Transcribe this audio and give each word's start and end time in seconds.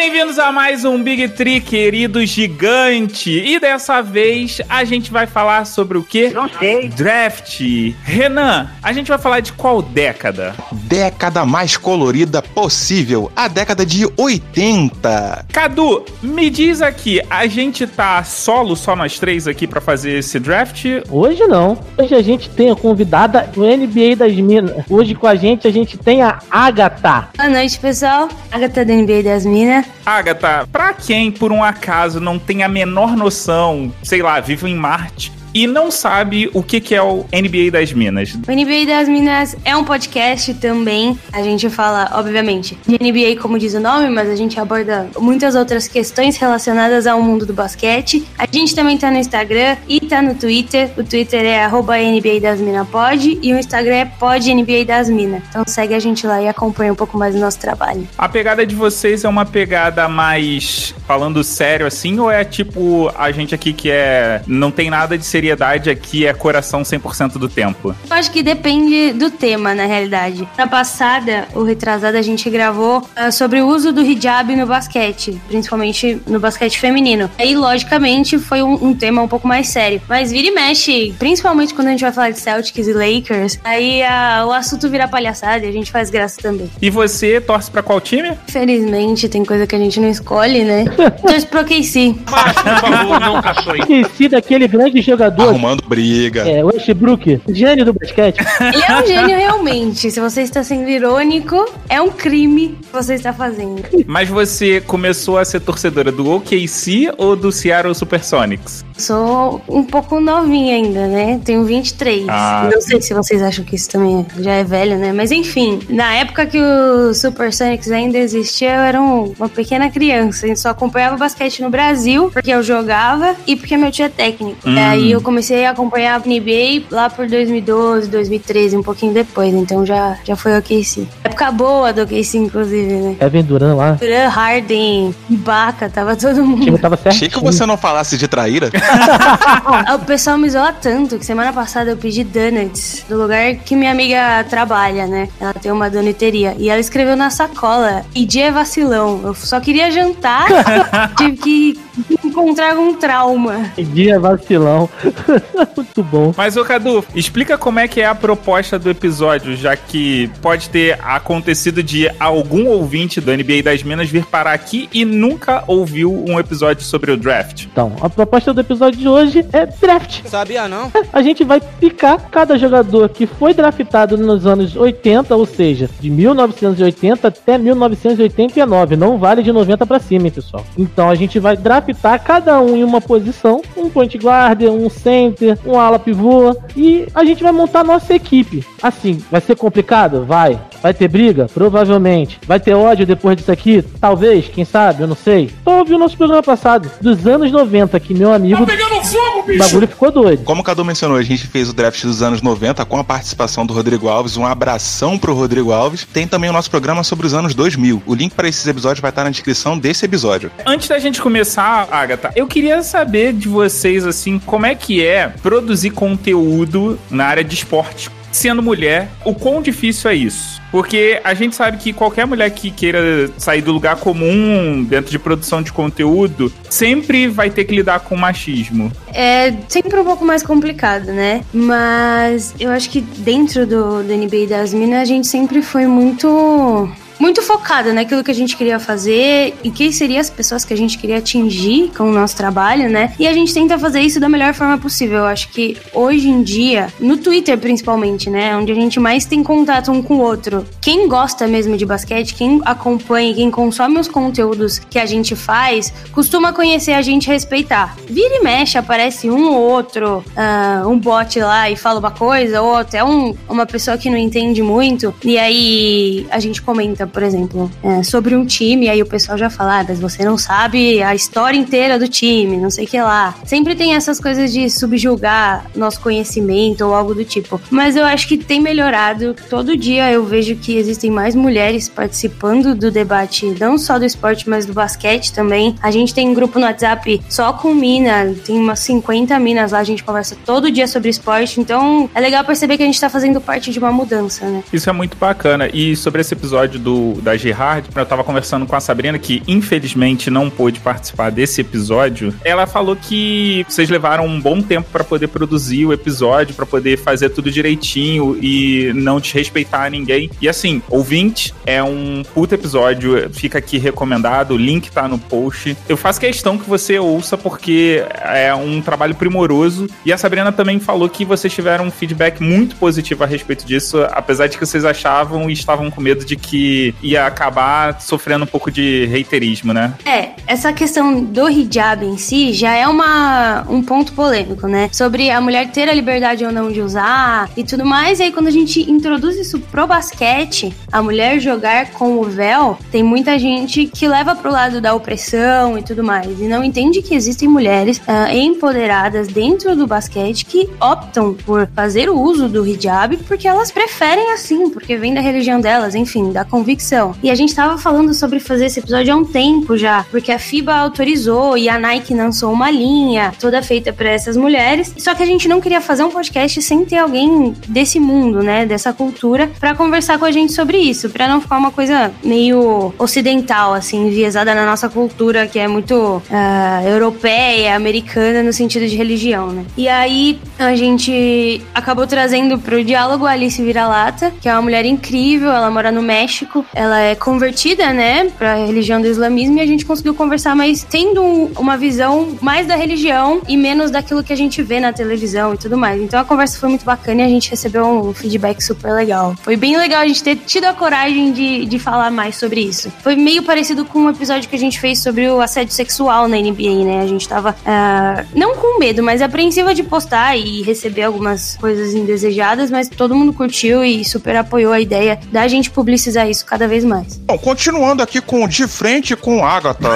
Bem-vindos 0.00 0.38
a 0.38 0.52
mais 0.52 0.84
um 0.84 1.02
Big 1.02 1.28
Tree, 1.30 1.60
querido 1.60 2.24
gigante. 2.24 3.30
E 3.30 3.58
dessa 3.58 4.00
vez 4.00 4.60
a 4.68 4.84
gente 4.84 5.10
vai 5.10 5.26
falar 5.26 5.64
sobre 5.64 5.98
o 5.98 6.04
quê? 6.04 6.30
Não 6.32 6.48
sei. 6.48 6.88
Draft. 6.88 7.60
Renan, 8.04 8.70
a 8.80 8.92
gente 8.92 9.08
vai 9.08 9.18
falar 9.18 9.40
de 9.40 9.52
qual 9.52 9.82
década? 9.82 10.54
Década 10.88 11.44
mais 11.44 11.76
colorida 11.76 12.40
possível, 12.40 13.30
a 13.36 13.46
década 13.46 13.84
de 13.84 14.08
80. 14.16 15.44
Cadu, 15.52 16.02
me 16.22 16.48
diz 16.48 16.80
aqui, 16.80 17.20
a 17.28 17.46
gente 17.46 17.86
tá 17.86 18.24
solo, 18.24 18.74
só 18.74 18.96
nós 18.96 19.18
três 19.18 19.46
aqui 19.46 19.66
pra 19.66 19.82
fazer 19.82 20.12
esse 20.12 20.40
draft? 20.40 20.86
Hoje 21.10 21.46
não. 21.46 21.78
Hoje 21.98 22.14
a 22.14 22.22
gente 22.22 22.48
tem 22.48 22.70
a 22.70 22.74
convidada 22.74 23.42
do 23.54 23.66
NBA 23.66 24.16
das 24.16 24.34
Minas. 24.34 24.82
Hoje 24.88 25.14
com 25.14 25.26
a 25.26 25.34
gente 25.34 25.68
a 25.68 25.70
gente 25.70 25.98
tem 25.98 26.22
a 26.22 26.38
Agatha. 26.50 27.28
Boa 27.36 27.50
noite, 27.50 27.78
pessoal. 27.78 28.30
Agatha 28.50 28.82
da 28.82 28.94
NBA 28.94 29.24
das 29.24 29.44
Minas. 29.44 29.84
Agatha, 30.06 30.66
pra 30.72 30.94
quem 30.94 31.30
por 31.30 31.52
um 31.52 31.62
acaso 31.62 32.18
não 32.18 32.38
tem 32.38 32.62
a 32.62 32.68
menor 32.68 33.14
noção, 33.14 33.92
sei 34.02 34.22
lá, 34.22 34.40
vive 34.40 34.66
em 34.66 34.74
Marte 34.74 35.37
e 35.54 35.66
não 35.66 35.90
sabe 35.90 36.50
o 36.52 36.62
que, 36.62 36.80
que 36.80 36.94
é 36.94 37.02
o 37.02 37.24
NBA 37.32 37.70
das 37.72 37.92
Minas. 37.92 38.34
O 38.34 38.52
NBA 38.52 38.86
das 38.86 39.08
Minas 39.08 39.56
é 39.64 39.76
um 39.76 39.84
podcast 39.84 40.54
também. 40.54 41.18
A 41.32 41.42
gente 41.42 41.68
fala, 41.70 42.10
obviamente, 42.14 42.78
de 42.86 42.98
NBA, 42.98 43.40
como 43.40 43.58
diz 43.58 43.74
o 43.74 43.80
nome, 43.80 44.08
mas 44.10 44.28
a 44.28 44.36
gente 44.36 44.58
aborda 44.58 45.08
muitas 45.18 45.54
outras 45.54 45.88
questões 45.88 46.36
relacionadas 46.36 47.06
ao 47.06 47.22
mundo 47.22 47.46
do 47.46 47.52
basquete. 47.52 48.26
A 48.38 48.46
gente 48.50 48.74
também 48.74 48.96
tá 48.96 49.10
no 49.10 49.18
Instagram 49.18 49.76
e 49.88 50.00
tá 50.00 50.22
no 50.22 50.34
Twitter. 50.34 50.90
O 50.96 51.04
Twitter 51.04 51.44
é 51.44 51.68
NBA 51.68 52.40
das 52.40 52.60
Minas 52.60 52.88
Pod 52.88 53.38
e 53.42 53.52
o 53.52 53.58
Instagram 53.58 53.96
é 53.96 54.04
Pod 54.04 54.54
NBA 54.54 54.84
das 54.84 55.08
Minas. 55.08 55.42
Então 55.48 55.64
segue 55.66 55.94
a 55.94 55.98
gente 55.98 56.26
lá 56.26 56.40
e 56.42 56.48
acompanha 56.48 56.92
um 56.92 56.96
pouco 56.96 57.16
mais 57.16 57.34
o 57.34 57.38
nosso 57.38 57.58
trabalho. 57.58 58.06
A 58.16 58.28
pegada 58.28 58.66
de 58.66 58.74
vocês 58.74 59.24
é 59.24 59.28
uma 59.28 59.44
pegada 59.44 60.08
mais 60.08 60.94
falando 61.06 61.42
sério 61.42 61.86
assim, 61.86 62.18
ou 62.18 62.30
é 62.30 62.44
tipo 62.44 63.10
a 63.16 63.30
gente 63.30 63.54
aqui 63.54 63.72
que 63.72 63.90
é 63.90 64.42
não 64.46 64.70
tem 64.70 64.90
nada 64.90 65.16
de 65.16 65.24
seriedade 65.38 65.88
aqui, 65.88 66.26
é 66.26 66.34
coração 66.34 66.82
100% 66.82 67.38
do 67.38 67.48
tempo? 67.48 67.94
Eu 68.10 68.16
acho 68.16 68.30
que 68.32 68.42
depende 68.42 69.12
do 69.12 69.30
tema, 69.30 69.72
na 69.72 69.86
realidade. 69.86 70.48
Na 70.58 70.66
passada, 70.66 71.46
o 71.54 71.62
retrasado, 71.62 72.16
a 72.16 72.22
gente 72.22 72.50
gravou 72.50 72.98
uh, 72.98 73.30
sobre 73.30 73.60
o 73.60 73.68
uso 73.68 73.92
do 73.92 74.02
hijab 74.02 74.54
no 74.56 74.66
basquete, 74.66 75.40
principalmente 75.46 76.20
no 76.26 76.40
basquete 76.40 76.78
feminino. 76.78 77.30
Aí, 77.38 77.54
logicamente, 77.54 78.36
foi 78.36 78.62
um, 78.62 78.88
um, 78.88 78.94
tema 78.94 79.22
um 79.22 79.28
pouco 79.28 79.46
mais 79.46 79.68
sério. 79.68 80.02
Mas 80.08 80.32
vira 80.32 80.48
e 80.48 80.50
mexe, 80.50 81.14
principalmente 81.18 81.72
quando 81.72 81.88
a 81.88 81.90
gente 81.92 82.00
vai 82.00 82.12
falar 82.12 82.30
de 82.30 82.40
Celtics 82.40 82.88
e 82.88 82.92
Lakers, 82.92 83.60
aí 83.62 84.02
uh, 84.02 84.46
o 84.46 84.52
assunto 84.52 84.88
vira 84.90 85.06
palhaçada 85.06 85.64
e 85.64 85.68
a 85.68 85.72
gente 85.72 85.92
faz 85.92 86.10
graça 86.10 86.40
também. 86.42 86.68
E 86.82 86.90
você 86.90 87.40
torce 87.40 87.70
para 87.70 87.82
qual 87.82 88.00
time? 88.00 88.32
Felizmente, 88.48 89.28
tem 89.28 89.44
coisa 89.44 89.68
que 89.68 89.76
a 89.76 89.78
gente 89.78 90.00
não 90.00 90.08
escolhe, 90.08 90.64
né? 90.64 90.84
Torce 91.22 91.46
pro 91.46 91.64
KC. 91.64 92.16
Mas, 92.28 92.54
por 92.54 92.80
favor, 92.80 93.20
não 93.20 93.40
KC 93.86 94.28
daquele 94.30 94.66
grande 94.66 95.00
jogador. 95.00 95.27
Arrumando 95.28 95.82
briga. 95.86 96.48
É, 96.48 96.64
Westbrook, 96.64 97.40
gênio 97.48 97.84
do 97.84 97.92
basquete. 97.92 98.38
Ele 98.60 98.82
é 98.82 99.02
um 99.02 99.06
gênio 99.06 99.36
realmente. 99.36 100.10
Se 100.10 100.20
você 100.20 100.42
está 100.42 100.62
sendo 100.62 100.88
irônico, 100.88 101.64
é 101.88 102.00
um 102.00 102.10
crime 102.10 102.78
que 102.80 102.92
você 102.92 103.14
está 103.14 103.32
fazendo. 103.32 103.82
Mas 104.06 104.28
você 104.28 104.80
começou 104.80 105.38
a 105.38 105.44
ser 105.44 105.60
torcedora 105.60 106.10
do 106.10 106.30
OKC 106.30 107.12
ou 107.16 107.36
do 107.36 107.52
Seattle 107.52 107.94
Supersonics? 107.94 108.84
Sou 108.98 109.62
um 109.68 109.84
pouco 109.84 110.20
novinha 110.20 110.74
ainda, 110.74 111.06
né? 111.06 111.40
Tenho 111.44 111.64
23. 111.64 112.26
Ah, 112.28 112.68
não 112.70 112.80
sei 112.80 113.00
se 113.00 113.14
vocês 113.14 113.40
acham 113.40 113.64
que 113.64 113.76
isso 113.76 113.88
também 113.88 114.26
já 114.40 114.52
é 114.52 114.64
velho, 114.64 114.98
né? 114.98 115.12
Mas 115.12 115.30
enfim, 115.30 115.80
na 115.88 116.14
época 116.14 116.46
que 116.46 116.60
o 116.60 117.14
Supersonics 117.14 117.90
ainda 117.92 118.18
existia, 118.18 118.74
eu 118.74 118.80
era 118.80 119.00
uma 119.00 119.48
pequena 119.48 119.88
criança. 119.88 120.44
A 120.44 120.48
gente 120.48 120.60
só 120.60 120.70
acompanhava 120.70 121.16
basquete 121.16 121.62
no 121.62 121.70
Brasil, 121.70 122.30
porque 122.32 122.50
eu 122.50 122.62
jogava 122.62 123.36
e 123.46 123.54
porque 123.54 123.76
meu 123.76 123.90
tio 123.92 124.06
é 124.06 124.08
técnico. 124.08 124.68
Hum. 124.68 124.76
Aí 124.76 125.12
eu 125.12 125.20
comecei 125.20 125.64
a 125.64 125.70
acompanhar 125.70 126.16
a 126.16 126.18
NBA 126.18 126.86
lá 126.90 127.08
por 127.08 127.28
2012, 127.28 128.08
2013, 128.08 128.76
um 128.76 128.82
pouquinho 128.82 129.14
depois. 129.14 129.54
Então 129.54 129.86
já, 129.86 130.18
já 130.24 130.34
foi 130.34 130.54
o 130.54 130.58
OKC. 130.58 131.06
Época 131.22 131.52
boa 131.52 131.92
do 131.92 132.02
OKC, 132.02 132.38
inclusive, 132.38 132.92
né? 132.92 133.16
Kevin 133.18 133.42
Durant 133.42 133.76
lá. 133.76 133.92
Durant, 133.92 134.32
Harden, 134.32 135.14
Ibaka, 135.30 135.88
tava 135.88 136.16
todo 136.16 136.44
mundo. 136.44 136.80
Achei 137.04 137.28
que 137.28 137.38
você 137.38 137.64
não 137.64 137.76
falasse 137.76 138.16
de 138.16 138.26
traíra. 138.26 138.70
o 139.94 139.98
pessoal 140.04 140.38
me 140.38 140.48
zoa 140.48 140.72
tanto 140.72 141.18
que 141.18 141.24
semana 141.24 141.52
passada 141.52 141.90
eu 141.90 141.96
pedi 141.96 142.24
donuts 142.24 143.04
do 143.08 143.16
lugar 143.16 143.54
que 143.56 143.74
minha 143.76 143.90
amiga 143.90 144.44
trabalha, 144.48 145.06
né? 145.06 145.28
Ela 145.40 145.54
tem 145.54 145.70
uma 145.72 145.90
doniteria. 145.90 146.54
E 146.58 146.68
ela 146.68 146.80
escreveu 146.80 147.16
na 147.16 147.30
sacola: 147.30 148.04
Pedi 148.12 148.40
é 148.40 148.50
vacilão. 148.50 149.20
Eu 149.24 149.34
só 149.34 149.60
queria 149.60 149.90
jantar, 149.90 150.46
tive 151.16 151.36
que 151.36 151.87
encontrar 152.24 152.78
um 152.78 152.94
trauma. 152.94 153.72
Dia 153.76 154.20
vacilão. 154.20 154.88
Muito 155.76 156.02
bom. 156.02 156.32
Mas, 156.36 156.56
ô 156.56 156.64
Cadu, 156.64 157.04
explica 157.14 157.56
como 157.56 157.80
é 157.80 157.88
que 157.88 158.00
é 158.00 158.06
a 158.06 158.14
proposta 158.14 158.78
do 158.78 158.90
episódio, 158.90 159.56
já 159.56 159.76
que 159.76 160.30
pode 160.40 160.68
ter 160.70 160.98
acontecido 161.02 161.82
de 161.82 162.08
algum 162.20 162.66
ouvinte 162.68 163.20
do 163.20 163.32
NBA 163.32 163.62
das 163.64 163.82
Minas 163.82 164.08
vir 164.08 164.24
parar 164.26 164.52
aqui 164.52 164.88
e 164.92 165.04
nunca 165.04 165.64
ouviu 165.66 166.12
um 166.28 166.38
episódio 166.38 166.84
sobre 166.84 167.10
o 167.10 167.16
draft. 167.16 167.66
Então, 167.70 167.92
a 168.00 168.08
proposta 168.08 168.52
do 168.52 168.60
episódio 168.60 168.98
de 168.98 169.08
hoje 169.08 169.46
é 169.52 169.66
draft. 169.66 170.26
Sabia 170.26 170.68
não? 170.68 170.92
A 171.12 171.22
gente 171.22 171.42
vai 171.42 171.60
picar 171.60 172.18
cada 172.30 172.58
jogador 172.58 173.08
que 173.08 173.26
foi 173.26 173.54
draftado 173.54 174.16
nos 174.16 174.46
anos 174.46 174.76
80, 174.76 175.34
ou 175.34 175.46
seja, 175.46 175.88
de 176.00 176.10
1980 176.10 177.28
até 177.28 177.58
1989. 177.58 178.96
Não 178.96 179.18
vale 179.18 179.42
de 179.42 179.52
90 179.52 179.86
para 179.86 179.98
cima, 179.98 180.26
hein, 180.26 180.32
pessoal. 180.32 180.64
Então 180.76 181.08
a 181.08 181.14
gente 181.14 181.38
vai 181.38 181.56
draftar 181.56 181.87
cada 182.24 182.60
um 182.60 182.76
em 182.76 182.84
uma 182.84 183.00
posição, 183.00 183.62
um 183.76 183.88
point 183.88 184.16
guard, 184.18 184.62
um 184.62 184.88
center, 184.88 185.58
um 185.64 185.78
ala 185.78 185.98
pivô 185.98 186.56
e 186.76 187.06
a 187.14 187.24
gente 187.24 187.42
vai 187.42 187.52
montar 187.52 187.84
nossa 187.84 188.14
equipe. 188.14 188.64
Assim, 188.82 189.22
vai 189.30 189.40
ser 189.40 189.56
complicado? 189.56 190.24
Vai. 190.24 190.58
Vai 190.82 190.94
ter 190.94 191.08
briga? 191.08 191.46
Provavelmente. 191.52 192.38
Vai 192.46 192.60
ter 192.60 192.74
ódio 192.74 193.04
depois 193.04 193.36
disso 193.36 193.50
aqui? 193.50 193.82
Talvez, 194.00 194.48
quem 194.48 194.64
sabe, 194.64 195.02
eu 195.02 195.08
não 195.08 195.16
sei. 195.16 195.50
Só 195.64 195.78
ouvi 195.78 195.94
o 195.94 195.98
nosso 195.98 196.16
programa 196.16 196.42
passado, 196.42 196.90
dos 197.00 197.26
anos 197.26 197.50
90, 197.50 197.98
que 198.00 198.14
meu 198.14 198.32
amigo. 198.32 198.64
Tá 198.64 198.72
fogo, 199.04 199.42
bicho! 199.42 199.62
O 199.62 199.66
bagulho 199.66 199.88
ficou 199.88 200.10
doido. 200.10 200.44
Como 200.44 200.60
o 200.60 200.64
Cadu 200.64 200.84
mencionou, 200.84 201.16
a 201.16 201.22
gente 201.22 201.46
fez 201.46 201.68
o 201.68 201.72
draft 201.72 202.02
dos 202.02 202.22
anos 202.22 202.42
90 202.42 202.84
com 202.84 202.98
a 202.98 203.04
participação 203.04 203.64
do 203.64 203.74
Rodrigo 203.74 204.08
Alves. 204.08 204.36
Um 204.36 204.46
abração 204.46 205.18
pro 205.18 205.34
Rodrigo 205.34 205.72
Alves. 205.72 206.06
Tem 206.12 206.26
também 206.26 206.50
o 206.50 206.52
nosso 206.52 206.70
programa 206.70 207.02
sobre 207.04 207.26
os 207.26 207.34
anos 207.34 207.54
2000. 207.54 208.02
O 208.06 208.14
link 208.14 208.34
para 208.34 208.48
esses 208.48 208.66
episódios 208.66 209.00
vai 209.00 209.10
estar 209.10 209.24
na 209.24 209.30
descrição 209.30 209.78
desse 209.78 210.04
episódio. 210.04 210.50
Antes 210.66 210.88
da 210.88 210.98
gente 210.98 211.20
começar, 211.20 211.88
Agatha, 211.90 212.32
eu 212.34 212.46
queria 212.46 212.82
saber 212.82 213.32
de 213.32 213.48
vocês, 213.48 214.06
assim, 214.06 214.38
como 214.38 214.66
é 214.66 214.74
que 214.74 215.04
é 215.04 215.28
produzir 215.28 215.90
conteúdo 215.90 216.98
na 217.10 217.26
área 217.26 217.44
de 217.44 217.54
esporte 217.54 218.10
sendo 218.30 218.62
mulher, 218.62 219.08
o 219.24 219.34
quão 219.34 219.62
difícil 219.62 220.10
é 220.10 220.14
isso? 220.14 220.58
Porque 220.70 221.20
a 221.24 221.32
gente 221.34 221.56
sabe 221.56 221.78
que 221.78 221.92
qualquer 221.92 222.26
mulher 222.26 222.50
que 222.50 222.70
queira 222.70 223.30
sair 223.38 223.62
do 223.62 223.72
lugar 223.72 223.96
comum 223.96 224.84
dentro 224.84 225.10
de 225.10 225.18
produção 225.18 225.62
de 225.62 225.72
conteúdo 225.72 226.52
sempre 226.68 227.26
vai 227.26 227.48
ter 227.48 227.64
que 227.64 227.74
lidar 227.74 228.00
com 228.00 228.16
machismo. 228.16 228.92
É 229.14 229.54
sempre 229.68 229.98
um 229.98 230.04
pouco 230.04 230.24
mais 230.24 230.42
complicado, 230.42 231.06
né? 231.06 231.42
Mas 231.52 232.54
eu 232.60 232.70
acho 232.70 232.90
que 232.90 233.00
dentro 233.00 233.66
do, 233.66 234.02
do 234.02 234.14
NBA 234.14 234.46
das 234.48 234.74
Minas 234.74 235.00
a 235.00 235.04
gente 235.04 235.26
sempre 235.26 235.62
foi 235.62 235.86
muito 235.86 236.88
muito 237.18 237.42
focada 237.42 237.92
naquilo 237.92 238.22
que 238.22 238.30
a 238.30 238.34
gente 238.34 238.56
queria 238.56 238.78
fazer 238.78 239.54
e 239.62 239.70
quem 239.70 239.90
seriam 239.90 240.20
as 240.20 240.30
pessoas 240.30 240.64
que 240.64 240.72
a 240.72 240.76
gente 240.76 240.98
queria 240.98 241.18
atingir 241.18 241.90
com 241.96 242.04
o 242.04 242.12
nosso 242.12 242.36
trabalho, 242.36 242.88
né? 242.88 243.12
E 243.18 243.26
a 243.26 243.32
gente 243.32 243.52
tenta 243.52 243.78
fazer 243.78 244.00
isso 244.00 244.20
da 244.20 244.28
melhor 244.28 244.54
forma 244.54 244.78
possível. 244.78 245.18
Eu 245.18 245.26
acho 245.26 245.48
que 245.48 245.76
hoje 245.92 246.28
em 246.28 246.42
dia, 246.42 246.92
no 247.00 247.16
Twitter 247.16 247.58
principalmente, 247.58 248.30
né? 248.30 248.56
Onde 248.56 248.72
a 248.72 248.74
gente 248.74 249.00
mais 249.00 249.24
tem 249.24 249.42
contato 249.42 249.90
um 249.90 250.02
com 250.02 250.16
o 250.16 250.20
outro. 250.20 250.64
Quem 250.80 251.08
gosta 251.08 251.46
mesmo 251.46 251.76
de 251.76 251.84
basquete, 251.84 252.34
quem 252.34 252.60
acompanha, 252.64 253.34
quem 253.34 253.50
consome 253.50 253.98
os 253.98 254.08
conteúdos 254.08 254.78
que 254.78 254.98
a 254.98 255.06
gente 255.06 255.34
faz, 255.34 255.92
costuma 256.12 256.52
conhecer 256.52 256.92
a 256.92 257.02
gente 257.02 257.28
respeitar. 257.28 257.96
Vira 258.08 258.36
e 258.36 258.42
mexe, 258.42 258.78
aparece 258.78 259.30
um 259.30 259.52
ou 259.52 259.62
outro, 259.62 260.18
uh, 260.18 260.88
um 260.88 260.98
bot 260.98 261.38
lá 261.40 261.70
e 261.70 261.76
fala 261.76 261.98
uma 261.98 262.10
coisa, 262.10 262.62
ou 262.62 262.76
até 262.76 263.02
um, 263.02 263.34
uma 263.48 263.66
pessoa 263.66 263.98
que 263.98 264.08
não 264.08 264.16
entende 264.16 264.62
muito, 264.62 265.14
e 265.24 265.38
aí 265.38 266.26
a 266.30 266.38
gente 266.38 266.62
comenta 266.62 267.07
por 267.08 267.22
exemplo, 267.22 267.70
é, 267.82 268.02
sobre 268.02 268.34
um 268.36 268.44
time, 268.44 268.88
aí 268.88 269.02
o 269.02 269.06
pessoal 269.06 269.36
já 269.36 269.50
fala, 269.50 269.80
ah, 269.80 269.86
mas 269.88 270.00
você 270.00 270.24
não 270.24 270.36
sabe 270.36 271.02
a 271.02 271.14
história 271.14 271.56
inteira 271.56 271.98
do 271.98 272.08
time, 272.08 272.56
não 272.56 272.70
sei 272.70 272.84
o 272.84 272.88
que 272.88 273.00
lá. 273.00 273.34
Sempre 273.44 273.74
tem 273.74 273.94
essas 273.94 274.20
coisas 274.20 274.52
de 274.52 274.68
subjugar 274.70 275.66
nosso 275.74 276.00
conhecimento 276.00 276.84
ou 276.84 276.94
algo 276.94 277.14
do 277.14 277.24
tipo. 277.24 277.60
Mas 277.70 277.96
eu 277.96 278.04
acho 278.04 278.28
que 278.28 278.36
tem 278.36 278.60
melhorado. 278.60 279.34
Todo 279.48 279.76
dia 279.76 280.10
eu 280.10 280.24
vejo 280.24 280.56
que 280.56 280.76
existem 280.76 281.10
mais 281.10 281.34
mulheres 281.34 281.88
participando 281.88 282.74
do 282.74 282.90
debate, 282.90 283.54
não 283.58 283.78
só 283.78 283.98
do 283.98 284.04
esporte, 284.04 284.48
mas 284.48 284.66
do 284.66 284.72
basquete 284.72 285.32
também. 285.32 285.74
A 285.82 285.90
gente 285.90 286.14
tem 286.14 286.28
um 286.28 286.34
grupo 286.34 286.58
no 286.58 286.66
WhatsApp 286.66 287.20
só 287.28 287.52
com 287.52 287.74
mina, 287.74 288.34
tem 288.44 288.58
umas 288.58 288.80
50 288.80 289.38
minas 289.38 289.72
lá, 289.72 289.78
a 289.78 289.84
gente 289.84 290.04
conversa 290.04 290.36
todo 290.44 290.70
dia 290.70 290.86
sobre 290.86 291.08
esporte, 291.08 291.60
então 291.60 292.08
é 292.14 292.20
legal 292.20 292.44
perceber 292.44 292.76
que 292.76 292.82
a 292.82 292.86
gente 292.86 293.00
tá 293.00 293.08
fazendo 293.08 293.40
parte 293.40 293.70
de 293.70 293.78
uma 293.78 293.92
mudança, 293.92 294.46
né? 294.46 294.62
Isso 294.72 294.88
é 294.88 294.92
muito 294.92 295.16
bacana. 295.16 295.68
E 295.72 295.96
sobre 295.96 296.20
esse 296.20 296.34
episódio 296.34 296.78
do 296.78 296.97
da 297.22 297.36
Gerard, 297.36 297.88
eu 297.94 298.06
tava 298.06 298.24
conversando 298.24 298.66
com 298.66 298.76
a 298.76 298.80
Sabrina, 298.80 299.18
que 299.18 299.42
infelizmente 299.46 300.30
não 300.30 300.50
pôde 300.50 300.80
participar 300.80 301.30
desse 301.30 301.60
episódio. 301.60 302.34
Ela 302.44 302.66
falou 302.66 302.96
que 302.96 303.64
vocês 303.68 303.88
levaram 303.88 304.26
um 304.26 304.40
bom 304.40 304.60
tempo 304.60 304.88
para 304.90 305.04
poder 305.04 305.28
produzir 305.28 305.86
o 305.86 305.92
episódio, 305.92 306.54
para 306.54 306.66
poder 306.66 306.98
fazer 306.98 307.30
tudo 307.30 307.50
direitinho 307.50 308.38
e 308.40 308.92
não 308.94 309.20
desrespeitar 309.20 309.90
ninguém. 309.90 310.30
E 310.40 310.48
assim, 310.48 310.82
ouvinte, 310.88 311.54
é 311.66 311.82
um 311.82 312.22
puta 312.34 312.54
episódio, 312.54 313.28
fica 313.32 313.58
aqui 313.58 313.78
recomendado, 313.78 314.52
o 314.52 314.56
link 314.56 314.90
tá 314.90 315.08
no 315.08 315.18
post. 315.18 315.76
Eu 315.88 315.96
faço 315.96 316.20
questão 316.20 316.58
que 316.58 316.68
você 316.68 316.98
ouça 316.98 317.36
porque 317.36 318.04
é 318.22 318.54
um 318.54 318.80
trabalho 318.80 319.14
primoroso. 319.14 319.88
E 320.04 320.12
a 320.12 320.18
Sabrina 320.18 320.52
também 320.52 320.78
falou 320.78 321.08
que 321.08 321.24
vocês 321.24 321.52
tiveram 321.52 321.86
um 321.86 321.90
feedback 321.90 322.42
muito 322.42 322.76
positivo 322.76 323.24
a 323.24 323.26
respeito 323.26 323.66
disso, 323.66 323.98
apesar 324.10 324.46
de 324.46 324.58
que 324.58 324.66
vocês 324.66 324.84
achavam 324.84 325.48
e 325.48 325.52
estavam 325.52 325.90
com 325.90 326.00
medo 326.00 326.24
de 326.24 326.36
que 326.36 326.87
ia 327.02 327.26
acabar 327.26 328.00
sofrendo 328.00 328.44
um 328.44 328.46
pouco 328.46 328.70
de 328.70 329.06
reiterismo, 329.06 329.72
né? 329.72 329.94
É, 330.04 330.30
essa 330.46 330.72
questão 330.72 331.22
do 331.22 331.48
hijab 331.48 332.04
em 332.04 332.16
si 332.16 332.52
já 332.52 332.74
é 332.74 332.86
uma, 332.86 333.64
um 333.68 333.82
ponto 333.82 334.12
polêmico, 334.12 334.66
né? 334.66 334.88
Sobre 334.92 335.30
a 335.30 335.40
mulher 335.40 335.70
ter 335.70 335.88
a 335.88 335.94
liberdade 335.94 336.44
ou 336.44 336.52
não 336.52 336.70
de 336.70 336.80
usar 336.80 337.50
e 337.56 337.64
tudo 337.64 337.84
mais. 337.84 338.20
E 338.20 338.24
aí, 338.24 338.32
quando 338.32 338.48
a 338.48 338.52
gente 338.52 338.90
introduz 338.90 339.36
isso 339.36 339.58
pro 339.60 339.86
basquete, 339.86 340.74
a 340.90 341.02
mulher 341.02 341.38
jogar 341.40 341.90
com 341.90 342.18
o 342.18 342.24
véu, 342.24 342.78
tem 342.90 343.02
muita 343.02 343.38
gente 343.38 343.86
que 343.86 344.08
leva 344.08 344.34
pro 344.34 344.50
lado 344.50 344.80
da 344.80 344.94
opressão 344.94 345.78
e 345.78 345.82
tudo 345.82 346.02
mais. 346.02 346.40
E 346.40 346.48
não 346.48 346.64
entende 346.64 347.02
que 347.02 347.14
existem 347.14 347.48
mulheres 347.48 347.98
uh, 347.98 348.34
empoderadas 348.34 349.28
dentro 349.28 349.76
do 349.76 349.86
basquete 349.86 350.44
que 350.44 350.68
optam 350.80 351.34
por 351.34 351.68
fazer 351.74 352.08
o 352.08 352.18
uso 352.18 352.48
do 352.48 352.66
hijab 352.66 353.16
porque 353.18 353.46
elas 353.46 353.70
preferem 353.70 354.32
assim, 354.32 354.70
porque 354.70 354.96
vem 354.96 355.14
da 355.14 355.20
religião 355.20 355.60
delas, 355.60 355.94
enfim, 355.94 356.32
da 356.32 356.44
convicção. 356.44 356.77
E 357.22 357.30
a 357.30 357.34
gente 357.34 357.54
tava 357.54 357.78
falando 357.78 358.14
sobre 358.14 358.40
fazer 358.40 358.66
esse 358.66 358.80
episódio 358.80 359.12
há 359.12 359.16
um 359.16 359.24
tempo 359.24 359.76
já, 359.76 360.04
porque 360.10 360.30
a 360.32 360.38
FIBA 360.38 360.74
autorizou 360.74 361.56
e 361.56 361.68
a 361.68 361.78
Nike 361.78 362.14
lançou 362.14 362.52
uma 362.52 362.70
linha 362.70 363.32
toda 363.40 363.62
feita 363.62 363.92
para 363.92 364.08
essas 364.08 364.36
mulheres. 364.36 364.94
Só 364.96 365.14
que 365.14 365.22
a 365.22 365.26
gente 365.26 365.48
não 365.48 365.60
queria 365.60 365.80
fazer 365.80 366.04
um 366.04 366.10
podcast 366.10 366.60
sem 366.62 366.84
ter 366.84 366.98
alguém 366.98 367.54
desse 367.66 367.98
mundo, 367.98 368.42
né, 368.42 368.64
dessa 368.66 368.92
cultura, 368.92 369.50
para 369.58 369.74
conversar 369.74 370.18
com 370.18 370.24
a 370.24 370.30
gente 370.30 370.52
sobre 370.52 370.78
isso, 370.78 371.10
para 371.10 371.28
não 371.28 371.40
ficar 371.40 371.58
uma 371.58 371.70
coisa 371.70 372.12
meio 372.22 372.92
ocidental, 372.98 373.74
assim, 373.74 374.06
enviesada 374.06 374.54
na 374.54 374.64
nossa 374.64 374.88
cultura, 374.88 375.46
que 375.46 375.58
é 375.58 375.68
muito 375.68 375.94
uh, 375.94 376.88
europeia, 376.88 377.74
americana 377.74 378.42
no 378.42 378.52
sentido 378.52 378.86
de 378.86 378.96
religião, 378.96 379.48
né? 379.48 379.64
E 379.76 379.88
aí 379.88 380.38
a 380.58 380.74
gente 380.74 381.62
acabou 381.74 382.06
trazendo 382.06 382.58
pro 382.58 382.84
diálogo 382.84 383.26
a 383.26 383.32
Alice 383.32 383.62
Vira-Lata, 383.62 384.32
que 384.40 384.48
é 384.48 384.52
uma 384.52 384.62
mulher 384.62 384.84
incrível, 384.84 385.50
ela 385.50 385.70
mora 385.70 385.92
no 385.92 386.02
México, 386.02 386.57
ela 386.74 387.00
é 387.00 387.14
convertida, 387.14 387.92
né, 387.92 388.30
pra 388.38 388.54
religião 388.54 389.00
do 389.00 389.06
islamismo 389.06 389.58
e 389.58 389.60
a 389.60 389.66
gente 389.66 389.84
conseguiu 389.84 390.14
conversar, 390.14 390.54
mas 390.54 390.84
tendo 390.88 391.22
uma 391.58 391.76
visão 391.76 392.36
mais 392.40 392.66
da 392.66 392.76
religião 392.76 393.40
e 393.48 393.56
menos 393.56 393.90
daquilo 393.90 394.22
que 394.22 394.32
a 394.32 394.36
gente 394.36 394.62
vê 394.62 394.80
na 394.80 394.92
televisão 394.92 395.54
e 395.54 395.58
tudo 395.58 395.76
mais. 395.76 396.00
Então 396.00 396.20
a 396.20 396.24
conversa 396.24 396.58
foi 396.58 396.68
muito 396.68 396.84
bacana 396.84 397.22
e 397.22 397.24
a 397.24 397.28
gente 397.28 397.50
recebeu 397.50 397.86
um 397.86 398.12
feedback 398.12 398.62
super 398.62 398.92
legal. 398.92 399.34
Foi 399.42 399.56
bem 399.56 399.76
legal 399.76 400.02
a 400.02 400.06
gente 400.06 400.22
ter 400.22 400.36
tido 400.36 400.64
a 400.64 400.74
coragem 400.74 401.32
de, 401.32 401.66
de 401.66 401.78
falar 401.78 402.10
mais 402.10 402.36
sobre 402.36 402.60
isso. 402.60 402.92
Foi 403.02 403.16
meio 403.16 403.42
parecido 403.42 403.84
com 403.84 404.00
um 404.00 404.10
episódio 404.10 404.48
que 404.48 404.56
a 404.56 404.58
gente 404.58 404.80
fez 404.80 405.00
sobre 405.00 405.28
o 405.28 405.40
assédio 405.40 405.72
sexual 405.72 406.28
na 406.28 406.36
NBA, 406.36 406.84
né? 406.84 407.00
A 407.02 407.06
gente 407.06 407.28
tava 407.28 407.50
uh, 407.50 408.26
não 408.34 408.54
com 408.56 408.78
medo, 408.78 409.02
mas 409.02 409.22
apreensiva 409.22 409.74
de 409.74 409.82
postar 409.82 410.36
e 410.36 410.62
receber 410.62 411.02
algumas 411.02 411.56
coisas 411.56 411.94
indesejadas, 411.94 412.70
mas 412.70 412.88
todo 412.88 413.14
mundo 413.14 413.32
curtiu 413.32 413.84
e 413.84 414.04
super 414.04 414.36
apoiou 414.36 414.72
a 414.72 414.80
ideia 414.80 415.18
da 415.30 415.46
gente 415.48 415.70
publicizar 415.70 416.28
isso 416.28 416.44
cada 416.48 416.66
vez 416.66 416.84
mais. 416.84 417.18
Bom, 417.18 417.38
continuando 417.38 418.02
aqui 418.02 418.20
com 418.20 418.48
De 418.48 418.66
Frente 418.66 419.14
com 419.14 419.44
Agatha. 419.44 419.88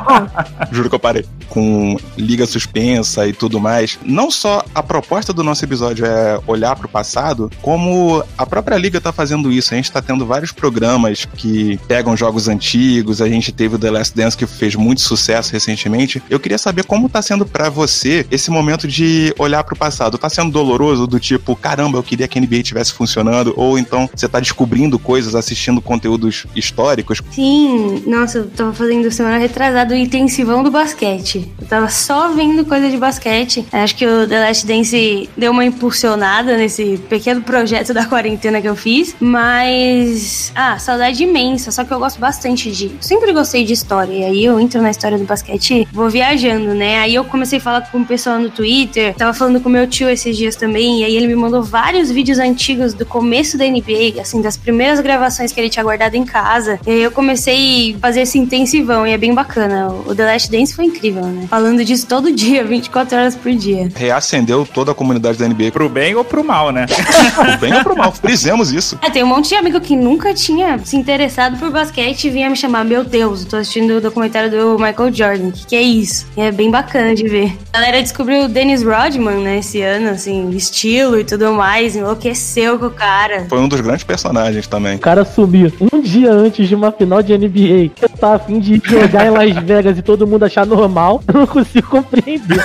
Juro 0.70 0.88
que 0.88 0.94
eu 0.94 1.00
parei. 1.00 1.24
Com 1.50 1.96
Liga 2.16 2.46
Suspensa 2.46 3.26
e 3.26 3.32
tudo 3.32 3.60
mais. 3.60 3.98
Não 4.02 4.30
só 4.30 4.64
a 4.74 4.82
proposta 4.82 5.32
do 5.32 5.44
nosso 5.44 5.64
episódio 5.64 6.06
é 6.06 6.40
olhar 6.46 6.74
para 6.76 6.86
o 6.86 6.88
passado, 6.88 7.50
como 7.60 8.24
a 8.38 8.46
própria 8.46 8.78
Liga 8.78 9.00
tá 9.00 9.12
fazendo 9.12 9.52
isso. 9.52 9.74
A 9.74 9.76
gente 9.76 9.92
tá 9.92 10.00
tendo 10.00 10.24
vários 10.24 10.52
programas 10.52 11.26
que 11.36 11.78
pegam 11.86 12.16
jogos 12.16 12.48
antigos. 12.48 13.20
A 13.20 13.28
gente 13.28 13.52
teve 13.52 13.74
o 13.74 13.78
The 13.78 13.90
Last 13.90 14.16
Dance 14.16 14.36
que 14.36 14.46
fez 14.46 14.74
muito 14.74 15.00
sucesso 15.00 15.52
recentemente. 15.52 16.22
Eu 16.30 16.40
queria 16.40 16.58
saber 16.58 16.84
como 16.84 17.08
tá 17.08 17.20
sendo 17.20 17.44
para 17.44 17.68
você 17.68 18.26
esse 18.30 18.50
momento 18.50 18.86
de 18.86 19.34
olhar 19.38 19.62
para 19.64 19.74
o 19.74 19.76
passado. 19.76 20.18
Tá 20.18 20.28
sendo 20.28 20.50
doloroso 20.50 21.06
do 21.06 21.18
tipo, 21.18 21.56
caramba, 21.56 21.98
eu 21.98 22.02
queria 22.02 22.28
que 22.28 22.38
a 22.38 22.42
NBA 22.42 22.56
estivesse 22.56 22.92
funcionando, 22.92 23.52
ou 23.56 23.78
então 23.78 24.08
você 24.14 24.28
tá 24.28 24.40
descobrindo 24.40 24.98
coisas, 24.98 25.34
assistindo 25.34 25.80
conteúdos 25.80 26.46
históricos? 26.54 27.20
Sim, 27.30 28.02
nossa, 28.06 28.38
eu 28.38 28.46
tava 28.48 28.72
fazendo 28.72 29.10
semana 29.10 29.38
retrasada 29.38 29.94
o 29.94 29.96
intensivão 29.96 30.62
do 30.62 30.70
basquete. 30.70 31.39
Eu 31.60 31.66
tava 31.66 31.88
só 31.88 32.28
vendo 32.32 32.64
coisa 32.64 32.88
de 32.90 32.96
basquete. 32.96 33.66
Acho 33.72 33.96
que 33.96 34.06
o 34.06 34.26
The 34.26 34.40
Last 34.40 34.66
Dance 34.66 35.28
deu 35.36 35.52
uma 35.52 35.64
impulsionada 35.64 36.56
nesse 36.56 36.98
pequeno 37.08 37.42
projeto 37.42 37.92
da 37.92 38.04
quarentena 38.06 38.60
que 38.60 38.68
eu 38.68 38.76
fiz, 38.76 39.14
mas 39.20 40.52
ah, 40.54 40.78
saudade 40.78 41.22
imensa, 41.22 41.70
só 41.70 41.84
que 41.84 41.92
eu 41.92 41.98
gosto 41.98 42.18
bastante 42.18 42.70
de, 42.70 42.90
sempre 43.00 43.32
gostei 43.32 43.64
de 43.64 43.72
história, 43.72 44.12
e 44.12 44.24
aí 44.24 44.44
eu 44.44 44.58
entro 44.60 44.80
na 44.80 44.90
história 44.90 45.18
do 45.18 45.24
basquete, 45.24 45.86
vou 45.92 46.10
viajando, 46.10 46.74
né? 46.74 46.98
Aí 46.98 47.14
eu 47.14 47.24
comecei 47.24 47.58
a 47.58 47.60
falar 47.60 47.90
com 47.90 47.98
o 47.98 48.06
pessoal 48.06 48.38
no 48.38 48.50
Twitter, 48.50 49.14
tava 49.14 49.32
falando 49.32 49.60
com 49.60 49.68
meu 49.68 49.86
tio 49.86 50.08
esses 50.08 50.36
dias 50.36 50.56
também, 50.56 51.00
e 51.00 51.04
aí 51.04 51.16
ele 51.16 51.26
me 51.26 51.34
mandou 51.34 51.62
vários 51.62 52.10
vídeos 52.10 52.38
antigos 52.38 52.94
do 52.94 53.06
começo 53.06 53.56
da 53.56 53.64
NBA, 53.64 54.20
assim, 54.20 54.40
das 54.40 54.56
primeiras 54.56 55.00
gravações 55.00 55.52
que 55.52 55.60
ele 55.60 55.70
tinha 55.70 55.82
guardado 55.82 56.14
em 56.14 56.24
casa. 56.24 56.78
E 56.86 56.90
aí 56.90 57.02
eu 57.02 57.10
comecei 57.10 57.94
a 57.94 57.98
fazer 57.98 58.22
esse 58.22 58.38
intensivão 58.38 59.06
e 59.06 59.12
é 59.12 59.18
bem 59.18 59.34
bacana. 59.34 59.88
O 60.06 60.14
The 60.14 60.24
Last 60.24 60.50
Dance 60.50 60.74
foi 60.74 60.86
incrível, 60.86 61.24
né? 61.30 61.46
Falando 61.48 61.84
disso 61.84 62.06
todo 62.06 62.30
dia, 62.32 62.64
24 62.64 63.16
horas 63.16 63.36
por 63.36 63.52
dia. 63.52 63.88
Reacendeu 63.94 64.66
toda 64.66 64.92
a 64.92 64.94
comunidade 64.94 65.38
da 65.38 65.48
NBA. 65.48 65.70
Pro 65.72 65.88
bem 65.88 66.14
ou 66.14 66.24
pro 66.24 66.44
mal, 66.44 66.70
né? 66.70 66.86
pro 67.34 67.58
bem 67.58 67.74
ou 67.74 67.82
pro 67.82 67.96
mal, 67.96 68.12
fizemos 68.12 68.72
isso. 68.72 68.98
É, 69.02 69.10
tem 69.10 69.22
um 69.22 69.26
monte 69.26 69.48
de 69.48 69.54
amigo 69.54 69.80
que 69.80 69.96
nunca 69.96 70.34
tinha 70.34 70.78
se 70.84 70.96
interessado 70.96 71.58
por 71.58 71.70
basquete 71.70 72.24
e 72.24 72.30
vinha 72.30 72.50
me 72.50 72.56
chamar, 72.56 72.84
meu 72.84 73.04
Deus, 73.04 73.44
tô 73.44 73.56
assistindo 73.56 73.96
o 73.96 74.00
documentário 74.00 74.50
do 74.50 74.78
Michael 74.78 75.12
Jordan, 75.12 75.50
que 75.50 75.66
que 75.66 75.76
é 75.76 75.82
isso? 75.82 76.26
E 76.36 76.40
é 76.40 76.50
bem 76.50 76.70
bacana 76.70 77.14
de 77.14 77.28
ver. 77.28 77.56
A 77.72 77.78
galera 77.78 78.02
descobriu 78.02 78.44
o 78.44 78.48
Dennis 78.48 78.82
Rodman, 78.82 79.38
né, 79.38 79.58
esse 79.58 79.80
ano, 79.80 80.10
assim, 80.10 80.50
estilo 80.50 81.18
e 81.18 81.24
tudo 81.24 81.52
mais, 81.52 81.94
enlouqueceu 81.94 82.78
com 82.78 82.86
o 82.86 82.90
cara. 82.90 83.46
Foi 83.48 83.58
um 83.60 83.68
dos 83.68 83.80
grandes 83.80 84.04
personagens 84.04 84.66
também. 84.66 84.96
O 84.96 84.98
cara 84.98 85.24
sumiu 85.24 85.72
um 85.92 86.00
dia 86.00 86.32
antes 86.32 86.68
de 86.68 86.74
uma 86.74 86.90
final 86.90 87.22
de 87.22 87.36
NBA. 87.36 87.90
Tava 88.20 88.34
afim 88.34 88.60
de 88.60 88.80
jogar 88.84 89.26
em 89.26 89.30
Las 89.30 89.64
Vegas 89.64 89.96
e 89.96 90.02
todo 90.02 90.26
mundo 90.26 90.44
achar 90.44 90.66
normal. 90.66 91.22
Eu 91.26 91.40
não 91.40 91.46
consigo 91.46 91.88
compreender. 91.88 92.60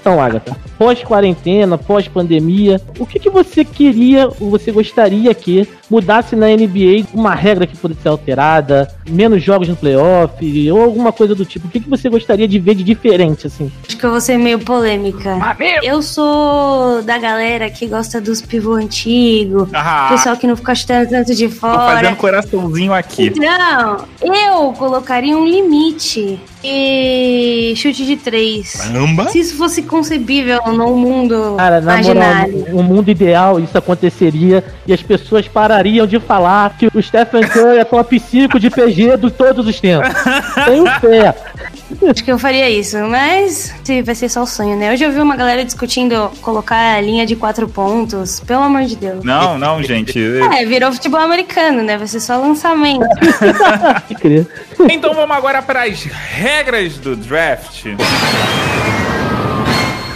Então, 0.00 0.20
Agatha, 0.20 0.56
pós-quarentena, 0.76 1.78
pós-pandemia, 1.78 2.80
o 2.98 3.06
que, 3.06 3.20
que 3.20 3.30
você 3.30 3.64
queria 3.64 4.26
ou 4.40 4.50
você 4.50 4.72
gostaria 4.72 5.32
que 5.32 5.68
mudasse 5.90 6.36
na 6.36 6.46
NBA 6.48 7.06
uma 7.14 7.34
regra 7.34 7.66
que 7.66 7.76
pudesse 7.76 8.02
ser 8.02 8.08
alterada, 8.08 8.88
menos 9.08 9.42
jogos 9.42 9.68
no 9.68 9.76
playoff, 9.76 10.70
ou 10.70 10.82
alguma 10.82 11.12
coisa 11.12 11.34
do 11.34 11.44
tipo? 11.44 11.66
O 11.66 11.70
que, 11.70 11.80
que 11.80 11.88
você 11.88 12.08
gostaria 12.08 12.46
de 12.46 12.58
ver 12.58 12.74
de 12.74 12.84
diferente, 12.84 13.46
assim? 13.46 13.70
Acho 13.86 13.96
que 13.96 14.04
eu 14.04 14.10
vou 14.10 14.20
ser 14.20 14.36
meio 14.38 14.58
polêmica. 14.58 15.38
Ah, 15.40 15.54
meu! 15.58 15.82
Eu 15.82 16.02
sou 16.02 17.02
da 17.02 17.18
galera 17.18 17.70
que 17.70 17.86
gosta 17.86 18.20
dos 18.20 18.40
pivô 18.42 18.74
antigo, 18.74 19.68
Ah. 19.72 20.08
pessoal 20.10 20.36
que 20.36 20.46
não 20.46 20.56
fica 20.56 20.74
chutando 20.74 21.08
tanto 21.10 21.34
de 21.34 21.48
Tô 21.48 21.54
fora. 21.54 21.96
fazendo 21.98 22.16
coraçãozinho 22.16 22.92
aqui. 22.92 23.32
Não, 23.38 24.04
eu 24.22 24.72
colocaria 24.72 25.36
um 25.36 25.44
limite 25.46 26.38
e 26.62 27.72
chute 27.76 28.04
de 28.04 28.16
três. 28.16 28.72
Caramba! 28.74 29.28
Se 29.28 29.38
isso 29.38 29.56
fosse 29.56 29.82
concebível 29.82 30.60
num 30.66 30.96
mundo 30.96 31.54
Cara, 31.56 31.80
na 31.80 31.96
moral, 31.96 32.12
imaginário. 32.12 32.66
no 32.70 32.82
mundo 32.82 33.10
ideal 33.10 33.60
isso 33.60 33.76
aconteceria 33.76 34.64
e 34.86 34.92
as 34.92 35.02
pessoas 35.02 35.46
parariam 35.46 36.06
de 36.06 36.18
falar 36.18 36.76
que 36.76 36.86
o 36.92 37.02
Stephen 37.02 37.42
Curry 37.42 37.78
é 37.78 37.84
top 37.84 38.18
5 38.18 38.58
de 38.58 38.70
PG 38.70 39.16
de 39.16 39.30
todos 39.30 39.66
os 39.66 39.80
tempos. 39.80 40.08
Tenho 40.64 40.86
fé. 41.00 41.34
Acho 42.10 42.22
que 42.22 42.30
eu 42.30 42.38
faria 42.38 42.68
isso, 42.68 42.98
mas 43.08 43.74
se 43.82 44.02
vai 44.02 44.14
ser 44.14 44.28
só 44.28 44.42
o 44.42 44.46
sonho, 44.46 44.76
né? 44.76 44.92
Hoje 44.92 45.04
eu 45.04 45.12
vi 45.12 45.20
uma 45.20 45.36
galera 45.36 45.64
discutindo 45.64 46.30
colocar 46.42 46.96
a 46.96 47.00
linha 47.00 47.24
de 47.24 47.34
quatro 47.34 47.68
pontos. 47.68 48.40
Pelo 48.40 48.62
amor 48.62 48.84
de 48.84 48.96
Deus. 48.96 49.24
Não, 49.24 49.58
não, 49.58 49.82
gente. 49.82 50.18
É, 50.58 50.64
virou 50.66 50.92
futebol 50.92 51.20
americano, 51.20 51.82
né? 51.82 51.96
Vai 51.96 52.06
ser 52.06 52.20
só 52.20 52.36
lançamento. 52.38 53.06
Então 54.90 55.12
vamos 55.12 55.36
agora 55.36 55.60
para 55.60 55.84
as 55.84 56.04
regras 56.04 56.98
do 56.98 57.16
draft. 57.16 57.84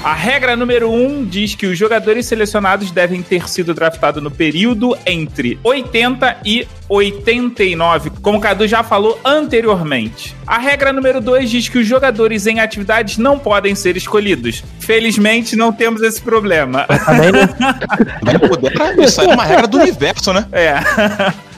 A 0.05 0.15
regra 0.15 0.57
número 0.57 0.91
1 0.91 1.07
um 1.07 1.25
diz 1.25 1.55
que 1.55 1.65
os 1.65 1.79
jogadores 1.79 2.27
selecionados 2.27 2.91
devem 2.91 3.23
ter 3.23 3.49
sido 3.49 3.73
draftados 3.73 4.21
no 4.21 4.33
período 4.33 4.99
entre 5.07 5.61
80 5.63 6.39
e 6.45 6.67
89, 6.89 8.11
como 8.21 8.39
o 8.39 8.41
Cadu 8.41 8.67
já 8.67 8.83
falou 8.83 9.21
anteriormente. 9.25 10.35
A 10.45 10.59
regra 10.59 10.93
número 10.93 11.21
2 11.21 11.49
diz 11.49 11.69
que 11.69 11.79
os 11.79 11.87
jogadores 11.87 12.49
em 12.49 12.59
atividades 12.59 13.17
não 13.17 13.39
podem 13.39 13.77
ser 13.77 13.97
escolhidos. 13.97 14.65
Felizmente 14.81 15.55
não 15.55 15.73
temos 15.73 16.03
esse 16.03 16.21
problema. 16.21 16.85
Também, 17.07 17.31
né? 17.31 17.49
Nem 18.25 18.39
puder, 18.41 18.73
isso 18.99 19.21
aí 19.21 19.29
é 19.29 19.35
uma 19.35 19.45
regra 19.45 19.69
do 19.69 19.79
universo, 19.79 20.33
né? 20.33 20.45
É. 20.51 20.81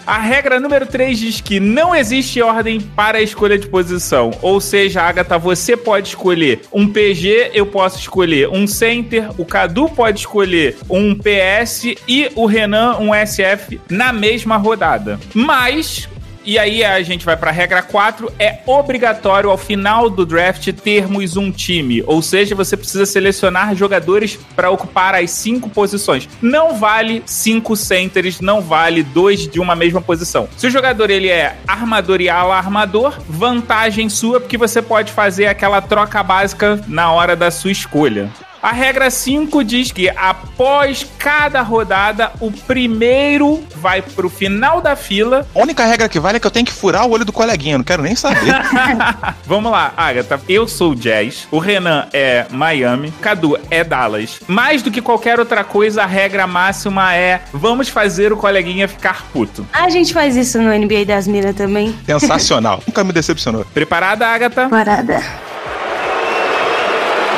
A 0.07 0.19
regra 0.19 0.61
número 0.61 0.85
3 0.85 1.19
diz 1.19 1.41
que 1.41 1.59
não 1.59 1.95
existe 1.95 2.43
ordem 2.43 2.79
para 2.79 3.19
a 3.19 3.23
escolha 3.23 3.59
de 3.59 3.67
posição. 3.67 4.33
Ou 4.43 4.61
seja, 4.61 5.01
Agatha, 5.01 5.39
você 5.39 5.77
pode 5.77 6.09
escolher 6.09 6.61
um 6.71 6.87
PG, 6.87 7.53
eu 7.55 7.65
posso 7.65 7.99
escolher 7.99 8.51
um 8.51 8.67
center, 8.67 9.31
o 9.39 9.47
Cadu 9.47 9.89
pode 9.89 10.21
escolher 10.21 10.77
um 10.91 11.15
PS 11.15 11.97
e 12.07 12.31
o 12.35 12.45
Renan 12.45 12.99
um 12.99 13.15
SF 13.15 13.81
na 13.89 14.13
mesma 14.13 14.59
rodada. 14.59 15.19
Mas 15.33 16.07
e 16.45 16.59
aí 16.59 16.85
a 16.85 17.03
gente 17.03 17.25
vai 17.25 17.37
para 17.37 17.51
a 17.51 17.53
regra 17.53 17.83
4, 17.83 18.33
é 18.39 18.61
obrigatório 18.67 19.51
ao 19.51 19.59
final 19.59 20.11
do 20.11 20.27
draft 20.27 20.73
termos 20.73 21.37
um 21.37 21.51
time, 21.51 22.03
ou 22.07 22.21
seja, 22.23 22.55
você 22.55 22.77
precisa 22.77 23.07
selecionar 23.07 23.75
jogadores 23.75 24.39
para 24.55 24.71
ocupar 24.71 25.15
as 25.15 25.31
cinco 25.31 25.69
posições. 25.71 26.29
Não 26.41 26.77
vale 26.77 27.23
cinco 27.27 27.77
centers, 27.77 28.41
não 28.41 28.61
vale 28.61 29.03
dois 29.03 29.49
de 29.49 29.61
uma 29.61 29.75
mesma 29.75 30.01
posição. 30.01 30.49
Se 30.57 30.67
o 30.67 30.71
jogador 30.71 31.11
ele 31.11 31.29
é 31.29 31.57
armador 31.67 32.21
e 32.21 32.29
ala 32.29 32.57
armador, 32.57 33.19
vantagem 33.29 34.09
sua 34.09 34.41
porque 34.41 34.59
você 34.59 34.83
pode 34.83 35.13
fazer 35.13 35.47
aquela 35.47 35.81
troca 35.81 36.23
básica 36.23 36.83
na 36.87 37.11
hora 37.13 37.35
da 37.35 37.51
sua 37.51 37.73
escolha. 37.73 38.31
A 38.65 38.73
regra 38.73 39.11
5 39.11 39.63
diz 39.63 39.93
que 39.93 40.09
após 40.09 41.07
cada 41.19 41.61
rodada, 41.61 42.33
o 42.41 42.51
primeiro 42.51 43.63
vai 43.77 44.01
pro 44.01 44.31
final 44.31 44.81
da 44.81 44.97
fila. 44.97 45.47
A 45.55 45.59
única 45.61 45.85
regra 45.85 46.09
que 46.09 46.19
vale 46.19 46.39
é 46.39 46.41
que 46.41 46.47
eu 46.47 46.51
tenho 46.51 46.65
que 46.65 46.73
furar 46.73 47.07
o 47.07 47.11
olho 47.11 47.27
do 47.27 47.33
coleguinha, 47.33 47.77
não 47.77 47.85
quero 47.85 48.03
nem 48.03 48.17
saber. 48.17 48.55
Vamos 49.45 49.71
lá, 49.71 49.93
Agatha. 49.95 50.41
Eu 50.49 50.67
sou 50.67 50.95
Jazz, 50.95 51.47
o 51.51 51.59
Renan 51.59 52.07
é 52.11 52.47
Miami, 52.51 53.13
Cadu 53.21 53.59
é 53.71 53.85
Dallas. 53.85 54.41
Mais 54.49 54.81
do 54.81 54.91
que 54.91 55.03
qualquer 55.03 55.39
outra 55.39 55.63
coisa, 55.63 56.05
a 56.05 56.07
regra 56.07 56.47
máxima 56.47 57.15
é 57.15 57.43
vamos 57.53 57.91
fazer 57.91 58.33
o 58.33 58.37
coleguinha 58.39 58.89
ficar 58.89 59.27
puto. 59.31 59.67
A 59.75 59.91
gente 59.91 60.15
faz 60.15 60.37
isso 60.37 60.59
no 60.59 60.73
NBA 60.73 61.05
das 61.05 61.29
Minas 61.29 61.55
também. 61.55 61.95
Sensacional. 62.07 62.83
Nunca 62.89 63.05
me 63.05 63.13
decepcionou. 63.13 63.67
Preparada, 63.75 64.27
Agatha? 64.27 64.71
Parada. 64.71 65.23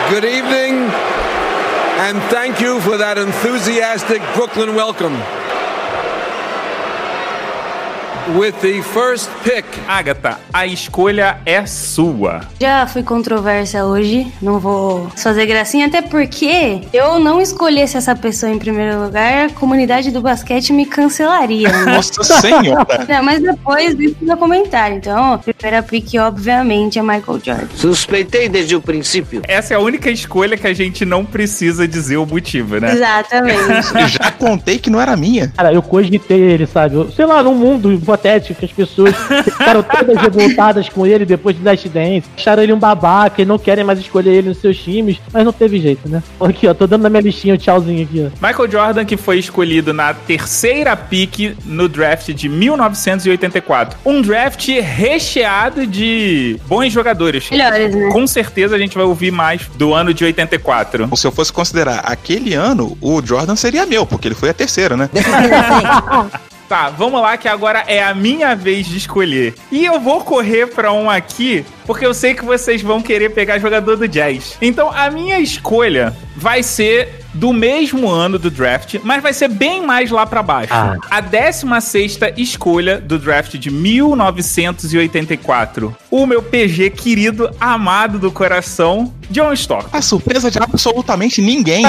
Good 0.09 0.25
evening, 0.25 0.87
and 1.99 2.19
thank 2.31 2.61
you 2.61 2.81
for 2.81 2.99
that 2.99 3.17
enthusiastic 3.17 4.21
Brooklyn 4.35 4.75
welcome. 4.75 5.46
With 8.35 8.55
the 8.61 8.83
first 8.83 9.31
pick. 9.45 9.65
Agatha, 9.87 10.39
a 10.53 10.67
escolha 10.67 11.39
é 11.47 11.65
sua. 11.65 12.41
Já 12.61 12.85
fui 12.87 13.05
controversa 13.05 13.85
hoje, 13.85 14.27
não 14.43 14.59
vou 14.59 15.09
fazer 15.17 15.47
gracinha, 15.47 15.87
até 15.87 16.03
porque 16.03 16.81
eu 16.93 17.21
não 17.21 17.41
escolhesse 17.41 17.97
essa 17.97 18.17
pessoa 18.17 18.51
em 18.51 18.59
primeiro 18.59 19.01
lugar, 19.05 19.47
a 19.47 19.51
comunidade 19.51 20.11
do 20.11 20.21
basquete 20.21 20.73
me 20.73 20.85
cancelaria. 20.85 21.69
Né? 21.69 21.85
Nossa 21.95 22.25
senhora. 22.25 23.07
Não, 23.09 23.23
mas 23.23 23.41
depois 23.41 23.95
isso 23.99 24.17
no 24.21 24.37
comentário. 24.37 24.97
Então, 24.97 25.35
a 25.35 25.39
primeira 25.39 25.81
pick, 25.83 26.15
obviamente, 26.19 26.99
é 26.99 27.03
Michael 27.03 27.41
Jordan. 27.45 27.67
Suspeitei 27.77 28.49
desde 28.49 28.75
o 28.75 28.81
princípio. 28.81 29.43
Essa 29.47 29.75
é 29.75 29.77
a 29.77 29.81
única 29.81 30.11
escolha 30.11 30.57
que 30.57 30.67
a 30.67 30.75
gente 30.75 31.05
não 31.05 31.25
precisa 31.25 31.87
dizer 31.87 32.17
o 32.17 32.27
motivo, 32.27 32.81
né? 32.81 32.93
Exatamente. 32.93 33.61
Eu 33.95 34.09
já 34.09 34.33
contei 34.33 34.79
que 34.81 34.91
não 34.91 35.01
era 35.01 35.17
minha. 35.17 35.53
Cara, 35.57 35.73
eu 35.73 35.81
cogitei 35.83 36.41
ele, 36.41 36.67
sabe? 36.67 36.97
Eu- 36.97 37.11
sei 37.13 37.25
lá, 37.25 37.41
num 37.43 37.55
mundo 37.55 37.93
hipotético 38.17 38.59
que 38.59 38.65
as 38.65 38.73
pessoas 38.73 39.15
ficaram 39.45 39.83
todas 39.83 40.17
revoltadas 40.17 40.89
com 40.89 41.07
ele 41.07 41.25
depois 41.25 41.57
de 41.57 41.63
Last 41.63 41.89
Dance, 41.89 42.25
acharam 42.37 42.63
ele 42.63 42.73
um 42.73 42.79
babaca 42.79 43.43
e 43.43 43.45
não 43.45 43.59
querem 43.59 43.85
mais 43.85 43.99
escolher 43.99 44.33
ele 44.33 44.49
nos 44.49 44.59
seus 44.59 44.79
times, 44.79 45.19
mas 45.33 45.45
não 45.45 45.53
teve 45.53 45.79
jeito, 45.81 46.09
né? 46.09 46.23
Aqui, 46.41 46.67
ó, 46.67 46.75
tô 46.75 46.87
dando 46.87 47.03
na 47.03 47.11
minha 47.11 47.23
listinha 47.23 47.55
o 47.55 47.59
tchauzinho 47.59 48.03
aqui, 48.03 48.27
ó. 48.27 48.47
Michael 48.47 48.71
Jordan, 48.71 49.05
que 49.05 49.17
foi 49.17 49.39
escolhido 49.39 49.93
na 49.93 50.15
terceira 50.15 50.97
pick 50.97 51.57
no 51.65 51.89
draft 51.89 52.33
de 52.33 52.49
1984. 52.49 53.99
Um 54.05 54.23
draft 54.23 54.67
recheado 54.69 55.87
de 55.87 56.59
bons 56.67 56.93
jogadores. 56.93 57.51
Melhores, 57.51 57.95
né? 57.95 58.11
Com 58.11 58.27
certeza 58.27 58.75
a 58.75 58.79
gente 58.79 58.97
vai 58.97 59.05
ouvir 59.05 59.31
mais 59.31 59.69
do 59.77 59.93
ano 59.95 60.15
de 60.15 60.25
84. 60.25 61.17
Se 61.17 61.27
eu 61.27 61.33
fosse 61.33 61.53
considerar 61.53 62.01
aquele 62.01 62.55
ano, 62.55 62.97
o 63.01 63.23
Jordan 63.25 63.57
seria 63.57 63.87
meu, 63.87 64.07
porque 64.07 64.29
ele 64.29 64.35
foi 64.35 64.51
a 64.51 64.55
terceira, 64.55 64.97
né? 64.97 65.11
Tá, 66.69 66.91
vamos 66.91 67.21
lá 67.21 67.37
que 67.37 67.47
agora 67.47 67.85
é 67.87 68.03
a 68.03 68.13
minha 68.13 68.57
vez 68.57 68.87
de 68.87 68.97
escolher. 68.97 69.55
E 69.71 69.85
eu 69.85 70.01
vou 70.01 70.23
correr 70.23 70.67
pra 70.67 70.93
um 70.93 71.09
aqui, 71.09 71.65
porque 71.87 72.05
eu 72.05 72.13
sei 72.13 72.35
que 72.35 72.45
vocês 72.45 72.83
vão 72.83 73.01
querer 73.01 73.31
pegar 73.31 73.59
jogador 73.59 73.97
do 73.97 74.09
Jazz. 74.09 74.59
Então 74.61 74.91
a 74.91 75.09
minha 75.11 75.39
escolha 75.39 76.13
vai 76.37 76.65
ser 76.65 77.27
do 77.37 77.53
mesmo 77.53 78.09
ano 78.09 78.37
do 78.39 78.51
draft, 78.51 78.97
mas 79.05 79.23
vai 79.23 79.33
ser 79.33 79.47
bem 79.49 79.87
mais 79.87 80.11
lá 80.11 80.27
pra 80.27 80.43
baixo. 80.43 80.73
Ah. 80.73 80.97
A 81.11 81.23
16ª 81.23 82.35
escolha 82.37 83.01
do 83.01 83.17
draft 83.19 83.57
de 83.57 83.71
1984. 83.71 85.97
O 86.11 86.27
meu 86.27 86.43
PG 86.43 86.91
querido, 86.91 87.49
amado 87.61 88.19
do 88.19 88.33
coração, 88.33 89.15
John 89.31 89.53
Stockton. 89.53 89.97
A 89.97 90.03
surpresa 90.03 90.51
de 90.51 90.59
absolutamente 90.59 91.41
ninguém. 91.41 91.85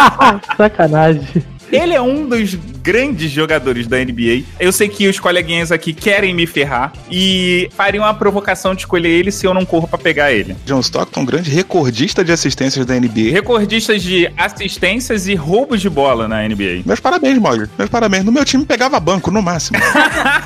Sacanagem. 0.56 1.44
Ele 1.70 1.92
é 1.92 2.00
um 2.00 2.26
dos 2.28 2.56
grandes 2.84 3.30
jogadores 3.30 3.86
da 3.86 3.96
NBA. 3.98 4.42
Eu 4.60 4.70
sei 4.70 4.88
que 4.88 5.08
os 5.08 5.18
coleguinhas 5.18 5.72
aqui 5.72 5.94
querem 5.94 6.34
me 6.34 6.46
ferrar 6.46 6.92
e 7.10 7.68
fariam 7.74 8.04
uma 8.04 8.12
provocação 8.12 8.74
de 8.74 8.82
escolher 8.82 9.08
ele 9.08 9.30
se 9.32 9.46
eu 9.46 9.54
não 9.54 9.64
corro 9.64 9.88
pra 9.88 9.96
pegar 9.98 10.32
ele. 10.32 10.54
John 10.66 10.80
Stockton, 10.80 11.24
grande 11.24 11.50
recordista 11.50 12.22
de 12.22 12.30
assistências 12.30 12.84
da 12.84 12.94
NBA. 12.94 13.30
Recordistas 13.32 14.02
de 14.02 14.30
assistências 14.36 15.26
e 15.26 15.34
roubos 15.34 15.80
de 15.80 15.88
bola 15.88 16.28
na 16.28 16.46
NBA. 16.46 16.82
Meus 16.84 17.00
parabéns, 17.00 17.38
Mogli. 17.38 17.68
Meus 17.78 17.88
parabéns. 17.88 18.22
No 18.24 18.30
meu 18.30 18.44
time 18.44 18.64
pegava 18.66 19.00
banco, 19.00 19.30
no 19.30 19.40
máximo. 19.42 19.78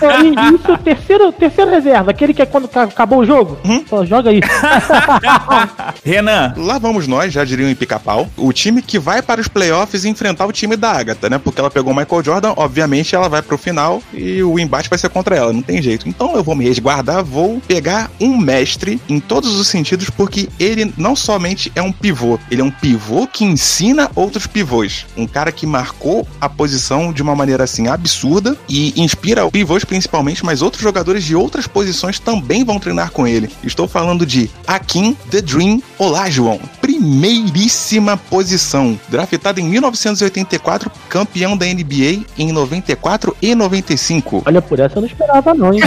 E 0.08 0.54
isso, 0.54 0.78
terceiro, 0.78 1.32
terceiro 1.32 1.70
reserva, 1.70 2.10
aquele 2.10 2.32
que 2.32 2.40
é 2.42 2.46
quando 2.46 2.68
ca- 2.68 2.84
acabou 2.84 3.20
o 3.20 3.26
jogo. 3.26 3.58
Hum? 3.64 3.84
Só 3.88 4.04
joga 4.04 4.30
aí. 4.30 4.40
Renan, 6.04 6.54
Lá 6.56 6.78
vamos 6.78 7.06
nós, 7.06 7.32
já 7.32 7.44
diriam 7.44 7.68
em 7.68 7.74
pica-pau. 7.74 8.28
O 8.36 8.52
time 8.52 8.82
que 8.82 8.98
vai 8.98 9.22
para 9.22 9.40
os 9.40 9.48
playoffs 9.48 10.04
enfrentar 10.04 10.46
o 10.46 10.52
time 10.52 10.76
da 10.76 10.92
Agatha, 10.92 11.28
né? 11.30 11.38
Porque 11.38 11.60
ela 11.60 11.70
pegou 11.70 11.92
o 11.92 11.96
Michael 11.96 12.22
Jordan, 12.28 12.52
obviamente 12.58 13.14
ela 13.14 13.26
vai 13.26 13.40
pro 13.40 13.56
final 13.56 14.02
e 14.12 14.42
o 14.42 14.58
embate 14.58 14.90
vai 14.90 14.98
ser 14.98 15.08
contra 15.08 15.34
ela, 15.34 15.50
não 15.50 15.62
tem 15.62 15.80
jeito. 15.80 16.06
Então 16.06 16.36
eu 16.36 16.44
vou 16.44 16.54
me 16.54 16.66
resguardar, 16.66 17.24
vou 17.24 17.58
pegar 17.66 18.10
um 18.20 18.36
mestre 18.36 19.00
em 19.08 19.18
todos 19.18 19.58
os 19.58 19.66
sentidos, 19.66 20.10
porque 20.10 20.46
ele 20.60 20.92
não 20.98 21.16
somente 21.16 21.72
é 21.74 21.80
um 21.80 21.90
pivô, 21.90 22.38
ele 22.50 22.60
é 22.60 22.64
um 22.64 22.70
pivô 22.70 23.26
que 23.26 23.46
ensina 23.46 24.10
outros 24.14 24.46
pivôs. 24.46 25.06
Um 25.16 25.26
cara 25.26 25.50
que 25.50 25.66
marcou 25.66 26.28
a 26.38 26.50
posição 26.50 27.14
de 27.14 27.22
uma 27.22 27.34
maneira 27.34 27.64
assim 27.64 27.88
absurda 27.88 28.54
e 28.68 29.00
inspira 29.00 29.50
pivôs 29.50 29.84
principalmente, 29.84 30.44
mas 30.44 30.60
outros 30.60 30.82
jogadores 30.82 31.24
de 31.24 31.34
outras 31.34 31.66
posições 31.66 32.18
também 32.18 32.62
vão 32.62 32.78
treinar 32.78 33.10
com 33.10 33.26
ele. 33.26 33.48
Estou 33.64 33.88
falando 33.88 34.26
de 34.26 34.50
Akin 34.66 35.16
The 35.30 35.40
Dream 35.40 35.82
Olajuwon. 35.98 36.60
Primeiríssima 36.98 38.16
posição. 38.16 38.98
Draftado 39.08 39.60
em 39.60 39.64
1984, 39.64 40.90
campeão 41.08 41.56
da 41.56 41.64
NBA 41.64 42.24
em 42.36 42.50
94 42.50 43.36
e 43.40 43.54
95. 43.54 44.42
Olha, 44.44 44.60
por 44.60 44.80
essa 44.80 44.96
eu 44.96 45.02
não 45.02 45.08
esperava, 45.08 45.54
não, 45.54 45.72
hein? 45.72 45.80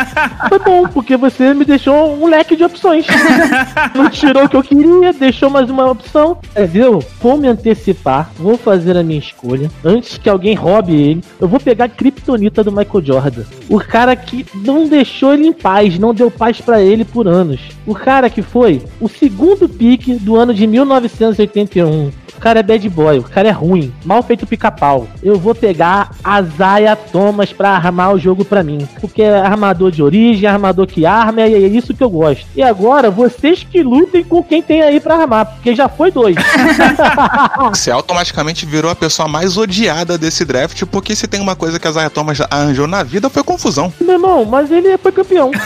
Foi 0.48 0.58
bom, 0.58 0.88
porque 0.88 1.18
você 1.18 1.52
me 1.52 1.66
deixou 1.66 2.18
um 2.18 2.26
leque 2.26 2.56
de 2.56 2.64
opções. 2.64 3.04
Não 3.94 4.08
tirou 4.10 4.44
o 4.44 4.48
que 4.48 4.56
eu 4.56 4.62
queria, 4.62 5.12
deixou 5.12 5.50
mais 5.50 5.68
uma 5.68 5.90
opção. 5.90 6.38
É, 6.54 6.64
viu? 6.64 7.02
Vou 7.20 7.36
me 7.36 7.48
antecipar, 7.48 8.30
vou 8.38 8.56
fazer 8.56 8.96
a 8.96 9.02
minha 9.02 9.18
escolha. 9.18 9.70
Antes 9.84 10.18
que 10.18 10.28
alguém 10.28 10.54
roube 10.54 10.94
ele, 10.94 11.24
eu 11.40 11.48
vou 11.48 11.60
pegar 11.60 11.86
a 11.86 11.88
Kryptonita 11.88 12.64
do 12.64 12.72
Michael 12.72 13.04
Jordan. 13.04 13.44
O 13.68 13.78
cara 13.78 14.16
que 14.16 14.46
não 14.54 14.86
deixou 14.86 15.34
ele 15.34 15.46
em 15.46 15.52
paz, 15.52 15.98
não 15.98 16.14
deu 16.14 16.30
paz 16.30 16.60
pra 16.60 16.80
ele 16.80 17.04
por 17.04 17.28
anos. 17.28 17.60
O 17.86 17.94
cara 17.94 18.30
que 18.30 18.42
foi 18.42 18.82
o 19.00 19.08
segundo 19.08 19.68
pique 19.68 20.14
do 20.14 20.36
ano 20.36 20.53
de 20.54 20.66
1981. 20.66 22.12
O 22.36 22.40
cara 22.40 22.60
é 22.60 22.62
bad 22.62 22.88
boy, 22.90 23.18
o 23.20 23.22
cara 23.22 23.48
é 23.48 23.52
ruim, 23.52 23.92
mal 24.04 24.22
feito 24.22 24.46
pica-pau. 24.46 25.06
Eu 25.22 25.38
vou 25.38 25.54
pegar 25.54 26.10
a 26.22 26.42
Zaya 26.42 26.94
Thomas 26.96 27.52
pra 27.52 27.70
armar 27.70 28.12
o 28.12 28.18
jogo 28.18 28.44
pra 28.44 28.62
mim. 28.62 28.86
Porque 29.00 29.22
é 29.22 29.38
armador 29.38 29.90
de 29.90 30.02
origem, 30.02 30.48
armador 30.48 30.86
que 30.86 31.06
arma, 31.06 31.42
e 31.42 31.54
é 31.54 31.58
isso 31.58 31.94
que 31.94 32.02
eu 32.02 32.10
gosto. 32.10 32.44
E 32.54 32.62
agora, 32.62 33.10
vocês 33.10 33.64
que 33.68 33.82
lutem 33.82 34.24
com 34.24 34.42
quem 34.42 34.60
tem 34.60 34.82
aí 34.82 35.00
pra 35.00 35.14
armar, 35.16 35.46
porque 35.46 35.74
já 35.74 35.88
foi 35.88 36.10
dois. 36.10 36.36
Você 37.70 37.90
automaticamente 37.90 38.66
virou 38.66 38.90
a 38.90 38.94
pessoa 38.94 39.28
mais 39.28 39.56
odiada 39.56 40.18
desse 40.18 40.44
draft, 40.44 40.82
porque 40.90 41.14
se 41.16 41.26
tem 41.26 41.40
uma 41.40 41.56
coisa 41.56 41.78
que 41.78 41.88
a 41.88 41.92
Zaya 41.92 42.10
Thomas 42.10 42.40
arranjou 42.50 42.86
na 42.86 43.02
vida 43.02 43.30
foi 43.30 43.42
confusão. 43.42 43.92
Meu 44.00 44.14
irmão, 44.14 44.44
mas 44.44 44.70
ele 44.70 44.96
foi 44.98 45.12
campeão. 45.12 45.50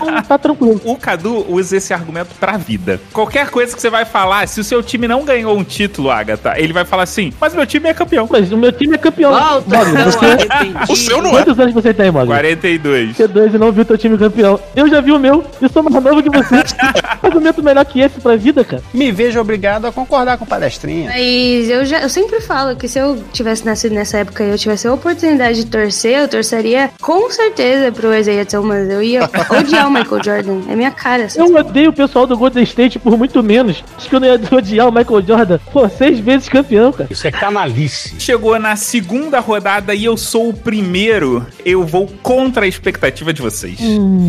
Então, 0.00 0.22
tá 0.22 0.38
tranquilo. 0.38 0.80
o 0.84 0.96
Cadu 0.96 1.44
usa 1.48 1.76
esse 1.76 1.92
argumento 1.92 2.34
pra 2.38 2.56
vida. 2.56 3.00
Qualquer 3.12 3.50
coisa 3.50 3.74
que 3.74 3.80
você 3.80 3.90
vai 3.90 4.04
falar, 4.04 4.29
se 4.46 4.60
o 4.60 4.64
seu 4.64 4.82
time 4.82 5.06
não 5.06 5.24
ganhou 5.24 5.56
um 5.56 5.64
título, 5.64 6.10
Agatha, 6.10 6.54
ele 6.56 6.72
vai 6.72 6.84
falar 6.84 7.04
assim, 7.04 7.32
mas 7.40 7.54
meu 7.54 7.66
time 7.66 7.88
é 7.88 7.94
campeão. 7.94 8.28
Mas 8.30 8.50
o 8.52 8.56
meu 8.56 8.72
time 8.72 8.94
é 8.94 8.98
campeão. 8.98 9.32
Mogli, 9.32 9.92
não 9.92 10.04
você... 10.04 10.92
O 10.92 10.96
seu 10.96 11.22
não 11.22 11.30
é. 11.30 11.42
Quantos 11.42 11.58
anos 11.58 11.74
você 11.74 11.94
tem, 11.94 12.10
Mogli? 12.10 12.28
42. 12.28 13.16
Você 13.16 13.22
é 13.24 13.28
dois 13.28 13.54
e 13.54 13.58
não 13.58 13.72
viu 13.72 13.84
teu 13.84 13.98
time 13.98 14.16
campeão. 14.18 14.58
Eu 14.74 14.88
já 14.88 15.00
vi 15.00 15.12
o 15.12 15.18
meu 15.18 15.44
e 15.60 15.68
sou 15.68 15.82
mais 15.82 16.02
novo 16.02 16.22
que 16.22 16.30
você. 16.30 16.56
argumento 17.22 17.62
melhor 17.62 17.84
que 17.84 18.00
esse 18.00 18.20
pra 18.20 18.36
vida, 18.36 18.64
cara? 18.64 18.82
Me 18.92 19.10
vejo 19.12 19.40
obrigado 19.40 19.86
a 19.86 19.92
concordar 19.92 20.36
com 20.38 20.44
palestrinha. 20.44 21.10
Mas 21.10 21.68
eu 21.68 21.84
já 21.84 22.00
eu 22.00 22.08
sempre 22.08 22.40
falo 22.40 22.76
que 22.76 22.88
se 22.88 22.98
eu 22.98 23.22
tivesse 23.32 23.64
nascido 23.64 23.94
nessa 23.94 24.18
época 24.18 24.44
e 24.44 24.50
eu 24.50 24.58
tivesse 24.58 24.86
a 24.86 24.92
oportunidade 24.92 25.64
de 25.64 25.70
torcer, 25.70 26.20
eu 26.20 26.28
torceria 26.28 26.90
com 27.00 27.30
certeza 27.30 27.92
pro 27.92 28.14
Isaiah 28.14 28.44
Thomas. 28.44 28.88
Eu 28.88 29.02
ia 29.02 29.28
odiar 29.50 29.88
o 29.88 29.90
Michael 29.90 30.22
Jordan. 30.22 30.60
É 30.68 30.76
minha 30.76 30.90
cara. 30.90 31.24
Assim. 31.24 31.40
Eu 31.40 31.54
odeio 31.54 31.90
o 31.90 31.92
pessoal 31.92 32.26
do 32.26 32.36
Golden 32.36 32.62
State 32.64 32.98
por 32.98 33.16
muito 33.16 33.42
menos. 33.42 33.82
Acho 33.96 34.08
que 34.08 34.14
eu 34.14 34.19
não 34.20 34.28
ia 34.28 34.40
odiar 34.52 34.88
o 34.88 34.92
Michael 34.92 35.22
Jordan. 35.26 35.58
Pô, 35.72 35.88
seis 35.88 36.18
vezes 36.20 36.48
campeão, 36.48 36.92
cara. 36.92 37.08
Isso 37.10 37.26
é 37.26 37.30
canalice. 37.30 38.14
Chegou 38.18 38.58
na 38.58 38.76
segunda 38.76 39.40
rodada 39.40 39.94
e 39.94 40.04
eu 40.04 40.16
sou 40.16 40.50
o 40.50 40.54
primeiro. 40.54 41.46
Eu 41.64 41.84
vou 41.84 42.06
contra 42.22 42.64
a 42.64 42.68
expectativa 42.68 43.32
de 43.32 43.42
vocês. 43.42 43.78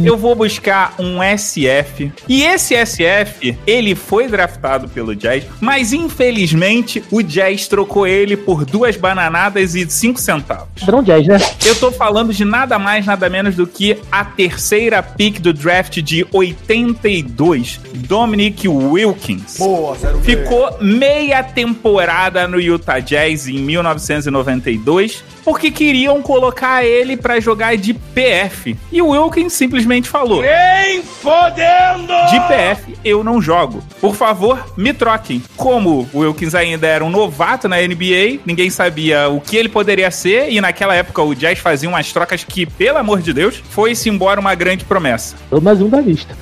Eu 0.03 0.17
vou 0.17 0.35
buscar 0.35 0.95
um 0.97 1.19
SF. 1.37 2.11
E 2.27 2.43
esse 2.43 2.73
SF, 2.85 3.57
ele 3.67 3.93
foi 3.95 4.27
draftado 4.27 4.87
pelo 4.89 5.15
Jazz, 5.15 5.45
mas 5.59 5.93
infelizmente 5.93 7.03
o 7.11 7.21
Jazz 7.21 7.67
trocou 7.67 8.07
ele 8.07 8.37
por 8.37 8.65
duas 8.65 8.95
bananadas 8.95 9.75
e 9.75 9.89
cinco 9.89 10.19
centavos. 10.19 10.67
Padrão 10.79 11.03
Jazz, 11.03 11.27
né? 11.27 11.37
Eu 11.65 11.75
tô 11.75 11.91
falando 11.91 12.33
de 12.33 12.45
nada 12.45 12.79
mais, 12.79 13.05
nada 13.05 13.29
menos 13.29 13.55
do 13.55 13.67
que 13.67 13.97
a 14.11 14.23
terceira 14.23 15.03
pick 15.03 15.39
do 15.39 15.53
draft 15.53 15.99
de 16.01 16.25
82, 16.31 17.79
Dominic 17.93 18.67
Wilkins. 18.67 19.57
Boa, 19.57 19.80
Ficou 20.21 20.77
meia 20.79 21.43
temporada 21.43 22.47
no 22.47 22.59
Utah 22.59 22.99
Jazz 22.99 23.47
em 23.47 23.59
1992 23.59 25.23
porque 25.43 25.71
queriam 25.71 26.21
colocar 26.21 26.83
ele 26.85 27.17
pra 27.17 27.39
jogar 27.39 27.75
de 27.75 27.93
PF. 27.93 28.77
E 28.91 29.01
o 29.01 29.09
Wilkins 29.09 29.53
simplesmente 29.53 30.07
falou: 30.07 30.41
Nem 30.41 31.01
fodendo! 31.01 32.13
de 32.29 32.39
PF 32.47 32.97
eu 33.03 33.23
não 33.23 33.41
jogo. 33.41 33.83
Por 33.99 34.15
favor, 34.15 34.73
me 34.77 34.93
troquem. 34.93 35.41
Como 35.57 36.07
o 36.13 36.19
Wilkins 36.19 36.55
ainda 36.55 36.87
era 36.87 37.03
um 37.03 37.09
novato 37.09 37.67
na 37.67 37.77
NBA, 37.77 38.39
ninguém 38.45 38.69
sabia 38.69 39.29
o 39.29 39.41
que 39.41 39.57
ele 39.57 39.69
poderia 39.69 40.11
ser, 40.11 40.51
e 40.51 40.61
naquela 40.61 40.95
época 40.95 41.21
o 41.21 41.33
Jazz 41.33 41.59
fazia 41.59 41.89
umas 41.89 42.11
trocas 42.11 42.43
que, 42.43 42.65
pelo 42.65 42.97
amor 42.97 43.21
de 43.21 43.33
Deus, 43.33 43.61
foi-se 43.69 44.09
embora 44.09 44.39
uma 44.39 44.53
grande 44.55 44.85
promessa. 44.85 45.35
Mais 45.61 45.81
um 45.81 45.89
da 45.89 45.99
lista. 45.99 46.35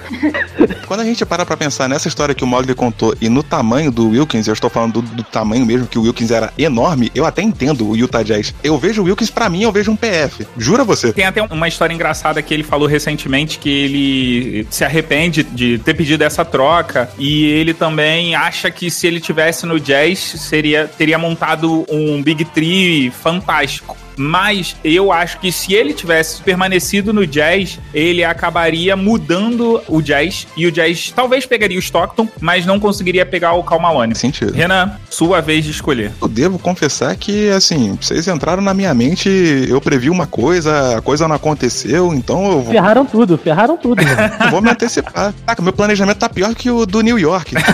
Quando 0.87 1.01
a 1.01 1.05
gente 1.05 1.25
para 1.25 1.45
pra 1.45 1.55
pensar 1.55 1.87
nessa 1.87 2.07
história 2.07 2.35
que 2.35 2.43
o 2.43 2.47
Mogli 2.47 2.73
contou 2.73 3.15
e 3.21 3.28
no 3.29 3.43
tamanho 3.43 3.91
do 3.91 4.09
Wilkins, 4.09 4.47
eu 4.47 4.53
estou 4.53 4.69
falando 4.69 5.01
do, 5.01 5.01
do 5.01 5.23
tamanho 5.23 5.65
mesmo, 5.65 5.87
que 5.87 5.97
o 5.97 6.03
Wilkins 6.03 6.31
era 6.31 6.51
enorme, 6.57 7.11
eu 7.13 7.25
até 7.25 7.41
entendo 7.41 7.87
o 7.87 7.95
Utah 7.95 8.23
Jazz. 8.23 8.53
Eu 8.63 8.77
vejo 8.77 9.01
o 9.01 9.05
Wilkins, 9.05 9.29
pra 9.29 9.49
mim, 9.49 9.63
eu 9.63 9.71
vejo 9.71 9.91
um 9.91 9.95
PF. 9.95 10.47
Jura 10.57 10.83
você? 10.83 11.13
Tem 11.13 11.25
até 11.25 11.41
uma 11.41 11.67
história 11.67 11.93
engraçada 11.93 12.41
que 12.41 12.53
ele 12.53 12.63
falou 12.63 12.87
recentemente 12.87 13.59
que 13.59 13.69
ele 13.69 14.67
se 14.69 14.83
arrepende 14.83 15.43
de 15.43 15.77
ter 15.79 15.93
pedido 15.93 16.23
essa 16.23 16.43
troca 16.43 17.09
e 17.17 17.45
ele 17.45 17.73
também 17.73 18.35
acha 18.35 18.71
que 18.71 18.89
se 18.89 19.07
ele 19.07 19.19
tivesse 19.19 19.65
no 19.65 19.79
Jazz 19.79 20.19
seria 20.19 20.87
teria 20.87 21.17
montado 21.17 21.85
um 21.89 22.21
Big 22.21 22.45
Tree 22.45 23.11
fantástico. 23.11 23.97
Mas 24.19 24.75
eu 24.83 25.13
acho 25.13 25.39
que 25.39 25.49
se 25.49 25.73
ele 25.73 25.93
tivesse 25.93 26.41
permanecido 26.41 27.13
no 27.13 27.25
Jazz, 27.25 27.79
ele 27.93 28.21
acabaria 28.21 28.95
mudando 28.97 29.81
o 29.87 30.01
Jazz 30.01 30.45
e 30.57 30.67
o 30.67 30.71
Jazz 30.71 31.13
talvez 31.15 31.45
pegaria 31.45 31.77
o 31.77 31.79
Stockton, 31.79 32.27
mas 32.41 32.65
não 32.65 32.79
conseguiria 32.79 33.25
pegar 33.25 33.53
o 33.53 33.63
Cal 33.63 33.79
Malone. 33.79 34.13
Sentido. 34.15 34.51
Renan, 34.51 34.91
sua 35.09 35.39
vez 35.39 35.63
de 35.63 35.71
escolher. 35.71 36.11
Eu 36.21 36.27
devo 36.27 36.59
confessar 36.59 37.15
que, 37.15 37.49
assim, 37.49 37.97
vocês 37.99 38.27
entraram 38.27 38.61
na 38.61 38.73
minha 38.73 38.93
mente, 38.93 39.29
eu 39.69 39.79
previ 39.79 40.09
uma 40.09 40.27
coisa, 40.27 40.97
a 40.97 41.01
coisa 41.01 41.25
não 41.25 41.35
aconteceu, 41.35 42.13
então 42.13 42.51
eu 42.51 42.61
vou, 42.61 42.73
Ferraram 42.73 43.05
tudo, 43.05 43.37
ferraram 43.37 43.77
tudo, 43.77 44.03
mano. 44.03 44.33
eu 44.43 44.51
vou 44.51 44.61
me 44.61 44.69
antecipar. 44.69 45.33
Caraca, 45.45 45.61
meu 45.61 45.71
planejamento 45.71 46.17
tá 46.17 46.27
pior 46.27 46.53
que 46.53 46.69
o 46.69 46.85
do 46.85 46.99
New 47.01 47.17
York. 47.17 47.55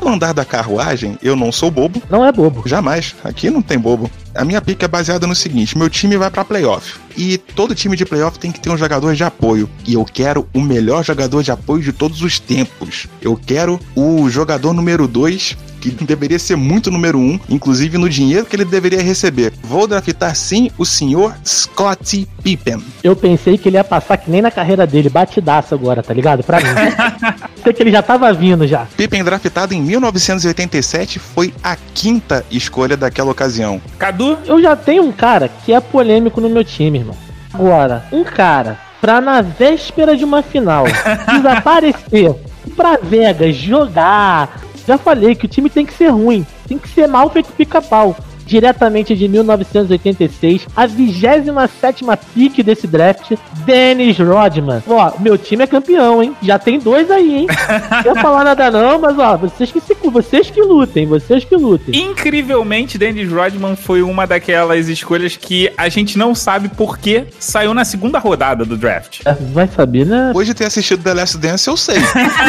No 0.00 0.08
andar 0.08 0.34
da 0.34 0.44
carruagem, 0.44 1.16
eu 1.22 1.36
não 1.36 1.52
sou 1.52 1.70
bobo, 1.70 2.02
Não 2.10 2.24
é 2.24 2.32
bobo. 2.32 2.64
Jamais. 2.66 3.14
Aqui 3.22 3.50
não 3.50 3.62
tem 3.62 3.78
bobo. 3.78 4.10
A 4.34 4.44
minha 4.44 4.60
pick 4.62 4.82
é 4.82 4.88
baseada 4.88 5.26
no 5.26 5.34
seguinte: 5.34 5.76
meu 5.76 5.90
time 5.90 6.16
vai 6.16 6.30
pra 6.30 6.44
playoff. 6.44 6.98
E 7.16 7.36
todo 7.36 7.74
time 7.74 7.96
de 7.96 8.06
playoff 8.06 8.38
tem 8.38 8.50
que 8.50 8.60
ter 8.60 8.70
um 8.70 8.76
jogador 8.76 9.14
de 9.14 9.22
apoio. 9.22 9.68
E 9.86 9.94
eu 9.94 10.04
quero 10.04 10.48
o 10.54 10.60
melhor 10.60 11.04
jogador 11.04 11.42
de 11.42 11.50
apoio 11.50 11.82
de 11.82 11.92
todos 11.92 12.22
os 12.22 12.40
tempos. 12.40 13.06
Eu 13.20 13.36
quero 13.36 13.78
o 13.94 14.28
jogador 14.30 14.72
número 14.72 15.06
2, 15.06 15.56
que 15.90 15.90
deveria 16.04 16.38
ser 16.38 16.56
muito 16.56 16.90
número 16.90 17.18
1, 17.18 17.20
um, 17.20 17.40
inclusive 17.48 17.98
no 17.98 18.08
dinheiro 18.08 18.46
que 18.46 18.54
ele 18.54 18.64
deveria 18.64 19.02
receber. 19.02 19.52
Vou 19.62 19.86
draftar 19.86 20.34
sim 20.36 20.70
o 20.78 20.84
senhor 20.84 21.34
Scottie 21.44 22.28
Pippen. 22.42 22.82
Eu 23.02 23.16
pensei 23.16 23.58
que 23.58 23.68
ele 23.68 23.76
ia 23.76 23.84
passar 23.84 24.16
que 24.16 24.30
nem 24.30 24.40
na 24.40 24.50
carreira 24.50 24.86
dele, 24.86 25.08
batidaço 25.08 25.74
agora, 25.74 26.02
tá 26.02 26.14
ligado? 26.14 26.42
Pra 26.42 26.58
mim. 26.58 26.64
Sei 27.62 27.72
que 27.72 27.82
ele 27.82 27.92
já 27.92 28.02
tava 28.02 28.32
vindo 28.32 28.66
já. 28.66 28.86
Pippen, 28.96 29.22
draftado 29.22 29.72
em 29.72 29.80
1987, 29.80 31.18
foi 31.18 31.54
a 31.62 31.76
quinta 31.94 32.44
escolha 32.50 32.96
daquela 32.96 33.30
ocasião. 33.30 33.80
Cadu, 33.98 34.38
Eu 34.46 34.60
já 34.60 34.74
tenho 34.74 35.04
um 35.04 35.12
cara 35.12 35.48
que 35.48 35.72
é 35.72 35.80
polêmico 35.80 36.40
no 36.40 36.48
meu 36.48 36.64
time, 36.64 36.98
irmão. 36.98 37.16
Agora, 37.52 38.04
um 38.12 38.24
cara 38.24 38.78
pra 39.00 39.20
na 39.20 39.42
véspera 39.42 40.16
de 40.16 40.24
uma 40.24 40.42
final 40.42 40.84
desaparecer 41.30 42.34
pra 42.76 42.98
Vegas 43.02 43.56
jogar. 43.56 44.60
Já 44.86 44.98
falei 44.98 45.34
que 45.34 45.46
o 45.46 45.48
time 45.48 45.70
tem 45.70 45.86
que 45.86 45.94
ser 45.94 46.08
ruim, 46.08 46.46
tem 46.66 46.78
que 46.78 46.88
ser 46.88 47.06
mal 47.06 47.30
feito 47.30 47.52
pica-pau. 47.52 48.16
Diretamente 48.52 49.16
de 49.16 49.26
1986, 49.28 50.66
a 50.76 50.84
27 50.84 52.04
pique 52.34 52.62
desse 52.62 52.86
draft, 52.86 53.32
Dennis 53.64 54.18
Rodman. 54.18 54.82
Ó, 54.86 55.12
meu 55.18 55.38
time 55.38 55.64
é 55.64 55.66
campeão, 55.66 56.22
hein? 56.22 56.36
Já 56.42 56.58
tem 56.58 56.78
dois 56.78 57.10
aí, 57.10 57.34
hein? 57.34 57.46
Não 58.04 58.14
ia 58.14 58.20
falar 58.20 58.44
nada 58.44 58.70
não, 58.70 59.00
mas 59.00 59.18
ó, 59.18 59.38
vocês 59.38 59.72
que 59.72 59.80
se 59.80 59.94
vocês 59.94 60.50
que 60.50 60.60
lutem, 60.60 61.06
vocês 61.06 61.44
que 61.44 61.56
lutem. 61.56 61.98
Incrivelmente, 61.98 62.98
Dennis 62.98 63.32
Rodman 63.32 63.74
foi 63.74 64.02
uma 64.02 64.26
daquelas 64.26 64.86
escolhas 64.86 65.34
que 65.34 65.72
a 65.74 65.88
gente 65.88 66.18
não 66.18 66.34
sabe 66.34 66.68
por 66.68 66.98
que 66.98 67.24
saiu 67.38 67.72
na 67.72 67.86
segunda 67.86 68.18
rodada 68.18 68.66
do 68.66 68.76
draft. 68.76 69.20
É, 69.24 69.32
Vai 69.32 69.66
saber, 69.68 70.04
né? 70.04 70.30
De 70.44 70.52
ter 70.52 70.66
assistido 70.66 71.02
The 71.02 71.14
Last 71.14 71.38
Dance, 71.38 71.68
eu 71.68 71.76
sei. 71.78 71.96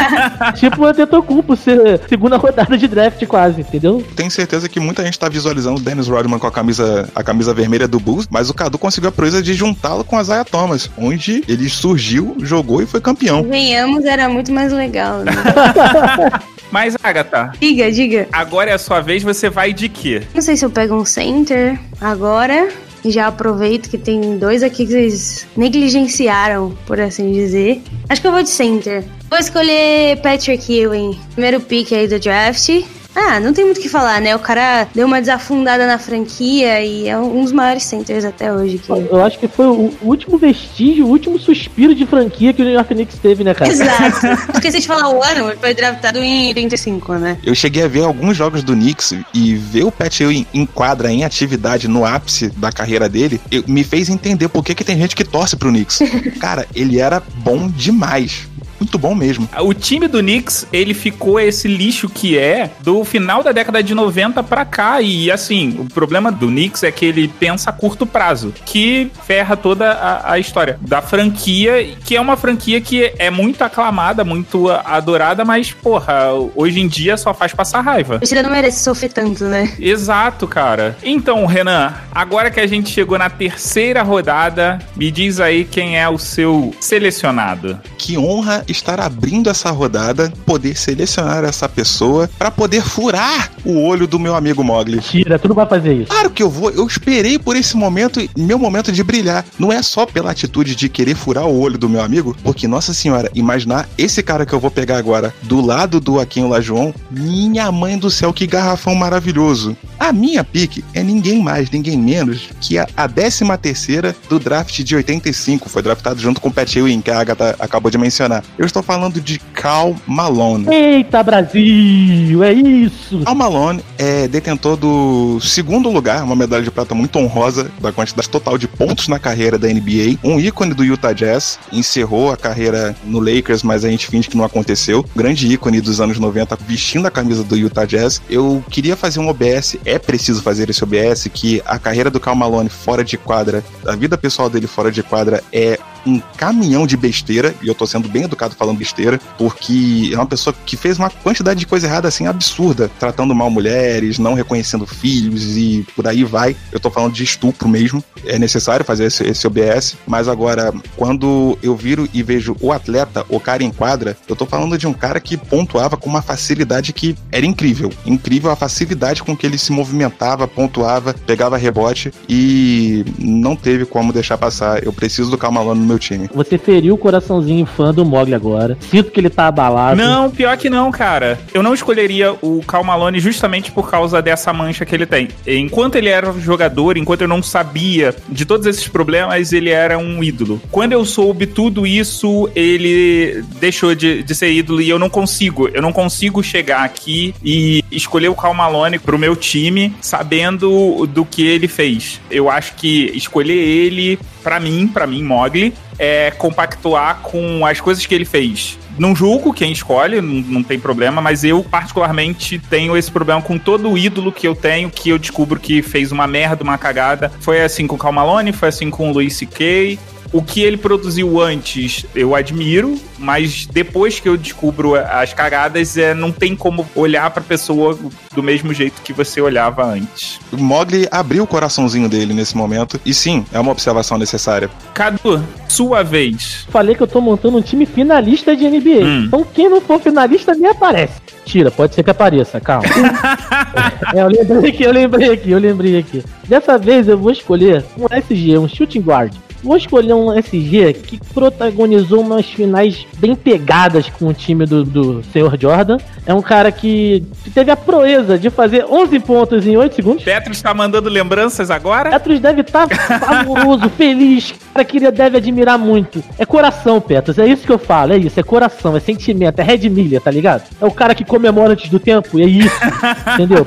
tipo 0.55 0.81
o 0.81 0.85
Antetokounmpo, 0.85 1.55
ser 1.55 2.01
segunda 2.09 2.35
rodada 2.35 2.77
de 2.77 2.87
draft 2.89 3.25
quase, 3.25 3.61
entendeu? 3.61 4.03
Tenho 4.15 4.31
certeza 4.31 4.67
que 4.67 4.79
muita 4.79 5.05
gente 5.05 5.17
tá 5.17 5.29
visualizando 5.29 5.79
o 5.79 5.83
Dennis 5.93 6.07
Rodman 6.07 6.39
com 6.39 6.47
a 6.47 6.51
camisa, 6.51 7.07
a 7.13 7.23
camisa 7.23 7.53
vermelha 7.53 7.87
do 7.87 7.99
Bulls, 7.99 8.27
mas 8.27 8.49
o 8.49 8.53
Cadu 8.53 8.79
conseguiu 8.79 9.09
a 9.09 9.11
proeza 9.11 9.43
de 9.43 9.53
juntá-lo 9.53 10.03
com 10.03 10.17
a 10.17 10.23
Zaya 10.23 10.43
Thomas, 10.43 10.89
onde 10.97 11.43
ele 11.47 11.69
surgiu, 11.69 12.35
jogou 12.39 12.81
e 12.81 12.87
foi 12.87 12.99
campeão. 12.99 13.43
Venhamos, 13.43 14.03
era 14.03 14.27
muito 14.27 14.51
mais 14.51 14.73
legal. 14.73 15.19
Né? 15.19 15.31
Mas, 16.71 16.97
Agatha, 17.03 17.51
diga, 17.59 17.91
diga. 17.91 18.27
agora 18.31 18.71
é 18.71 18.73
a 18.73 18.79
sua 18.79 18.99
vez, 18.99 19.21
você 19.21 19.47
vai 19.47 19.71
de 19.71 19.87
quê? 19.87 20.23
Não 20.33 20.41
sei 20.41 20.57
se 20.57 20.65
eu 20.65 20.71
pego 20.71 20.95
um 20.95 21.05
center 21.05 21.79
agora. 22.01 22.69
E 23.05 23.11
já 23.11 23.27
aproveito 23.27 23.89
que 23.89 23.97
tem 23.97 24.37
dois 24.37 24.63
aqui 24.63 24.85
que 24.85 24.93
vocês 24.93 25.45
negligenciaram, 25.57 26.73
por 26.87 27.01
assim 27.01 27.33
dizer. 27.33 27.81
Acho 28.07 28.21
que 28.21 28.27
eu 28.27 28.31
vou 28.31 28.41
de 28.41 28.49
center. 28.49 29.03
Vou 29.29 29.37
escolher 29.37 30.21
Patrick 30.21 30.73
Ewing. 30.73 31.19
Primeiro 31.33 31.59
pick 31.59 31.91
aí 31.91 32.07
do 32.07 32.17
draft. 32.17 32.69
Ah, 33.15 33.39
não 33.39 33.53
tem 33.53 33.63
muito 33.65 33.77
o 33.77 33.81
que 33.81 33.89
falar, 33.89 34.19
né? 34.19 34.35
O 34.35 34.39
cara 34.39 34.87
deu 34.93 35.05
uma 35.05 35.19
desafundada 35.19 35.85
na 35.85 35.97
franquia 35.99 36.81
e 36.83 37.07
é 37.07 37.17
um 37.17 37.43
dos 37.43 37.51
maiores 37.51 37.83
centers 37.83 38.25
até 38.25 38.51
hoje. 38.51 38.77
Que... 38.79 38.91
Eu 38.91 39.23
acho 39.23 39.37
que 39.39 39.47
foi 39.47 39.67
o 39.67 39.93
último 40.01 40.37
vestígio, 40.37 41.05
o 41.05 41.09
último 41.09 41.37
suspiro 41.39 41.93
de 41.93 42.05
franquia 42.05 42.53
que 42.53 42.61
o 42.61 42.65
New 42.65 42.73
York 42.73 42.93
Knicks 42.93 43.19
teve, 43.19 43.43
né, 43.43 43.53
cara? 43.53 43.71
Exato. 43.71 44.27
Esqueci 44.53 44.79
de 44.79 44.87
falar 44.87 45.09
o 45.09 45.21
ano, 45.23 45.49
ele 45.49 45.57
foi 45.59 45.73
draftado 45.73 46.19
em 46.19 46.47
85, 46.47 47.13
né? 47.15 47.37
Eu 47.43 47.53
cheguei 47.53 47.83
a 47.83 47.87
ver 47.87 48.03
alguns 48.03 48.35
jogos 48.35 48.63
do 48.63 48.73
Knicks 48.73 49.13
e 49.33 49.55
ver 49.55 49.83
o 49.83 49.91
Pat 49.91 50.19
Ewing 50.19 50.45
em 50.53 50.65
quadra, 50.65 51.11
em 51.11 51.23
atividade, 51.23 51.87
no 51.87 52.05
ápice 52.05 52.49
da 52.49 52.71
carreira 52.71 53.07
dele, 53.07 53.39
eu- 53.51 53.63
me 53.67 53.83
fez 53.83 54.09
entender 54.09 54.47
por 54.49 54.63
que, 54.63 54.73
que 54.75 54.83
tem 54.83 54.97
gente 54.97 55.15
que 55.15 55.23
torce 55.23 55.55
pro 55.55 55.69
Knicks. 55.69 55.99
Cara, 56.39 56.67
ele 56.75 56.99
era 56.99 57.21
bom 57.37 57.67
demais. 57.69 58.47
Muito 58.93 59.01
bom 59.01 59.15
mesmo. 59.15 59.49
O 59.59 59.73
time 59.73 60.07
do 60.07 60.19
Knicks, 60.19 60.67
ele 60.71 60.93
ficou 60.93 61.39
esse 61.39 61.67
lixo 61.67 62.07
que 62.07 62.37
é 62.37 62.69
do 62.81 63.03
final 63.03 63.41
da 63.41 63.51
década 63.51 63.81
de 63.81 63.95
90 63.95 64.43
pra 64.43 64.63
cá. 64.65 65.01
E 65.01 65.31
assim, 65.31 65.75
o 65.79 65.85
problema 65.85 66.31
do 66.31 66.45
Knicks 66.45 66.83
é 66.83 66.91
que 66.91 67.03
ele 67.03 67.27
pensa 67.27 67.71
a 67.71 67.73
curto 67.73 68.05
prazo, 68.05 68.53
que 68.67 69.11
ferra 69.25 69.57
toda 69.57 69.93
a, 69.93 70.33
a 70.33 70.39
história 70.39 70.77
da 70.79 71.01
franquia, 71.01 71.95
que 72.05 72.15
é 72.15 72.21
uma 72.21 72.37
franquia 72.37 72.79
que 72.79 73.11
é 73.17 73.31
muito 73.31 73.63
aclamada, 73.63 74.23
muito 74.23 74.69
adorada, 74.69 75.43
mas, 75.43 75.71
porra, 75.71 76.27
hoje 76.55 76.79
em 76.79 76.87
dia 76.87 77.17
só 77.17 77.33
faz 77.33 77.51
passar 77.51 77.81
raiva. 77.81 78.19
O 78.21 78.27
Tira 78.27 78.43
não 78.43 78.51
merece 78.51 78.83
sofrer 78.83 79.11
tanto, 79.11 79.45
né? 79.45 79.73
Exato, 79.79 80.47
cara. 80.47 80.95
Então, 81.01 81.47
Renan, 81.47 81.95
agora 82.11 82.51
que 82.51 82.59
a 82.59 82.67
gente 82.67 82.91
chegou 82.91 83.17
na 83.17 83.29
terceira 83.29 84.03
rodada, 84.03 84.77
me 84.95 85.09
diz 85.09 85.39
aí 85.39 85.65
quem 85.65 85.97
é 85.97 86.07
o 86.07 86.19
seu 86.19 86.75
selecionado. 86.79 87.79
Que 87.97 88.19
honra 88.19 88.63
estar 88.67 88.82
abrindo 88.91 89.49
essa 89.49 89.71
rodada, 89.71 90.31
poder 90.45 90.77
selecionar 90.77 91.43
essa 91.43 91.67
pessoa 91.67 92.29
para 92.37 92.51
poder 92.51 92.81
furar 92.81 93.51
o 93.65 93.81
olho 93.81 94.07
do 94.07 94.19
meu 94.19 94.35
amigo 94.35 94.63
Mogli. 94.63 94.99
Tira, 94.99 95.39
tu 95.39 95.47
não 95.47 95.55
vai 95.55 95.65
fazer 95.65 95.93
isso. 95.93 96.09
Claro 96.09 96.29
que 96.29 96.43
eu 96.43 96.49
vou, 96.49 96.69
eu 96.71 96.85
esperei 96.85 97.39
por 97.39 97.55
esse 97.55 97.75
momento, 97.75 98.19
meu 98.37 98.59
momento 98.59 98.91
de 98.91 99.03
brilhar. 99.03 99.45
Não 99.57 99.71
é 99.71 99.81
só 99.81 100.05
pela 100.05 100.31
atitude 100.31 100.75
de 100.75 100.89
querer 100.89 101.15
furar 101.15 101.45
o 101.45 101.59
olho 101.59 101.77
do 101.77 101.89
meu 101.89 102.01
amigo, 102.01 102.35
porque, 102.43 102.67
nossa 102.67 102.93
senhora, 102.93 103.31
imaginar 103.33 103.87
esse 103.97 104.21
cara 104.21 104.45
que 104.45 104.53
eu 104.53 104.59
vou 104.59 104.71
pegar 104.71 104.97
agora 104.97 105.33
do 105.43 105.61
lado 105.61 105.99
do 105.99 106.19
Aquinho 106.19 106.49
Lajoão, 106.49 106.93
minha 107.09 107.71
mãe 107.71 107.97
do 107.97 108.09
céu, 108.09 108.33
que 108.33 108.47
garrafão 108.47 108.95
maravilhoso. 108.95 109.75
A 109.99 110.11
minha 110.11 110.43
pique 110.43 110.83
é 110.93 111.01
ninguém 111.01 111.41
mais, 111.41 111.69
ninguém 111.69 111.97
menos 111.97 112.49
que 112.59 112.77
a, 112.77 112.87
a 112.95 113.07
13 113.07 113.45
terceira 113.61 114.15
do 114.27 114.39
draft 114.39 114.81
de 114.81 114.95
85. 114.95 115.69
Foi 115.69 115.81
draftado 115.81 116.19
junto 116.19 116.41
com 116.41 116.49
o 116.49 116.53
Pat 116.53 116.75
Ewing, 116.75 117.01
que 117.01 117.11
a 117.11 117.19
Agatha 117.19 117.55
acabou 117.59 117.89
de 117.89 117.97
mencionar. 117.97 118.43
Eu 118.57 118.65
estou 118.73 118.81
falando 118.81 119.21
de 119.21 119.37
Cal 119.37 119.95
Malone. 120.07 120.67
Eita, 120.73 121.21
Brasil, 121.21 122.43
é 122.43 122.51
isso. 122.51 123.21
Cal 123.23 123.35
Malone 123.35 123.83
é 123.99 124.27
detentor 124.27 124.75
do 124.75 125.39
segundo 125.39 125.89
lugar, 125.91 126.23
uma 126.23 126.35
medalha 126.35 126.63
de 126.63 126.71
prata 126.71 126.95
muito 126.95 127.19
honrosa 127.19 127.69
da 127.79 127.91
quantidade 127.91 128.27
total 128.27 128.57
de 128.57 128.67
pontos 128.67 129.07
na 129.07 129.19
carreira 129.19 129.59
da 129.59 129.67
NBA. 129.67 130.17
Um 130.23 130.39
ícone 130.39 130.73
do 130.73 130.83
Utah 130.83 131.13
Jazz, 131.13 131.59
encerrou 131.71 132.31
a 132.31 132.37
carreira 132.37 132.95
no 133.05 133.19
Lakers, 133.19 133.61
mas 133.61 133.85
a 133.85 133.89
gente 133.89 134.07
finge 134.07 134.27
que 134.27 134.37
não 134.37 134.43
aconteceu. 134.43 135.05
Grande 135.15 135.47
ícone 135.47 135.79
dos 135.79 136.01
anos 136.01 136.17
90, 136.17 136.57
vestindo 136.67 137.05
a 137.05 137.11
camisa 137.11 137.43
do 137.43 137.55
Utah 137.55 137.85
Jazz. 137.85 138.21
Eu 138.27 138.63
queria 138.71 138.95
fazer 138.95 139.19
um 139.19 139.27
OBS, 139.27 139.77
é 139.85 139.99
preciso 139.99 140.41
fazer 140.41 140.69
esse 140.69 140.83
OBS, 140.83 141.29
que 141.31 141.61
a 141.65 141.77
carreira 141.77 142.09
do 142.09 142.19
Cal 142.19 142.35
Malone 142.35 142.69
fora 142.69 143.03
de 143.03 143.17
quadra, 143.17 143.63
a 143.85 143.95
vida 143.95 144.17
pessoal 144.17 144.49
dele 144.49 144.65
fora 144.65 144.91
de 144.91 145.03
quadra 145.03 145.43
é 145.51 145.77
um 146.05 146.19
caminhão 146.37 146.85
de 146.85 146.97
besteira, 146.97 147.53
e 147.61 147.67
eu 147.67 147.75
tô 147.75 147.85
sendo 147.85 148.07
bem 148.07 148.23
educado 148.23 148.55
falando 148.55 148.77
besteira, 148.77 149.19
porque 149.37 150.09
é 150.11 150.15
uma 150.15 150.25
pessoa 150.25 150.55
que 150.65 150.75
fez 150.75 150.97
uma 150.97 151.09
quantidade 151.09 151.59
de 151.59 151.67
coisa 151.67 151.87
errada 151.87 152.07
assim 152.07 152.27
absurda, 152.27 152.89
tratando 152.99 153.33
mal 153.33 153.49
mulheres, 153.49 154.19
não 154.19 154.33
reconhecendo 154.33 154.85
filhos 154.85 155.57
e 155.57 155.85
por 155.95 156.07
aí 156.07 156.23
vai. 156.23 156.55
Eu 156.71 156.79
tô 156.79 156.89
falando 156.89 157.13
de 157.13 157.23
estupro 157.23 157.67
mesmo. 157.67 158.03
É 158.25 158.39
necessário 158.39 158.85
fazer 158.85 159.05
esse, 159.05 159.23
esse 159.23 159.45
OBS, 159.45 159.97
mas 160.07 160.27
agora, 160.27 160.73
quando 160.95 161.57
eu 161.61 161.75
viro 161.75 162.07
e 162.13 162.23
vejo 162.23 162.55
o 162.61 162.71
atleta, 162.71 163.25
o 163.29 163.39
cara 163.39 163.63
em 163.63 163.71
quadra, 163.71 164.17
eu 164.27 164.35
tô 164.35 164.45
falando 164.45 164.77
de 164.77 164.87
um 164.87 164.93
cara 164.93 165.19
que 165.19 165.37
pontuava 165.37 165.97
com 165.97 166.09
uma 166.09 166.21
facilidade 166.21 166.93
que 166.93 167.15
era 167.31 167.45
incrível. 167.45 167.91
Incrível 168.05 168.51
a 168.51 168.55
facilidade 168.55 169.23
com 169.23 169.35
que 169.35 169.45
ele 169.45 169.57
se 169.57 169.71
movimentava, 169.71 170.47
pontuava, 170.47 171.13
pegava 171.25 171.57
rebote 171.57 172.13
e 172.29 173.05
não 173.19 173.55
teve 173.55 173.85
como 173.85 174.13
deixar 174.13 174.37
passar. 174.37 174.83
Eu 174.83 174.93
preciso 174.93 175.29
do 175.29 175.37
Camalone 175.37 175.85
no 175.85 175.92
meu 175.93 175.99
time. 175.99 176.29
Você 176.33 176.57
feriu 176.57 176.95
o 176.95 176.97
coraçãozinho 176.97 177.65
fã 177.65 177.93
do 177.93 178.03
Mogli 178.03 178.33
agora. 178.33 178.77
Sinto 178.89 179.11
que 179.11 179.19
ele 179.19 179.29
tá 179.29 179.47
abalado. 179.47 179.95
Não, 179.95 180.29
pior 180.29 180.57
que 180.57 180.69
não, 180.69 180.91
cara. 180.91 181.39
Eu 181.53 181.63
não 181.63 181.73
escolheria 181.73 182.33
o 182.41 182.61
Cal 182.65 182.83
Malone 182.83 183.19
justamente 183.19 183.71
por 183.71 183.89
causa 183.89 184.21
dessa 184.21 184.51
mancha 184.51 184.85
que 184.85 184.95
ele 184.95 185.05
tem. 185.05 185.29
Enquanto 185.45 185.95
ele 185.95 186.09
era 186.09 186.33
jogador, 186.33 186.97
enquanto 186.97 187.21
eu 187.21 187.27
não 187.27 187.43
sabia 187.43 188.15
de 188.27 188.45
todos 188.45 188.65
esses 188.65 188.87
problemas, 188.87 189.53
ele 189.53 189.69
era 189.69 189.97
um 189.97 190.23
ídolo. 190.23 190.61
Quando 190.71 190.93
eu 190.93 191.05
soube 191.05 191.45
tudo 191.45 191.85
isso, 191.85 192.49
ele 192.55 193.43
deixou 193.59 193.93
de, 193.93 194.23
de 194.23 194.35
ser 194.35 194.51
ídolo 194.51 194.81
e 194.81 194.89
eu 194.89 194.97
não 194.97 195.09
consigo. 195.09 195.67
Eu 195.69 195.81
não 195.81 195.93
consigo 195.93 196.41
chegar 196.43 196.83
aqui 196.83 197.35
e 197.43 197.83
escolher 197.91 198.29
o 198.29 198.35
Cal 198.35 198.53
Malone 198.53 198.97
pro 198.97 199.19
meu 199.19 199.35
time 199.35 199.93
sabendo 200.01 201.05
do 201.07 201.23
que 201.23 201.45
ele 201.45 201.67
fez. 201.67 202.19
Eu 202.31 202.49
acho 202.49 202.73
que 202.75 203.11
escolher 203.13 203.57
ele, 203.57 204.19
para 204.43 204.59
mim, 204.59 204.87
para 204.87 205.07
mim, 205.07 205.23
Mogli, 205.23 205.73
é 205.97 206.31
compactuar 206.31 207.19
com 207.21 207.65
as 207.65 207.79
coisas 207.79 208.05
que 208.05 208.13
ele 208.13 208.25
fez. 208.25 208.77
Não 208.97 209.15
julgo 209.15 209.53
quem 209.53 209.71
escolhe, 209.71 210.21
não, 210.21 210.33
não, 210.41 210.63
tem 210.63 210.79
problema, 210.79 211.21
mas 211.21 211.43
eu 211.43 211.63
particularmente 211.63 212.59
tenho 212.59 212.95
esse 212.95 213.11
problema 213.11 213.41
com 213.41 213.57
todo 213.57 213.89
o 213.89 213.97
ídolo 213.97 214.31
que 214.31 214.47
eu 214.47 214.53
tenho, 214.53 214.89
que 214.89 215.09
eu 215.09 215.17
descubro 215.17 215.59
que 215.59 215.81
fez 215.81 216.11
uma 216.11 216.27
merda, 216.27 216.63
uma 216.63 216.77
cagada. 216.77 217.31
Foi 217.39 217.61
assim 217.61 217.87
com 217.87 217.95
o 217.95 217.99
Cal 217.99 218.11
Malone, 218.11 218.51
foi 218.51 218.69
assim 218.69 218.89
com 218.89 219.09
o 219.09 219.13
Luis 219.13 219.35
C.K., 219.35 219.97
o 220.33 220.41
que 220.41 220.61
ele 220.61 220.77
produziu 220.77 221.39
antes 221.39 222.05
eu 222.15 222.35
admiro, 222.35 222.99
mas 223.19 223.67
depois 223.67 224.19
que 224.19 224.27
eu 224.27 224.35
descubro 224.35 224.95
as 224.95 225.31
cagadas, 225.31 225.95
é, 225.95 226.13
não 226.13 226.31
tem 226.31 226.55
como 226.55 226.85
olhar 226.95 227.29
pra 227.29 227.41
pessoa 227.41 227.97
do 228.35 228.41
mesmo 228.43 228.73
jeito 228.73 229.01
que 229.03 229.13
você 229.13 229.39
olhava 229.39 229.85
antes. 229.85 230.39
O 230.51 230.57
Mogli 230.57 231.07
abriu 231.11 231.43
o 231.43 231.47
coraçãozinho 231.47 232.09
dele 232.09 232.33
nesse 232.33 232.57
momento, 232.57 232.99
e 233.05 233.13
sim, 233.13 233.45
é 233.53 233.59
uma 233.59 233.71
observação 233.71 234.17
necessária. 234.17 234.69
Cadu, 234.93 235.43
sua 235.67 236.03
vez. 236.03 236.65
Falei 236.69 236.95
que 236.95 237.03
eu 237.03 237.07
tô 237.07 237.21
montando 237.21 237.57
um 237.57 237.61
time 237.61 237.85
finalista 237.85 238.55
de 238.55 238.67
NBA. 238.67 239.05
Hum. 239.05 239.23
Então 239.27 239.45
quem 239.53 239.69
não 239.69 239.79
for 239.79 239.99
finalista 239.99 240.55
nem 240.55 240.69
aparece. 240.69 241.21
Tira, 241.45 241.69
pode 241.69 241.93
ser 241.93 242.03
que 242.03 242.09
apareça, 242.09 242.59
calma. 242.59 242.87
é, 244.15 244.21
eu 244.21 244.27
lembrei 244.27 244.69
aqui, 244.71 244.83
eu 244.83 244.91
lembrei 244.91 245.31
aqui, 245.31 245.51
eu 245.51 245.59
lembrei 245.59 245.97
aqui. 245.99 246.23
Dessa 246.47 246.77
vez 246.77 247.07
eu 247.07 247.17
vou 247.17 247.31
escolher 247.31 247.85
um 247.97 248.05
SG, 248.05 248.57
um 248.57 248.67
shooting 248.67 249.01
guard. 249.01 249.33
Vou 249.63 249.77
escolher 249.77 250.13
um 250.13 250.37
SG 250.37 250.93
que 250.93 251.19
protagonizou 251.33 252.19
umas 252.19 252.45
finais 252.45 253.07
bem 253.17 253.33
pegadas 253.33 254.09
com 254.09 254.27
o 254.27 254.33
time 254.33 254.65
do, 254.65 254.83
do 254.83 255.23
Sr. 255.23 255.57
Jordan. 255.57 255.97
É 256.25 256.33
um 256.33 256.41
cara 256.41 256.71
que 256.71 257.23
teve 257.53 257.71
a 257.71 257.77
proeza 257.77 258.37
de 258.37 258.49
fazer 258.49 258.85
11 258.85 259.19
pontos 259.19 259.65
em 259.65 259.77
8 259.77 259.95
segundos. 259.95 260.23
Petros 260.23 260.57
está 260.57 260.73
mandando 260.73 261.09
lembranças 261.09 261.71
agora? 261.71 262.09
Petros 262.09 262.39
deve 262.39 262.61
estar 262.61 262.87
tá 262.87 263.19
fabuloso, 263.19 263.89
feliz. 263.89 264.53
Cara 264.73 264.85
que 264.85 264.97
ele 264.97 265.11
deve 265.11 265.37
admirar 265.37 265.77
muito. 265.77 266.23
É 266.37 266.45
coração, 266.45 266.99
Petros. 266.99 267.39
É 267.39 267.45
isso 267.45 267.65
que 267.65 267.71
eu 267.71 267.79
falo. 267.79 268.13
É 268.13 268.17
isso. 268.17 268.39
É 268.39 268.43
coração, 268.43 268.97
é 268.97 268.99
sentimento. 268.99 269.59
É 269.59 269.63
Red 269.63 269.89
Miller, 269.89 270.19
tá 270.19 270.31
ligado? 270.31 270.63
É 270.81 270.85
o 270.85 270.91
cara 270.91 271.15
que 271.15 271.23
comemora 271.23 271.73
antes 271.73 271.89
do 271.89 271.99
tempo. 271.99 272.37
E 272.37 272.43
é 272.43 272.45
isso. 272.45 272.79
entendeu? 273.33 273.65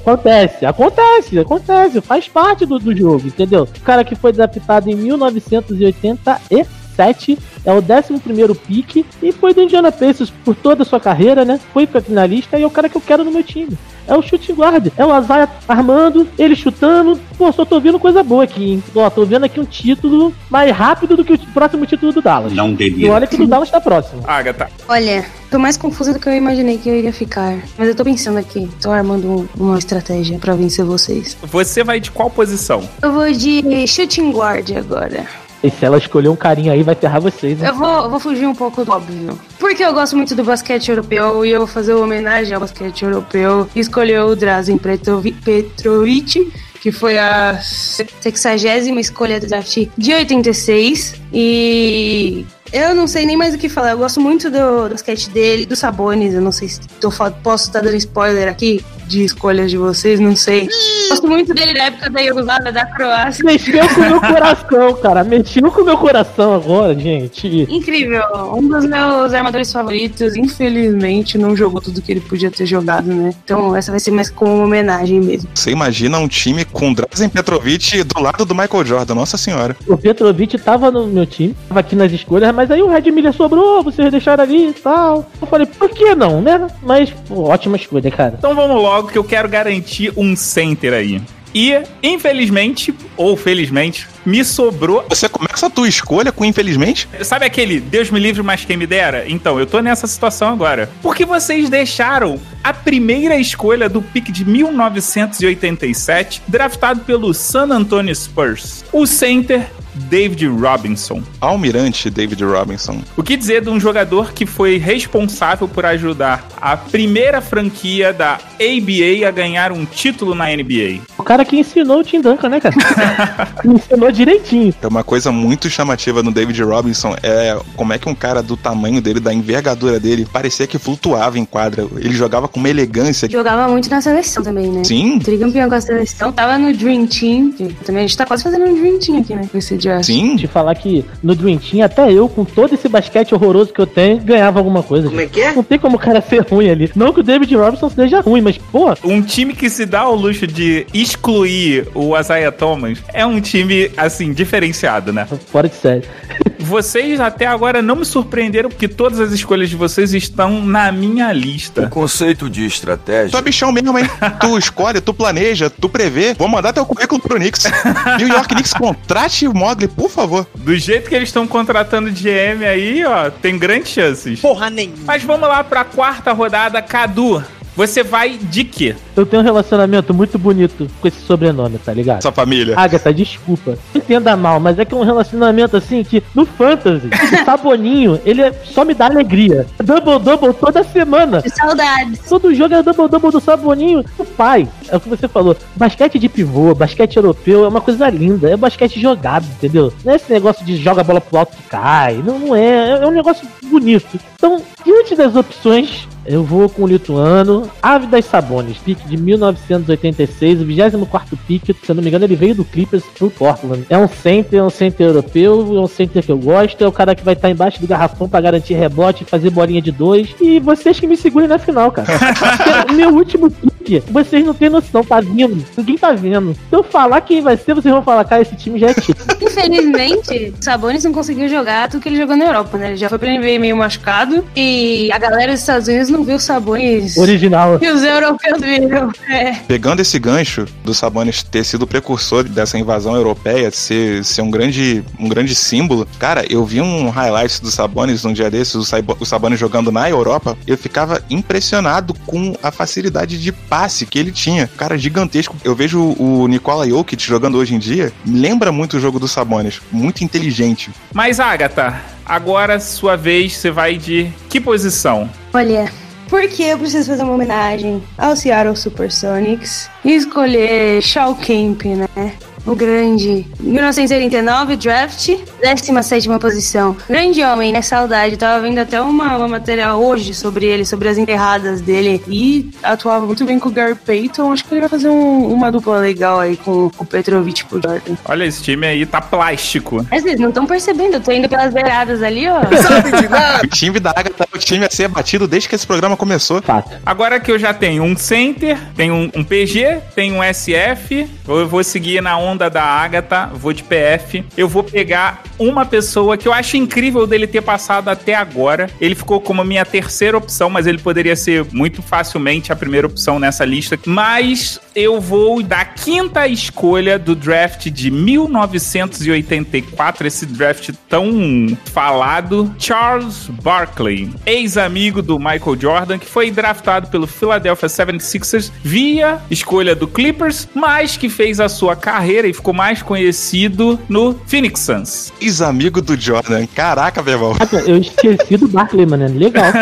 Acontece. 0.00 0.66
Acontece. 0.66 1.38
Acontece. 1.38 2.00
Faz 2.00 2.28
parte 2.28 2.64
do, 2.64 2.78
do 2.78 2.96
jogo, 2.96 3.26
entendeu? 3.26 3.64
O 3.64 3.80
cara 3.80 4.04
que 4.04 4.14
foi 4.14 4.30
adaptado 4.30 4.88
em 4.88 4.96
19 4.96 5.31
1987 5.32 7.38
é 7.64 7.72
o 7.72 7.78
11 7.78 8.54
pique 8.66 9.06
e 9.22 9.32
foi 9.32 9.54
do 9.54 9.62
Indiana 9.62 9.90
Pacers 9.90 10.30
por 10.44 10.54
toda 10.54 10.82
a 10.82 10.86
sua 10.86 11.00
carreira, 11.00 11.44
né? 11.44 11.58
Foi 11.72 11.86
finalista 11.86 12.58
e 12.58 12.62
é 12.62 12.66
o 12.66 12.70
cara 12.70 12.88
que 12.88 12.96
eu 12.96 13.00
quero 13.00 13.24
no 13.24 13.30
meu 13.30 13.42
time. 13.42 13.76
É 14.06 14.16
o 14.16 14.22
chute 14.22 14.52
guard, 14.52 14.88
é 14.96 15.04
o 15.04 15.12
Azaia 15.12 15.48
armando, 15.68 16.26
ele 16.38 16.54
chutando. 16.56 17.18
Pô, 17.36 17.50
só 17.52 17.64
tô 17.64 17.80
vendo 17.80 17.98
coisa 17.98 18.22
boa 18.22 18.44
aqui, 18.44 18.72
hein? 18.72 18.84
Ó, 18.94 19.08
tô 19.10 19.24
vendo 19.24 19.44
aqui 19.44 19.58
um 19.60 19.64
título 19.64 20.34
mais 20.50 20.70
rápido 20.74 21.16
do 21.16 21.24
que 21.24 21.32
o 21.32 21.38
próximo 21.52 21.86
título 21.86 22.12
do 22.12 22.20
Dallas. 22.22 22.52
Não 22.52 22.72
delira. 22.72 23.08
E 23.08 23.10
olha 23.10 23.26
que 23.26 23.40
o 23.40 23.46
Dallas 23.46 23.70
tá 23.70 23.80
próximo. 23.80 24.22
Agatha. 24.26 24.68
Olha, 24.88 25.24
tô 25.50 25.58
mais 25.58 25.76
confusa 25.76 26.12
do 26.12 26.18
que 26.20 26.28
eu 26.28 26.34
imaginei 26.34 26.78
que 26.78 26.88
eu 26.88 26.96
iria 26.96 27.12
ficar. 27.12 27.58
Mas 27.78 27.88
eu 27.88 27.94
tô 27.94 28.04
pensando 28.04 28.38
aqui, 28.38 28.68
tô 28.80 28.90
armando 28.90 29.48
uma 29.58 29.78
estratégia 29.78 30.38
pra 30.38 30.54
vencer 30.54 30.84
vocês. 30.84 31.36
Você 31.42 31.82
vai 31.82 32.00
de 32.00 32.10
qual 32.10 32.30
posição? 32.30 32.88
Eu 33.02 33.12
vou 33.12 33.30
de 33.32 33.86
shooting 33.86 34.30
guard 34.32 34.70
agora. 34.76 35.26
E 35.62 35.70
se 35.70 35.84
ela 35.84 35.96
escolher 35.96 36.28
um 36.28 36.36
carinha 36.36 36.72
aí, 36.72 36.82
vai 36.82 36.94
ferrar 36.94 37.20
vocês, 37.20 37.58
né? 37.58 37.68
Eu 37.68 37.74
vou, 37.74 38.02
eu 38.02 38.10
vou 38.10 38.18
fugir 38.18 38.46
um 38.46 38.54
pouco 38.54 38.84
do 38.84 38.90
óbvio. 38.90 39.38
Porque 39.58 39.84
eu 39.84 39.94
gosto 39.94 40.16
muito 40.16 40.34
do 40.34 40.42
basquete 40.42 40.88
europeu 40.88 41.46
e 41.46 41.50
eu 41.50 41.58
vou 41.60 41.68
fazer 41.68 41.94
uma 41.94 42.04
homenagem 42.04 42.52
ao 42.52 42.60
basquete 42.60 43.02
europeu 43.04 43.68
e 43.74 43.80
escolher 43.80 44.22
o 44.22 44.34
Drazen 44.34 44.76
Petrovic, 44.76 46.52
que 46.80 46.90
foi 46.90 47.16
a 47.16 47.60
60 47.60 49.00
escolha 49.00 49.38
do 49.38 49.46
draft 49.46 49.86
de 49.96 50.12
86. 50.12 51.14
E 51.32 52.44
eu 52.72 52.92
não 52.94 53.06
sei 53.06 53.24
nem 53.24 53.36
mais 53.36 53.54
o 53.54 53.58
que 53.58 53.68
falar. 53.68 53.92
Eu 53.92 53.98
gosto 53.98 54.20
muito 54.20 54.50
do, 54.50 54.88
do 54.88 54.90
basquete 54.90 55.30
dele, 55.30 55.64
do 55.64 55.76
Sabonis. 55.76 56.34
Eu 56.34 56.40
não 56.40 56.50
sei 56.50 56.68
se 56.68 56.80
tô, 57.00 57.08
posso 57.42 57.68
estar 57.68 57.80
dando 57.80 57.96
spoiler 57.96 58.48
aqui 58.48 58.84
de 59.06 59.24
escolhas 59.24 59.70
de 59.70 59.76
vocês, 59.76 60.20
não 60.20 60.34
sei. 60.34 60.68
Gosto 61.08 61.28
muito 61.28 61.54
dele 61.54 61.74
da 61.74 61.84
época 61.84 62.10
da 62.10 62.20
Iugoslávia, 62.20 62.72
da 62.72 62.86
Croácia. 62.86 63.44
Mexeu 63.44 63.88
com 63.88 64.00
o 64.00 64.10
meu 64.10 64.20
coração, 64.20 64.94
cara. 64.94 65.24
Mexeu 65.24 65.70
com 65.70 65.82
o 65.82 65.84
meu 65.84 65.98
coração 65.98 66.54
agora, 66.54 66.94
gente. 66.94 67.66
Incrível. 67.68 68.22
Um 68.54 68.68
dos 68.68 68.84
meus 68.84 69.32
armadores 69.32 69.72
favoritos, 69.72 70.36
infelizmente, 70.36 71.36
não 71.38 71.56
jogou 71.56 71.80
tudo 71.80 72.00
que 72.00 72.12
ele 72.12 72.20
podia 72.20 72.50
ter 72.50 72.66
jogado, 72.66 73.06
né? 73.06 73.34
Então 73.44 73.74
essa 73.74 73.90
vai 73.90 74.00
ser 74.00 74.10
mais 74.10 74.30
como 74.30 74.54
uma 74.54 74.64
homenagem 74.64 75.20
mesmo. 75.20 75.48
Você 75.54 75.70
imagina 75.70 76.18
um 76.18 76.28
time 76.28 76.64
com 76.64 76.92
Drazen 76.92 77.28
Petrovic 77.28 78.04
do 78.04 78.20
lado 78.20 78.44
do 78.44 78.54
Michael 78.54 78.84
Jordan, 78.84 79.14
nossa 79.14 79.36
senhora. 79.36 79.76
O 79.86 79.96
Petrovic 79.96 80.58
tava 80.58 80.90
no 80.90 81.06
meu 81.06 81.26
time, 81.26 81.54
tava 81.68 81.80
aqui 81.80 81.96
nas 81.96 82.12
escolhas, 82.12 82.54
mas 82.54 82.70
aí 82.70 82.82
o 82.82 82.88
Red 82.88 83.10
Miller 83.10 83.32
sobrou, 83.32 83.82
vocês 83.82 84.10
deixaram 84.10 84.44
ali 84.44 84.68
e 84.68 84.72
tal. 84.72 85.28
Eu 85.40 85.46
falei, 85.46 85.66
por 85.66 85.90
que 85.90 86.14
não, 86.14 86.40
né? 86.40 86.66
Mas, 86.82 87.10
pô, 87.28 87.44
ótima 87.44 87.76
escolha, 87.76 88.10
cara. 88.10 88.34
Então 88.38 88.54
vamos 88.54 88.76
logo 88.82 88.91
que 89.10 89.18
eu 89.18 89.24
quero 89.24 89.48
garantir 89.48 90.12
um 90.16 90.36
center 90.36 90.92
aí. 90.92 91.22
E, 91.54 91.82
infelizmente, 92.02 92.94
ou 93.16 93.36
felizmente, 93.36 94.08
me 94.24 94.44
sobrou. 94.44 95.04
Você 95.08 95.28
começa 95.28 95.66
a 95.66 95.70
tua 95.70 95.88
escolha 95.88 96.32
com 96.32 96.44
infelizmente? 96.44 97.08
Sabe 97.22 97.44
aquele 97.44 97.78
Deus 97.78 98.10
me 98.10 98.18
livre, 98.18 98.42
mas 98.42 98.64
quem 98.64 98.76
me 98.76 98.86
dera? 98.86 99.24
Então, 99.28 99.58
eu 99.58 99.66
tô 99.66 99.80
nessa 99.80 100.06
situação 100.06 100.48
agora. 100.48 100.90
Porque 101.02 101.24
vocês 101.24 101.68
deixaram 101.68 102.40
a 102.64 102.72
primeira 102.72 103.36
escolha 103.36 103.88
do 103.88 104.00
pick 104.00 104.30
de 104.30 104.44
1987, 104.44 106.42
draftado 106.48 107.00
pelo 107.00 107.34
San 107.34 107.68
Antonio 107.70 108.14
Spurs. 108.14 108.84
O 108.92 109.06
center 109.06 109.68
David 109.94 110.48
Robinson. 110.48 111.22
Almirante 111.40 112.10
David 112.10 112.40
Robinson. 112.42 113.02
O 113.16 113.22
que 113.22 113.36
dizer 113.36 113.62
de 113.62 113.68
um 113.68 113.78
jogador 113.78 114.32
que 114.32 114.46
foi 114.46 114.78
responsável 114.78 115.68
por 115.68 115.84
ajudar 115.86 116.46
a 116.60 116.76
primeira 116.76 117.40
franquia 117.40 118.12
da 118.12 118.34
ABA 118.34 119.28
a 119.28 119.30
ganhar 119.30 119.72
um 119.72 119.84
título 119.84 120.34
na 120.34 120.46
NBA? 120.46 121.00
O 121.22 121.24
cara 121.24 121.44
que 121.44 121.56
ensinou 121.56 122.00
o 122.00 122.04
Tim 122.04 122.20
Duncan, 122.20 122.48
né, 122.48 122.60
cara? 122.60 122.74
ensinou 123.64 124.10
direitinho. 124.10 124.74
É 124.82 124.86
uma 124.88 125.04
coisa 125.04 125.30
muito 125.30 125.70
chamativa 125.70 126.20
no 126.20 126.32
David 126.32 126.60
Robinson 126.62 127.14
é 127.22 127.56
como 127.76 127.92
é 127.92 127.98
que 127.98 128.08
um 128.08 128.14
cara 128.14 128.42
do 128.42 128.56
tamanho 128.56 129.00
dele, 129.00 129.20
da 129.20 129.32
envergadura 129.32 130.00
dele, 130.00 130.26
parecia 130.30 130.66
que 130.66 130.78
flutuava 130.78 131.38
em 131.38 131.44
quadra. 131.44 131.86
Ele 131.96 132.14
jogava 132.14 132.48
com 132.48 132.58
uma 132.58 132.68
elegância. 132.68 133.30
Jogava 133.30 133.68
muito 133.68 133.88
na 133.88 134.00
seleção 134.00 134.42
também, 134.42 134.68
né? 134.70 134.82
Sim. 134.82 135.20
Tricampeão 135.20 135.68
com 135.68 135.76
a 135.76 135.80
seleção. 135.80 136.32
Tava 136.32 136.58
no 136.58 136.72
Dream 136.74 137.06
Team. 137.06 137.52
que 137.52 137.68
Também 137.84 138.04
a 138.04 138.06
gente 138.06 138.16
tá 138.16 138.26
quase 138.26 138.42
fazendo 138.42 138.64
um 138.64 138.74
Dream 138.74 138.98
Team 138.98 139.18
aqui, 139.20 139.34
né? 139.34 139.48
Com 139.50 139.58
esse 139.58 139.76
draft. 139.76 140.06
Sim. 140.06 140.36
Te 140.36 140.48
falar 140.48 140.74
que 140.74 141.04
no 141.22 141.36
Dream 141.36 141.58
Team, 141.58 141.84
até 141.84 142.10
eu, 142.12 142.28
com 142.28 142.44
todo 142.44 142.74
esse 142.74 142.88
basquete 142.88 143.32
horroroso 143.32 143.72
que 143.72 143.80
eu 143.80 143.86
tenho, 143.86 144.18
ganhava 144.18 144.58
alguma 144.58 144.82
coisa. 144.82 145.08
Como 145.08 145.20
é 145.20 145.26
que 145.26 145.40
é? 145.40 145.54
Não 145.54 145.62
tem 145.62 145.78
como 145.78 145.96
o 145.96 146.00
cara 146.00 146.20
ser 146.28 146.42
ruim 146.42 146.68
ali. 146.68 146.90
Não 146.96 147.12
que 147.12 147.20
o 147.20 147.22
David 147.22 147.54
Robinson 147.54 147.88
seja 147.90 148.20
ruim, 148.20 148.40
mas, 148.40 148.58
pô, 148.58 148.92
Um 149.04 149.22
time 149.22 149.54
que 149.54 149.70
se 149.70 149.86
dá 149.86 150.00
ao 150.00 150.16
luxo 150.16 150.46
de 150.46 150.86
excluir 151.12 151.88
o 151.94 152.18
Isaiah 152.18 152.50
Thomas 152.50 152.98
é 153.12 153.24
um 153.24 153.40
time, 153.40 153.90
assim, 153.96 154.32
diferenciado, 154.32 155.12
né? 155.12 155.26
fora 155.46 155.68
de 155.68 155.74
série. 155.74 156.02
Vocês 156.58 157.20
até 157.20 157.46
agora 157.46 157.82
não 157.82 157.96
me 157.96 158.04
surpreenderam 158.04 158.70
porque 158.70 158.88
todas 158.88 159.20
as 159.20 159.32
escolhas 159.32 159.68
de 159.68 159.74
vocês 159.74 160.14
estão 160.14 160.64
na 160.64 160.92
minha 160.92 161.32
lista. 161.32 161.88
Conceito 161.88 162.48
de 162.48 162.64
estratégia. 162.64 163.30
Tu 163.32 163.36
é 163.36 163.42
bichão 163.42 163.72
mesmo, 163.72 163.98
hein? 163.98 164.08
tu 164.40 164.56
escolhe, 164.56 165.00
tu 165.00 165.12
planeja, 165.12 165.68
tu 165.68 165.88
prevê. 165.88 166.34
Vou 166.34 166.46
mandar 166.46 166.72
teu 166.72 166.86
currículo 166.86 167.20
pro 167.20 167.36
Knicks. 167.36 167.64
New 168.16 168.28
York 168.28 168.54
Knicks, 168.54 168.72
contrate 168.72 169.48
o 169.48 169.52
Mogli, 169.52 169.88
por 169.88 170.08
favor. 170.08 170.46
Do 170.54 170.74
jeito 170.76 171.08
que 171.08 171.16
eles 171.16 171.30
estão 171.30 171.48
contratando 171.48 172.10
GM 172.10 172.64
aí, 172.64 173.04
ó, 173.04 173.28
tem 173.28 173.58
grandes 173.58 173.90
chances. 173.90 174.40
Porra 174.40 174.70
nenhuma. 174.70 174.98
Mas 175.04 175.22
vamos 175.24 175.48
lá 175.48 175.64
pra 175.64 175.84
quarta 175.84 176.32
rodada, 176.32 176.80
Cadu. 176.80 177.42
Você 177.74 178.02
vai 178.02 178.36
de 178.36 178.64
quê? 178.64 178.94
Eu 179.16 179.24
tenho 179.24 179.40
um 179.42 179.44
relacionamento 179.44 180.12
muito 180.12 180.38
bonito 180.38 180.86
com 181.00 181.08
esse 181.08 181.20
sobrenome, 181.22 181.78
tá 181.78 181.92
ligado? 181.92 182.18
Essa 182.18 182.30
família. 182.32 182.74
Agatha, 182.78 183.12
desculpa. 183.12 183.78
Não 183.94 184.00
entenda 184.02 184.36
mal, 184.36 184.60
mas 184.60 184.78
é 184.78 184.84
que 184.84 184.94
é 184.94 184.96
um 184.96 185.04
relacionamento 185.04 185.76
assim 185.76 186.04
que 186.04 186.22
no 186.34 186.44
Fantasy, 186.44 187.08
o 187.40 187.44
Saboninho, 187.44 188.20
ele 188.24 188.42
é- 188.42 188.52
só 188.64 188.84
me 188.84 188.92
dá 188.94 189.06
alegria. 189.06 189.66
Double 189.82 190.18
double 190.18 190.52
toda 190.52 190.84
semana. 190.84 191.40
De 191.40 191.50
saudades. 191.50 192.18
Todo 192.28 192.54
jogo 192.54 192.74
é 192.74 192.82
double 192.82 193.08
double 193.08 193.30
do 193.30 193.40
Saboninho. 193.40 194.04
O 194.18 194.24
pai, 194.24 194.68
é 194.88 194.96
o 194.96 195.00
que 195.00 195.08
você 195.08 195.26
falou. 195.26 195.56
Basquete 195.74 196.18
de 196.18 196.28
pivô, 196.28 196.74
basquete 196.74 197.16
europeu 197.16 197.64
é 197.64 197.68
uma 197.68 197.80
coisa 197.80 198.08
linda. 198.10 198.50
É 198.50 198.56
basquete 198.56 199.00
jogado, 199.00 199.46
entendeu? 199.46 199.92
Não 200.04 200.12
é 200.12 200.16
esse 200.16 200.30
negócio 200.30 200.64
de 200.64 200.76
joga 200.76 201.00
a 201.00 201.04
bola 201.04 201.20
pro 201.20 201.38
alto 201.38 201.56
que 201.56 201.62
cai. 201.64 202.22
Não, 202.24 202.38
não 202.38 202.54
é. 202.54 203.02
É 203.02 203.06
um 203.06 203.10
negócio 203.10 203.46
bonito. 203.64 204.18
Então, 204.36 204.60
diante 204.84 205.14
das 205.16 205.34
opções, 205.34 206.06
eu 206.24 206.44
vou 206.44 206.68
com 206.68 206.82
o 206.82 206.86
lituano, 206.86 207.70
Ave 207.82 208.06
das 208.06 208.24
Sabones, 208.24 208.78
pique 208.78 209.06
de 209.08 209.16
1986, 209.16 210.60
o 210.60 210.64
24 210.64 211.36
pique, 211.46 211.74
se 211.74 211.90
eu 211.90 211.94
não 211.94 212.02
me 212.02 212.08
engano, 212.08 212.24
ele 212.24 212.36
veio 212.36 212.54
do 212.54 212.64
Clippers 212.64 213.04
pro 213.18 213.30
Portland. 213.30 213.84
É 213.88 213.98
um 213.98 214.08
center, 214.08 214.60
é 214.60 214.62
um 214.62 214.70
center 214.70 215.08
europeu, 215.08 215.76
é 215.76 215.80
um 215.80 215.86
center 215.86 216.22
que 216.22 216.30
eu 216.30 216.38
gosto, 216.38 216.82
é 216.82 216.86
o 216.86 216.92
cara 216.92 217.14
que 217.14 217.24
vai 217.24 217.34
estar 217.34 217.50
embaixo 217.50 217.80
do 217.80 217.86
garrafão 217.86 218.28
pra 218.28 218.40
garantir 218.40 218.74
rebote, 218.74 219.24
fazer 219.24 219.50
bolinha 219.50 219.82
de 219.82 219.90
dois. 219.90 220.34
E 220.40 220.60
vocês 220.60 220.98
que 220.98 221.06
me 221.06 221.16
segurem 221.16 221.48
na 221.48 221.58
final, 221.58 221.90
cara. 221.90 222.08
Porque 222.16 222.92
Meu 222.92 223.10
último 223.10 223.50
pique, 223.50 224.02
vocês 224.10 224.44
não 224.44 224.54
têm 224.54 224.70
noção, 224.70 225.04
tá 225.04 225.20
vindo. 225.20 225.64
Ninguém 225.76 225.98
tá 225.98 226.12
vendo. 226.12 226.54
Se 226.54 226.60
eu 226.76 226.82
falar 226.82 227.20
quem 227.20 227.40
vai 227.40 227.56
ser, 227.56 227.74
vocês 227.74 227.92
vão 227.92 228.02
falar, 228.02 228.24
cara, 228.24 228.42
esse 228.42 228.56
time 228.56 228.78
já 228.78 228.90
é 228.90 228.94
título. 228.94 229.26
Infelizmente, 229.40 230.54
Sabonis 230.60 231.04
não 231.04 231.12
conseguiu 231.12 231.48
jogar 231.48 231.88
tudo 231.88 232.00
que 232.00 232.08
ele 232.08 232.16
jogou 232.16 232.36
na 232.36 232.44
Europa, 232.44 232.78
né? 232.78 232.88
Ele 232.88 232.96
já 232.96 233.08
foi 233.08 233.18
pra 233.18 233.32
NBA 233.32 233.58
meio 233.58 233.76
machucado. 233.76 234.44
E 234.56 235.10
a 235.12 235.18
galera 235.18 235.52
dos 235.52 235.60
Estados 235.60 235.88
Unidos 235.88 236.11
não 236.12 236.22
viu 236.22 236.36
o 236.36 236.40
Sabonis. 236.40 237.16
Original. 237.16 237.78
E 237.82 237.88
os 237.90 238.02
europeus 238.02 238.60
viram. 238.60 239.10
É. 239.28 239.52
Pegando 239.66 240.00
esse 240.00 240.18
gancho 240.18 240.66
do 240.84 240.94
Sabonis 240.94 241.42
ter 241.42 241.64
sido 241.64 241.86
precursor 241.86 242.44
dessa 242.44 242.78
invasão 242.78 243.16
europeia, 243.16 243.70
ser, 243.70 244.24
ser 244.24 244.42
um, 244.42 244.50
grande, 244.50 245.02
um 245.18 245.28
grande 245.28 245.54
símbolo, 245.54 246.06
cara, 246.18 246.44
eu 246.48 246.64
vi 246.64 246.80
um 246.80 247.08
highlight 247.08 247.60
do 247.62 247.70
Sabonis 247.70 248.22
num 248.24 248.32
dia 248.32 248.50
desses, 248.50 248.74
o, 248.74 248.84
Saibo- 248.84 249.16
o 249.18 249.24
Sabonis 249.24 249.58
jogando 249.58 249.90
na 249.90 250.08
Europa, 250.08 250.56
eu 250.66 250.76
ficava 250.76 251.22
impressionado 251.30 252.14
com 252.26 252.54
a 252.62 252.70
facilidade 252.70 253.40
de 253.40 253.50
passe 253.50 254.06
que 254.06 254.18
ele 254.18 254.30
tinha. 254.30 254.68
Cara, 254.76 254.98
gigantesco. 254.98 255.56
Eu 255.64 255.74
vejo 255.74 256.14
o 256.18 256.46
Nikola 256.46 256.86
Jokic 256.88 257.22
jogando 257.24 257.56
hoje 257.58 257.74
em 257.74 257.78
dia, 257.78 258.12
lembra 258.26 258.70
muito 258.70 258.96
o 258.96 259.00
jogo 259.00 259.18
do 259.18 259.26
Sabonis, 259.26 259.80
muito 259.90 260.22
inteligente. 260.22 260.90
Mas, 261.14 261.40
Agatha, 261.40 262.00
agora 262.26 262.78
sua 262.80 263.16
vez, 263.16 263.56
você 263.56 263.70
vai 263.70 263.96
de 263.96 264.30
que 264.48 264.60
posição? 264.60 265.28
Olha, 265.54 265.90
porque 266.32 266.62
eu 266.62 266.78
preciso 266.78 267.10
fazer 267.10 267.24
uma 267.24 267.34
homenagem 267.34 268.02
ao 268.16 268.34
Seattle 268.34 268.74
Supersonics 268.74 269.90
e 270.02 270.14
escolher 270.14 271.02
Shaw 271.02 271.34
Kemp, 271.34 271.84
né? 271.84 272.32
O 272.64 272.74
grande. 272.76 273.46
1989, 273.60 274.76
draft, 274.76 275.30
17 275.60 276.28
posição. 276.38 276.96
Grande 277.08 277.42
homem, 277.42 277.72
né? 277.72 277.82
Saudade. 277.82 278.36
Tava 278.36 278.60
vendo 278.62 278.78
até 278.78 279.00
uma, 279.00 279.36
uma 279.36 279.48
matéria 279.48 279.94
hoje 279.96 280.32
sobre 280.32 280.66
ele, 280.66 280.84
sobre 280.84 281.08
as 281.08 281.18
enterradas 281.18 281.80
dele. 281.80 282.22
E 282.28 282.70
atuava 282.82 283.26
muito 283.26 283.44
bem 283.44 283.58
com 283.58 283.68
o 283.68 283.72
Gary 283.72 283.94
Payton. 283.96 284.52
Acho 284.52 284.64
que 284.64 284.74
ele 284.74 284.80
vai 284.80 284.88
fazer 284.88 285.08
um- 285.08 285.52
uma 285.52 285.72
dupla 285.72 285.98
legal 285.98 286.38
aí 286.38 286.56
com 286.56 286.90
o 286.98 287.04
Petrovic 287.04 287.64
pro 287.64 287.80
Jordan. 287.82 288.14
Olha, 288.26 288.44
esse 288.44 288.62
time 288.62 288.86
aí 288.86 289.04
tá 289.06 289.20
plástico. 289.20 290.06
Mas 290.10 290.22
vocês 290.22 290.38
não 290.38 290.48
estão 290.50 290.64
percebendo, 290.66 291.14
eu 291.14 291.20
tô 291.20 291.32
indo 291.32 291.48
pelas 291.48 291.72
beiradas 291.74 292.22
ali, 292.22 292.46
ó. 292.48 292.60
O 293.64 293.66
time 293.68 293.98
da 293.98 294.10
Agatha 294.10 294.44
é 294.52 294.56
o 294.56 294.58
time 294.58 294.84
a 294.84 294.90
ser 294.90 295.08
batido 295.08 295.46
desde 295.48 295.68
que 295.68 295.74
esse 295.74 295.86
programa 295.86 296.16
começou. 296.16 296.60
Fato. 296.62 296.90
Agora 297.04 297.40
que 297.40 297.50
eu 297.50 297.58
já 297.58 297.72
tenho 297.74 298.02
um 298.04 298.16
center, 298.16 298.78
tenho 298.94 299.14
um, 299.14 299.30
um 299.36 299.44
PG, 299.44 299.98
tenho 300.14 300.36
um 300.36 300.42
SF, 300.42 301.26
eu 301.48 301.66
vou 301.68 301.82
seguir 301.82 302.20
na 302.22 302.36
onda 302.38 302.51
da 302.56 302.82
Agatha, 302.82 303.50
vou 303.54 303.72
de 303.72 303.82
PF. 303.82 304.44
Eu 304.56 304.68
vou 304.68 304.82
pegar 304.82 305.42
uma 305.58 305.84
pessoa 305.84 306.36
que 306.36 306.48
eu 306.48 306.52
acho 306.52 306.76
incrível 306.76 307.26
dele 307.26 307.46
ter 307.46 307.62
passado 307.62 308.08
até 308.08 308.34
agora. 308.34 308.88
Ele 309.00 309.14
ficou 309.14 309.40
como 309.40 309.64
minha 309.64 309.84
terceira 309.84 310.36
opção, 310.36 310.70
mas 310.70 310.86
ele 310.86 310.98
poderia 310.98 311.36
ser 311.36 311.64
muito 311.72 312.02
facilmente 312.02 312.72
a 312.72 312.76
primeira 312.76 313.06
opção 313.06 313.38
nessa 313.38 313.64
lista. 313.64 313.98
Mas 314.06 314.80
eu 314.94 315.20
vou 315.20 315.62
da 315.62 315.84
quinta 315.84 316.46
escolha 316.46 317.18
do 317.18 317.34
draft 317.34 317.88
de 317.88 318.10
1984, 318.10 320.26
esse 320.26 320.46
draft 320.46 320.90
tão 321.08 321.76
falado, 321.86 322.74
Charles 322.78 323.48
Barkley, 323.62 324.30
ex-amigo 324.44 325.22
do 325.22 325.38
Michael 325.38 325.80
Jordan, 325.80 326.18
que 326.18 326.26
foi 326.26 326.50
draftado 326.50 327.08
pelo 327.08 327.26
Philadelphia 327.26 327.88
76ers 327.88 328.70
via 328.82 329.40
escolha 329.50 329.94
do 329.94 330.06
Clippers, 330.06 330.68
mas 330.74 331.16
que 331.16 331.28
fez 331.28 331.60
a 331.60 331.68
sua 331.68 331.96
carreira 331.96 332.41
e 332.46 332.52
ficou 332.52 332.72
mais 332.74 333.02
conhecido 333.02 333.98
no 334.08 334.34
Phoenix 334.46 334.80
Suns. 334.80 335.32
Ex-amigo 335.40 336.00
do 336.00 336.18
Jordan. 336.18 336.66
Caraca, 336.74 337.22
meu 337.22 337.34
irmão. 337.34 337.56
Eu 337.86 337.98
esqueci 337.98 338.56
do 338.56 338.68
Barkley, 338.68 339.06
mano. 339.06 339.26
Legal. 339.28 339.72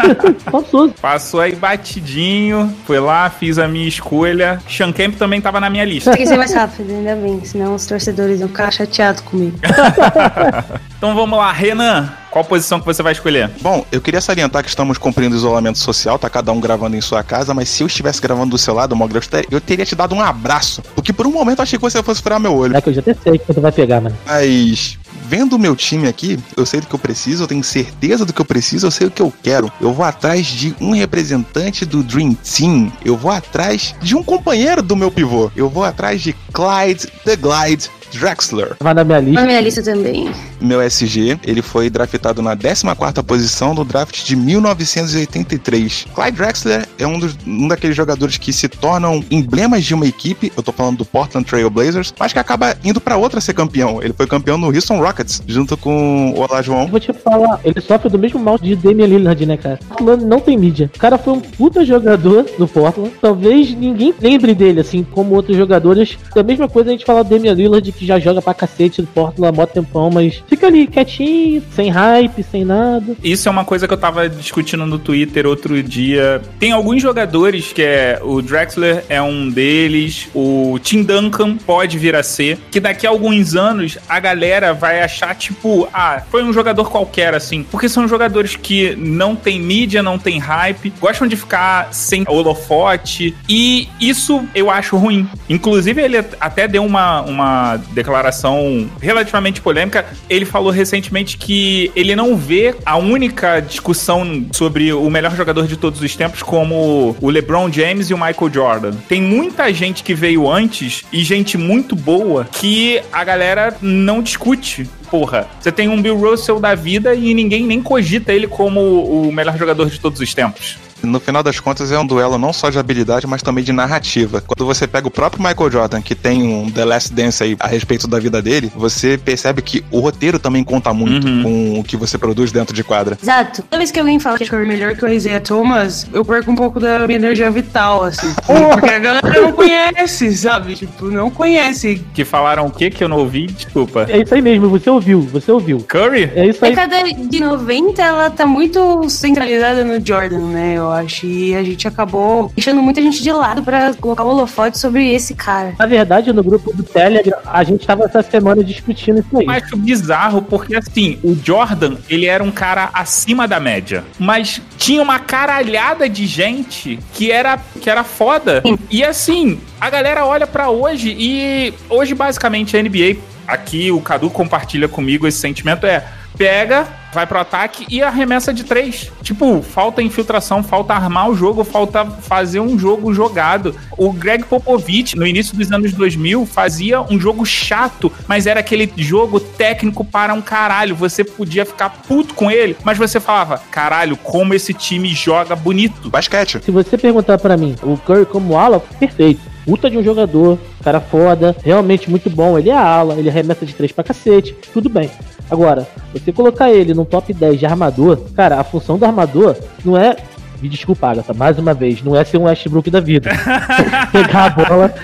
Passoso. 0.50 0.94
Passou 1.00 1.40
aí 1.40 1.54
batidinho, 1.54 2.74
foi 2.86 3.00
lá, 3.00 3.28
fiz 3.30 3.58
a 3.58 3.66
minha 3.68 3.88
escolha. 3.88 4.60
Sean 4.68 4.92
Kemp 4.92 5.16
também 5.16 5.40
tava 5.40 5.60
na 5.60 5.70
minha 5.70 5.84
lista. 5.84 6.10
Tem 6.12 6.22
que 6.22 6.28
ser 6.28 6.36
mais 6.36 6.52
rápido, 6.52 6.90
ainda 6.90 7.16
bem, 7.16 7.44
senão 7.44 7.74
os 7.74 7.86
torcedores 7.86 8.40
vão 8.40 8.48
ficar 8.48 8.70
chateados 8.70 9.20
comigo. 9.22 9.58
Então 11.00 11.14
vamos 11.14 11.38
lá, 11.38 11.50
Renan, 11.50 12.12
qual 12.30 12.44
posição 12.44 12.80
que 12.80 12.86
você 12.86 13.02
vai 13.02 13.12
escolher? 13.12 13.50
Bom, 13.60 13.84
eu 13.90 14.00
queria 14.00 14.20
salientar 14.20 14.62
que 14.62 14.68
estamos 14.68 14.98
cumprindo 14.98 15.34
isolamento 15.36 15.78
social, 15.78 16.18
tá 16.18 16.30
cada 16.30 16.52
um 16.52 16.60
gravando 16.60 16.96
em 16.96 17.00
sua 17.00 17.22
casa, 17.22 17.52
mas 17.52 17.68
se 17.68 17.82
eu 17.82 17.86
estivesse 17.86 18.20
gravando 18.20 18.50
do 18.50 18.58
seu 18.58 18.74
lado, 18.74 18.96
ter- 19.28 19.46
eu 19.50 19.60
teria 19.60 19.84
te 19.84 19.94
dado 19.94 20.14
um 20.14 20.20
abraço. 20.22 20.82
Porque 20.94 21.12
por 21.12 21.26
um 21.26 21.32
momento 21.32 21.58
eu 21.58 21.62
achei 21.64 21.78
que 21.78 21.82
você 21.82 22.02
fosse 22.02 22.22
furar 22.22 22.38
meu 22.40 22.54
olho. 22.54 22.76
É 22.76 22.80
que 22.80 22.88
eu 22.88 22.94
já 22.94 23.00
até 23.00 23.14
sei 23.14 23.38
que 23.38 23.46
você 23.46 23.60
vai 23.60 23.72
pegar, 23.72 24.00
mano. 24.00 24.16
Mas 24.26 24.98
vendo 25.26 25.54
o 25.54 25.58
meu 25.58 25.76
time 25.76 26.08
aqui, 26.08 26.38
eu 26.56 26.66
sei 26.66 26.80
do 26.80 26.86
que 26.86 26.94
eu 26.94 26.98
preciso, 26.98 27.44
eu 27.44 27.46
tenho 27.46 27.62
certeza 27.64 28.24
do 28.24 28.32
que 28.32 28.40
eu 28.40 28.44
preciso, 28.44 28.86
eu 28.86 28.90
sei 28.90 29.06
o 29.06 29.10
que 29.10 29.22
eu 29.22 29.32
quero. 29.42 29.70
Eu 29.80 29.92
vou 29.92 30.04
atrás 30.04 30.46
de 30.46 30.74
um 30.80 30.92
representante 30.92 31.84
do 31.84 32.02
Dream 32.02 32.34
Team. 32.34 32.92
Eu 33.04 33.16
vou 33.16 33.30
atrás 33.30 33.94
de 34.00 34.16
um 34.16 34.22
companheiro 34.22 34.82
do 34.82 34.96
meu 34.96 35.10
pivô. 35.10 35.50
Eu 35.56 35.68
vou 35.68 35.84
atrás 35.84 36.20
de 36.20 36.32
Clyde 36.52 37.06
the 37.24 37.36
Glide 37.36 37.88
Drexler. 38.18 38.76
Vai 38.80 38.94
na 38.94 39.04
minha 39.04 39.20
Na 39.20 39.28
lista. 39.28 39.46
minha 39.46 39.60
lista 39.60 39.82
também. 39.82 40.30
Meu 40.60 40.80
SG, 40.82 41.38
ele 41.44 41.62
foi 41.62 41.88
draftado 41.90 42.42
na 42.42 42.56
14ª 42.56 43.22
posição 43.22 43.74
no 43.74 43.84
draft 43.84 44.24
de 44.24 44.36
1983. 44.36 46.06
Clyde 46.14 46.36
Drexler 46.36 46.86
é 46.98 47.06
um, 47.06 47.18
dos, 47.18 47.36
um 47.46 47.68
daqueles 47.68 47.96
jogadores 47.96 48.36
que 48.36 48.52
se 48.52 48.68
tornam 48.68 49.22
emblemas 49.30 49.84
de 49.84 49.94
uma 49.94 50.06
equipe, 50.06 50.52
eu 50.56 50.62
tô 50.62 50.72
falando 50.72 50.98
do 50.98 51.04
Portland 51.04 51.46
Trail 51.46 51.70
Blazers, 51.70 52.12
mas 52.18 52.32
que 52.32 52.38
acaba 52.38 52.76
indo 52.84 53.00
pra 53.00 53.16
outra 53.16 53.40
ser 53.40 53.54
campeão. 53.54 54.02
Ele 54.02 54.12
foi 54.12 54.26
campeão 54.26 54.58
no 54.58 54.66
Houston 54.68 54.98
Rockets, 55.00 55.42
junto 55.46 55.76
com 55.76 56.32
o 56.32 56.40
Olajuwon. 56.40 56.82
Eu 56.82 56.88
vou 56.88 57.00
te 57.00 57.12
falar, 57.12 57.60
ele 57.64 57.80
sofre 57.80 58.08
do 58.08 58.18
mesmo 58.18 58.38
mal 58.38 58.58
de 58.58 58.74
Damian 58.76 59.06
Lillard, 59.06 59.46
né, 59.46 59.56
cara? 59.56 59.78
Portland 59.88 60.24
não 60.24 60.40
tem 60.40 60.56
mídia. 60.58 60.90
O 60.94 60.98
cara 60.98 61.18
foi 61.18 61.34
um 61.34 61.40
puta 61.40 61.84
jogador 61.84 62.44
do 62.58 62.66
Portland. 62.68 63.12
Talvez 63.20 63.70
ninguém 63.74 64.14
lembre 64.20 64.54
dele, 64.54 64.80
assim, 64.80 65.02
como 65.04 65.34
outros 65.34 65.56
jogadores. 65.56 66.18
A 66.36 66.42
mesma 66.42 66.68
coisa 66.68 66.90
a 66.90 66.92
gente 66.92 67.04
falar 67.04 67.22
do 67.22 67.30
Damian 67.30 67.54
Lillard, 67.54 67.92
que 68.00 68.06
já 68.06 68.18
joga 68.18 68.40
pra 68.40 68.54
cacete 68.54 69.02
do 69.02 69.08
Portland 69.08 69.48
há 69.48 69.52
mó 69.52 69.66
tempão, 69.66 70.10
mas 70.10 70.42
fica 70.48 70.66
ali 70.66 70.86
quietinho, 70.86 71.62
sem 71.76 71.90
hype, 71.90 72.42
sem 72.42 72.64
nada. 72.64 73.14
Isso 73.22 73.46
é 73.46 73.52
uma 73.52 73.64
coisa 73.64 73.86
que 73.86 73.92
eu 73.92 73.98
tava 73.98 74.26
discutindo 74.26 74.86
no 74.86 74.98
Twitter 74.98 75.46
outro 75.46 75.82
dia. 75.82 76.40
Tem 76.58 76.72
alguns 76.72 77.02
jogadores 77.02 77.74
que 77.74 77.82
é 77.82 78.18
o 78.22 78.40
Drexler 78.40 79.04
é 79.10 79.20
um 79.20 79.50
deles, 79.50 80.28
o 80.34 80.78
Tim 80.82 81.02
Duncan 81.02 81.58
pode 81.58 81.98
vir 81.98 82.16
a 82.16 82.22
ser, 82.22 82.58
que 82.70 82.80
daqui 82.80 83.06
a 83.06 83.10
alguns 83.10 83.54
anos 83.54 83.98
a 84.08 84.18
galera 84.18 84.72
vai 84.72 85.02
achar 85.02 85.34
tipo, 85.34 85.86
ah, 85.92 86.22
foi 86.30 86.42
um 86.42 86.54
jogador 86.54 86.90
qualquer 86.90 87.34
assim, 87.34 87.62
porque 87.70 87.88
são 87.88 88.08
jogadores 88.08 88.56
que 88.56 88.96
não 88.96 89.36
tem 89.36 89.60
mídia, 89.60 90.02
não 90.02 90.18
tem 90.18 90.38
hype, 90.38 90.90
gostam 90.98 91.28
de 91.28 91.36
ficar 91.36 91.92
sem 91.92 92.24
holofote 92.26 93.36
e 93.46 93.88
isso 94.00 94.42
eu 94.54 94.70
acho 94.70 94.96
ruim. 94.96 95.28
Inclusive 95.50 96.00
ele 96.00 96.24
até 96.40 96.66
deu 96.66 96.84
uma, 96.84 97.20
uma 97.20 97.76
declaração 97.92 98.88
relativamente 99.00 99.60
polêmica. 99.60 100.06
Ele 100.28 100.44
falou 100.44 100.70
recentemente 100.70 101.36
que 101.36 101.90
ele 101.94 102.14
não 102.16 102.36
vê 102.36 102.74
a 102.84 102.96
única 102.96 103.60
discussão 103.60 104.46
sobre 104.52 104.92
o 104.92 105.08
melhor 105.10 105.34
jogador 105.36 105.66
de 105.66 105.76
todos 105.76 106.00
os 106.00 106.16
tempos 106.16 106.42
como 106.42 107.16
o 107.20 107.30
LeBron 107.30 107.70
James 107.70 108.10
e 108.10 108.14
o 108.14 108.18
Michael 108.18 108.52
Jordan. 108.52 108.92
Tem 109.08 109.20
muita 109.22 109.72
gente 109.72 110.02
que 110.02 110.14
veio 110.14 110.50
antes 110.50 111.04
e 111.12 111.22
gente 111.22 111.56
muito 111.56 111.94
boa 111.94 112.46
que 112.50 113.02
a 113.12 113.24
galera 113.24 113.76
não 113.80 114.22
discute 114.22 114.88
porra. 115.10 115.48
Você 115.60 115.72
tem 115.72 115.88
um 115.88 116.00
Bill 116.00 116.16
Russell 116.16 116.60
da 116.60 116.74
vida 116.74 117.14
e 117.14 117.34
ninguém 117.34 117.66
nem 117.66 117.82
cogita 117.82 118.32
ele 118.32 118.46
como 118.46 118.80
o 118.80 119.32
melhor 119.32 119.58
jogador 119.58 119.90
de 119.90 119.98
todos 119.98 120.20
os 120.20 120.32
tempos. 120.32 120.78
No 121.02 121.18
final 121.20 121.42
das 121.42 121.58
contas, 121.60 121.90
é 121.92 121.98
um 121.98 122.06
duelo 122.06 122.38
não 122.38 122.52
só 122.52 122.70
de 122.70 122.78
habilidade, 122.78 123.26
mas 123.26 123.42
também 123.42 123.64
de 123.64 123.72
narrativa. 123.72 124.42
Quando 124.46 124.66
você 124.66 124.86
pega 124.86 125.08
o 125.08 125.10
próprio 125.10 125.42
Michael 125.42 125.70
Jordan, 125.70 126.00
que 126.02 126.14
tem 126.14 126.42
um 126.42 126.70
The 126.70 126.84
Last 126.84 127.12
Dance 127.12 127.42
aí 127.42 127.56
a 127.58 127.66
respeito 127.66 128.06
da 128.06 128.18
vida 128.18 128.40
dele, 128.42 128.70
você 128.74 129.18
percebe 129.18 129.62
que 129.62 129.84
o 129.90 130.00
roteiro 130.00 130.38
também 130.38 130.62
conta 130.64 130.92
muito 130.92 131.26
Uhum. 131.26 131.42
com 131.42 131.80
o 131.80 131.84
que 131.84 131.96
você 131.96 132.16
produz 132.18 132.52
dentro 132.52 132.74
de 132.74 132.82
quadra. 132.84 133.16
Exato. 133.20 133.62
Toda 133.62 133.78
vez 133.78 133.90
que 133.90 133.98
alguém 133.98 134.18
fala 134.18 134.38
que 134.38 134.54
é 134.54 134.58
melhor 134.58 134.94
que 134.94 135.04
o 135.04 135.08
Isaiah 135.08 135.40
Thomas, 135.40 136.06
eu 136.12 136.24
perco 136.24 136.50
um 136.50 136.54
pouco 136.56 136.78
da 136.80 137.06
minha 137.06 137.18
energia 137.18 137.50
vital, 137.50 138.04
assim. 138.04 138.32
Porque 138.44 138.90
a 138.90 138.98
galera 138.98 139.40
não 139.40 139.52
conhece, 139.52 140.36
sabe? 140.36 140.74
Tipo, 140.74 141.06
não 141.06 141.30
conhece. 141.30 142.04
Que 142.14 142.24
falaram 142.24 142.66
o 142.66 142.70
que 142.70 142.90
que 142.90 143.02
eu 143.02 143.08
não 143.08 143.18
ouvi? 143.18 143.46
Desculpa. 143.46 144.06
É 144.08 144.18
isso 144.22 144.34
aí 144.34 144.42
mesmo, 144.42 144.68
você 144.68 144.88
ouviu, 144.90 145.20
você 145.22 145.50
ouviu. 145.50 145.78
Curry? 145.88 146.30
É 146.34 146.46
isso 146.46 146.64
A 146.64 146.68
aí. 146.68 146.74
década 146.74 147.02
de 147.12 147.40
90, 147.40 148.02
ela 148.02 148.30
tá 148.30 148.46
muito 148.46 149.08
centralizada 149.08 149.84
no 149.84 150.04
Jordan, 150.04 150.38
né? 150.48 150.74
Eu 150.76 150.89
acho. 150.90 151.26
E 151.26 151.54
a 151.54 151.62
gente 151.62 151.86
acabou 151.86 152.52
deixando 152.54 152.82
muita 152.82 153.00
gente 153.00 153.22
de 153.22 153.32
lado 153.32 153.62
pra 153.62 153.94
colocar 153.94 154.24
o 154.24 154.28
holofote 154.28 154.78
sobre 154.78 155.12
esse 155.12 155.34
cara. 155.34 155.74
Na 155.78 155.86
verdade, 155.86 156.32
no 156.32 156.42
grupo 156.42 156.74
do 156.74 156.82
Telegram, 156.82 157.38
a 157.46 157.62
gente 157.62 157.86
tava 157.86 158.04
essa 158.04 158.22
semana 158.22 158.62
discutindo 158.62 159.20
isso 159.20 159.38
aí. 159.38 159.44
Eu 159.44 159.50
acho 159.50 159.76
bizarro 159.76 160.42
porque, 160.42 160.76
assim, 160.76 161.18
o 161.22 161.34
Jordan, 161.34 161.96
ele 162.08 162.26
era 162.26 162.42
um 162.42 162.50
cara 162.50 162.90
acima 162.92 163.46
da 163.46 163.60
média. 163.60 164.04
Mas 164.18 164.60
tinha 164.76 165.02
uma 165.02 165.18
caralhada 165.18 166.08
de 166.08 166.26
gente 166.26 166.98
que 167.12 167.30
era, 167.30 167.58
que 167.80 167.88
era 167.88 168.04
foda. 168.04 168.62
E, 168.90 169.02
assim, 169.04 169.60
a 169.80 169.88
galera 169.90 170.24
olha 170.26 170.46
pra 170.46 170.70
hoje 170.70 171.14
e 171.18 171.72
hoje, 171.88 172.14
basicamente, 172.14 172.76
a 172.76 172.82
NBA, 172.82 173.16
aqui 173.46 173.90
o 173.90 174.00
Cadu 174.00 174.30
compartilha 174.30 174.88
comigo 174.88 175.26
esse 175.26 175.38
sentimento, 175.38 175.86
é 175.86 176.04
pega, 176.36 176.86
vai 177.12 177.26
pro 177.26 177.38
ataque 177.38 177.86
e 177.88 178.02
arremessa 178.02 178.52
de 178.52 178.64
três. 178.64 179.10
Tipo, 179.22 179.62
falta 179.62 180.02
infiltração, 180.02 180.62
falta 180.62 180.94
armar 180.94 181.28
o 181.28 181.34
jogo, 181.34 181.64
falta 181.64 182.04
fazer 182.04 182.60
um 182.60 182.78
jogo 182.78 183.12
jogado. 183.12 183.74
O 183.96 184.12
Greg 184.12 184.44
Popovich, 184.44 185.16
no 185.16 185.26
início 185.26 185.56
dos 185.56 185.70
anos 185.72 185.92
2000, 185.92 186.46
fazia 186.46 187.00
um 187.00 187.18
jogo 187.18 187.44
chato, 187.44 188.12
mas 188.26 188.46
era 188.46 188.60
aquele 188.60 188.92
jogo 188.96 189.40
técnico 189.40 190.04
para 190.04 190.34
um 190.34 190.42
caralho. 190.42 190.94
Você 190.96 191.24
podia 191.24 191.64
ficar 191.64 191.90
puto 191.90 192.34
com 192.34 192.50
ele, 192.50 192.76
mas 192.84 192.98
você 192.98 193.20
falava, 193.20 193.60
caralho, 193.70 194.16
como 194.16 194.54
esse 194.54 194.72
time 194.72 195.08
joga 195.08 195.54
bonito. 195.56 196.10
Basquete. 196.10 196.60
Se 196.62 196.70
você 196.70 196.96
perguntar 196.96 197.38
pra 197.38 197.56
mim, 197.56 197.76
o 197.82 197.96
Curry 197.96 198.26
como 198.26 198.56
ala, 198.56 198.80
perfeito. 198.98 199.40
Puta 199.64 199.90
de 199.90 199.98
um 199.98 200.02
jogador, 200.02 200.58
cara 200.82 201.00
foda, 201.00 201.54
realmente 201.62 202.10
muito 202.10 202.28
bom. 202.30 202.58
Ele 202.58 202.70
é 202.70 202.76
ala, 202.76 203.14
ele 203.14 203.28
arremessa 203.28 203.66
de 203.66 203.74
três 203.74 203.92
pra 203.92 204.04
cacete, 204.04 204.54
tudo 204.72 204.88
bem. 204.88 205.10
Agora, 205.50 205.86
você 206.12 206.32
colocar 206.32 206.70
ele 206.70 206.94
no 206.94 207.04
top 207.04 207.32
10 207.34 207.58
de 207.58 207.66
armador, 207.66 208.18
cara, 208.34 208.60
a 208.60 208.64
função 208.64 208.98
do 208.98 209.04
armador 209.04 209.56
não 209.84 209.96
é. 209.96 210.16
Me 210.62 210.68
desculpa, 210.68 211.08
Agatha, 211.08 211.32
mais 211.32 211.58
uma 211.58 211.72
vez, 211.72 212.02
não 212.02 212.14
é 212.14 212.22
ser 212.22 212.36
um 212.36 212.42
Westbrook 212.42 212.90
da 212.90 213.00
vida. 213.00 213.30
Pegar 214.12 214.44
a 214.44 214.50
bola 214.50 214.94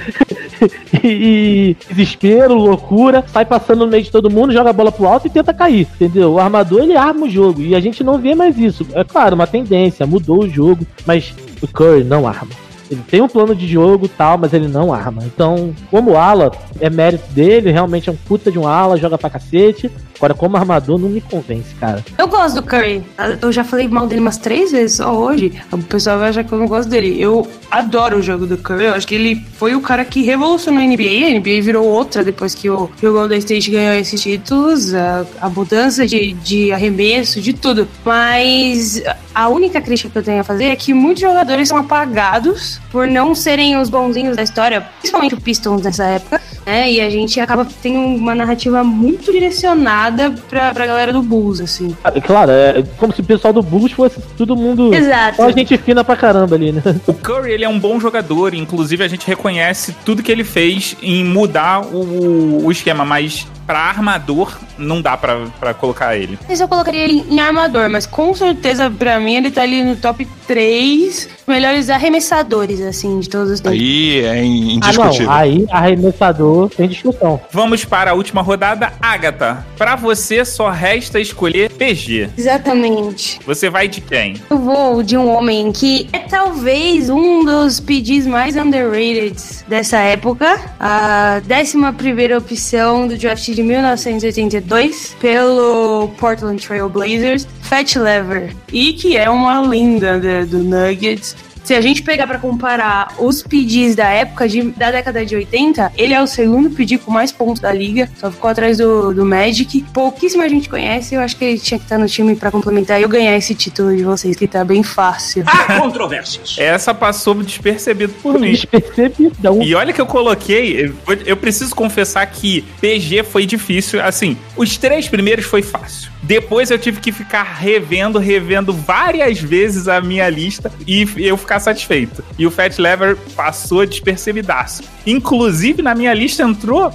e, 1.02 1.08
e 1.08 1.76
desespero, 1.88 2.54
loucura, 2.54 3.24
sai 3.26 3.46
passando 3.46 3.78
no 3.78 3.90
meio 3.90 4.02
de 4.02 4.10
todo 4.10 4.30
mundo, 4.30 4.52
joga 4.52 4.68
a 4.68 4.72
bola 4.74 4.92
pro 4.92 5.06
alto 5.06 5.26
e 5.26 5.30
tenta 5.30 5.54
cair, 5.54 5.88
entendeu? 5.94 6.34
O 6.34 6.38
armador 6.38 6.82
ele 6.82 6.94
arma 6.94 7.24
o 7.24 7.30
jogo 7.30 7.62
e 7.62 7.74
a 7.74 7.80
gente 7.80 8.04
não 8.04 8.18
vê 8.18 8.34
mais 8.34 8.58
isso. 8.58 8.86
É 8.92 9.02
claro, 9.02 9.34
uma 9.34 9.46
tendência, 9.46 10.06
mudou 10.06 10.44
o 10.44 10.48
jogo, 10.48 10.86
mas 11.06 11.34
o 11.62 11.66
Curry 11.66 12.04
não 12.04 12.28
arma. 12.28 12.65
Ele 12.90 13.02
tem 13.08 13.20
um 13.20 13.28
plano 13.28 13.54
de 13.54 13.66
jogo 13.66 14.08
tal, 14.08 14.38
mas 14.38 14.52
ele 14.52 14.68
não 14.68 14.92
arma. 14.92 15.22
Então, 15.24 15.74
como 15.90 16.16
ala, 16.16 16.52
é 16.80 16.88
mérito 16.88 17.30
dele, 17.32 17.70
realmente 17.70 18.08
é 18.08 18.12
um 18.12 18.16
puta 18.16 18.50
de 18.50 18.58
um 18.58 18.66
ala, 18.66 18.96
joga 18.96 19.18
pra 19.18 19.30
cacete. 19.30 19.90
Agora, 20.16 20.32
como 20.32 20.56
armador, 20.56 20.98
não 20.98 21.10
me 21.10 21.20
convence, 21.20 21.74
cara. 21.74 22.02
Eu 22.16 22.26
gosto 22.26 22.56
do 22.56 22.62
Curry. 22.62 23.02
Eu 23.42 23.52
já 23.52 23.62
falei 23.62 23.86
mal 23.86 24.06
dele 24.06 24.22
umas 24.22 24.38
três 24.38 24.72
vezes 24.72 24.96
só 24.96 25.14
hoje. 25.14 25.52
O 25.70 25.78
pessoal 25.78 26.18
vai 26.18 26.30
achar 26.30 26.42
que 26.42 26.52
eu 26.52 26.58
não 26.58 26.66
gosto 26.66 26.88
dele. 26.88 27.20
Eu 27.20 27.46
adoro 27.70 28.18
o 28.18 28.22
jogo 28.22 28.46
do 28.46 28.56
Curry. 28.56 28.84
Eu 28.84 28.94
acho 28.94 29.06
que 29.06 29.14
ele 29.14 29.44
foi 29.54 29.74
o 29.74 29.80
cara 29.82 30.04
que 30.06 30.22
revolucionou 30.22 30.80
a 30.80 30.86
NBA. 30.86 31.26
A 31.26 31.38
NBA 31.38 31.60
virou 31.60 31.86
outra 31.86 32.24
depois 32.24 32.54
que 32.54 32.70
o, 32.70 32.88
que 32.88 33.06
o 33.06 33.12
Golden 33.12 33.38
State 33.38 33.70
ganhou 33.70 33.94
esses 33.94 34.20
títulos. 34.20 34.94
A, 34.94 35.26
a 35.38 35.50
mudança 35.50 36.06
de, 36.06 36.32
de 36.32 36.72
arremesso, 36.72 37.40
de 37.40 37.52
tudo. 37.52 37.86
Mas 38.02 39.02
a 39.36 39.48
única 39.50 39.82
crítica 39.82 40.08
que 40.08 40.16
eu 40.16 40.22
tenho 40.22 40.40
a 40.40 40.44
fazer 40.44 40.64
é 40.64 40.76
que 40.76 40.94
muitos 40.94 41.20
jogadores 41.20 41.68
são 41.68 41.76
apagados 41.76 42.80
por 42.90 43.06
não 43.06 43.34
serem 43.34 43.76
os 43.76 43.90
bonzinhos 43.90 44.34
da 44.34 44.42
história, 44.42 44.80
principalmente 44.98 45.34
o 45.34 45.40
Pistons 45.40 45.82
nessa 45.82 46.04
época, 46.04 46.40
né? 46.64 46.90
E 46.90 47.02
a 47.02 47.10
gente 47.10 47.38
acaba 47.38 47.66
tendo 47.82 47.98
uma 47.98 48.34
narrativa 48.34 48.82
muito 48.82 49.30
direcionada 49.30 50.30
pra, 50.48 50.72
pra 50.72 50.86
galera 50.86 51.12
do 51.12 51.22
Bulls, 51.22 51.60
assim. 51.60 51.94
Ah, 52.02 52.10
Claro, 52.12 52.50
é 52.50 52.82
como 52.96 53.12
se 53.12 53.20
o 53.20 53.24
pessoal 53.24 53.52
do 53.52 53.62
Bulls 53.62 53.92
fosse 53.92 54.22
todo 54.38 54.56
mundo. 54.56 54.94
Exato. 54.94 55.36
Só 55.36 55.50
gente 55.50 55.76
fina 55.76 56.02
pra 56.02 56.16
caramba 56.16 56.56
ali, 56.56 56.72
né? 56.72 56.82
O 57.06 57.12
Curry, 57.12 57.52
ele 57.52 57.64
é 57.64 57.68
um 57.68 57.78
bom 57.78 58.00
jogador, 58.00 58.54
inclusive 58.54 59.04
a 59.04 59.08
gente 59.08 59.26
reconhece 59.26 59.94
tudo 60.02 60.22
que 60.22 60.32
ele 60.32 60.44
fez 60.44 60.96
em 61.02 61.22
mudar 61.22 61.82
o, 61.84 62.64
o 62.64 62.72
esquema, 62.72 63.04
mas 63.04 63.46
pra 63.66 63.78
armador 63.80 64.56
não 64.78 65.00
dá 65.02 65.16
pra, 65.16 65.46
pra 65.58 65.74
colocar 65.74 66.16
ele. 66.16 66.38
Mas 66.48 66.60
eu 66.60 66.68
colocaria 66.68 67.02
ele 67.04 67.24
em 67.30 67.40
armador, 67.40 67.88
mas 67.90 68.06
com 68.06 68.34
certeza 68.34 68.90
pra 68.90 69.18
mim 69.18 69.34
ele 69.36 69.50
tá 69.50 69.62
ali 69.62 69.82
no 69.82 69.96
top 69.96 70.26
3 70.46 71.28
melhores 71.46 71.88
arremessadores, 71.90 72.80
assim, 72.80 73.20
de 73.20 73.28
todos 73.28 73.50
os 73.52 73.60
tempos. 73.60 73.78
Aí 73.78 74.20
é 74.20 74.30
Ah, 74.30 74.44
indiscutível. 74.44 75.26
não. 75.26 75.32
Aí, 75.32 75.66
arremessador, 75.70 76.68
tem 76.70 76.88
discussão. 76.88 77.40
Vamos 77.52 77.84
para 77.84 78.10
a 78.10 78.14
última 78.14 78.42
rodada. 78.42 78.92
Agatha, 79.00 79.64
pra 79.78 79.94
você 79.96 80.44
só 80.44 80.70
resta 80.70 81.20
escolher 81.20 81.70
PG. 81.72 82.30
Exatamente. 82.36 83.38
Você 83.46 83.70
vai 83.70 83.88
de 83.88 84.00
quem? 84.00 84.34
Eu 84.50 84.58
vou 84.58 85.02
de 85.02 85.16
um 85.16 85.28
homem 85.28 85.70
que 85.72 86.08
é 86.12 86.18
talvez 86.20 87.08
um 87.08 87.44
dos 87.44 87.78
PGs 87.80 88.28
mais 88.28 88.56
underrated 88.56 89.36
dessa 89.68 89.98
época. 89.98 90.58
A 90.80 91.40
11 91.48 91.92
primeira 91.96 92.36
opção 92.38 93.06
do 93.08 93.16
draft 93.16 93.48
de 93.56 93.62
1982 93.62 95.16
pelo 95.18 96.08
Portland 96.18 96.62
Trail 96.64 96.90
Blazers, 96.90 97.48
Fat 97.62 97.96
Lever. 97.96 98.54
E 98.70 98.92
que 98.92 99.16
é 99.16 99.30
uma 99.30 99.62
linda 99.62 100.18
né, 100.18 100.44
do 100.44 100.58
Nuggets. 100.58 101.34
Se 101.66 101.74
a 101.74 101.80
gente 101.80 102.00
pegar 102.04 102.28
pra 102.28 102.38
comparar 102.38 103.12
os 103.18 103.42
PDs 103.42 103.96
da 103.96 104.08
época, 104.08 104.48
de- 104.48 104.70
da 104.70 104.92
década 104.92 105.26
de 105.26 105.34
80, 105.34 105.92
ele 105.96 106.14
é 106.14 106.22
o 106.22 106.26
segundo 106.28 106.70
PD 106.70 106.96
com 106.96 107.10
mais 107.10 107.32
pontos 107.32 107.60
da 107.60 107.72
liga, 107.72 108.08
só 108.20 108.30
ficou 108.30 108.48
atrás 108.48 108.78
do, 108.78 109.12
do 109.12 109.26
Magic. 109.26 109.84
Pouquíssima 109.92 110.48
gente 110.48 110.68
conhece, 110.68 111.16
eu 111.16 111.20
acho 111.20 111.34
que 111.36 111.44
ele 111.44 111.58
tinha 111.58 111.76
que 111.76 111.84
estar 111.84 111.98
no 111.98 112.06
time 112.06 112.36
pra 112.36 112.52
complementar 112.52 113.00
e 113.00 113.02
eu 113.02 113.08
ganhar 113.08 113.36
esse 113.36 113.52
título 113.52 113.96
de 113.96 114.04
vocês, 114.04 114.36
que 114.36 114.46
tá 114.46 114.64
bem 114.64 114.84
fácil. 114.84 115.42
Há 115.44 115.80
controvérsias. 115.80 116.54
Essa 116.62 116.94
passou 116.94 117.34
despercebido 117.34 118.12
por 118.22 118.38
mim. 118.38 118.52
Despercebidão. 118.52 119.60
E 119.60 119.74
olha 119.74 119.92
que 119.92 120.00
eu 120.00 120.06
coloquei, 120.06 120.86
eu, 120.86 120.94
eu 121.26 121.36
preciso 121.36 121.74
confessar 121.74 122.24
que 122.26 122.62
PG 122.80 123.24
foi 123.24 123.44
difícil. 123.44 124.00
Assim, 124.00 124.36
os 124.56 124.76
três 124.76 125.08
primeiros 125.08 125.44
foi 125.44 125.62
fácil. 125.62 126.14
Depois 126.22 126.70
eu 126.70 126.78
tive 126.78 127.00
que 127.00 127.12
ficar 127.12 127.42
revendo, 127.42 128.18
revendo 128.18 128.72
várias 128.72 129.38
vezes 129.38 129.86
a 129.88 130.00
minha 130.00 130.28
lista 130.28 130.72
e 130.86 131.06
eu 131.18 131.36
ficar 131.36 131.60
satisfeito. 131.60 132.24
E 132.38 132.46
o 132.46 132.50
Fat 132.50 132.78
Lever 132.78 133.16
passou 133.34 133.86
despercebidaço. 133.86 134.82
Inclusive, 135.06 135.82
na 135.82 135.94
minha 135.94 136.12
lista 136.12 136.42
entrou 136.42 136.92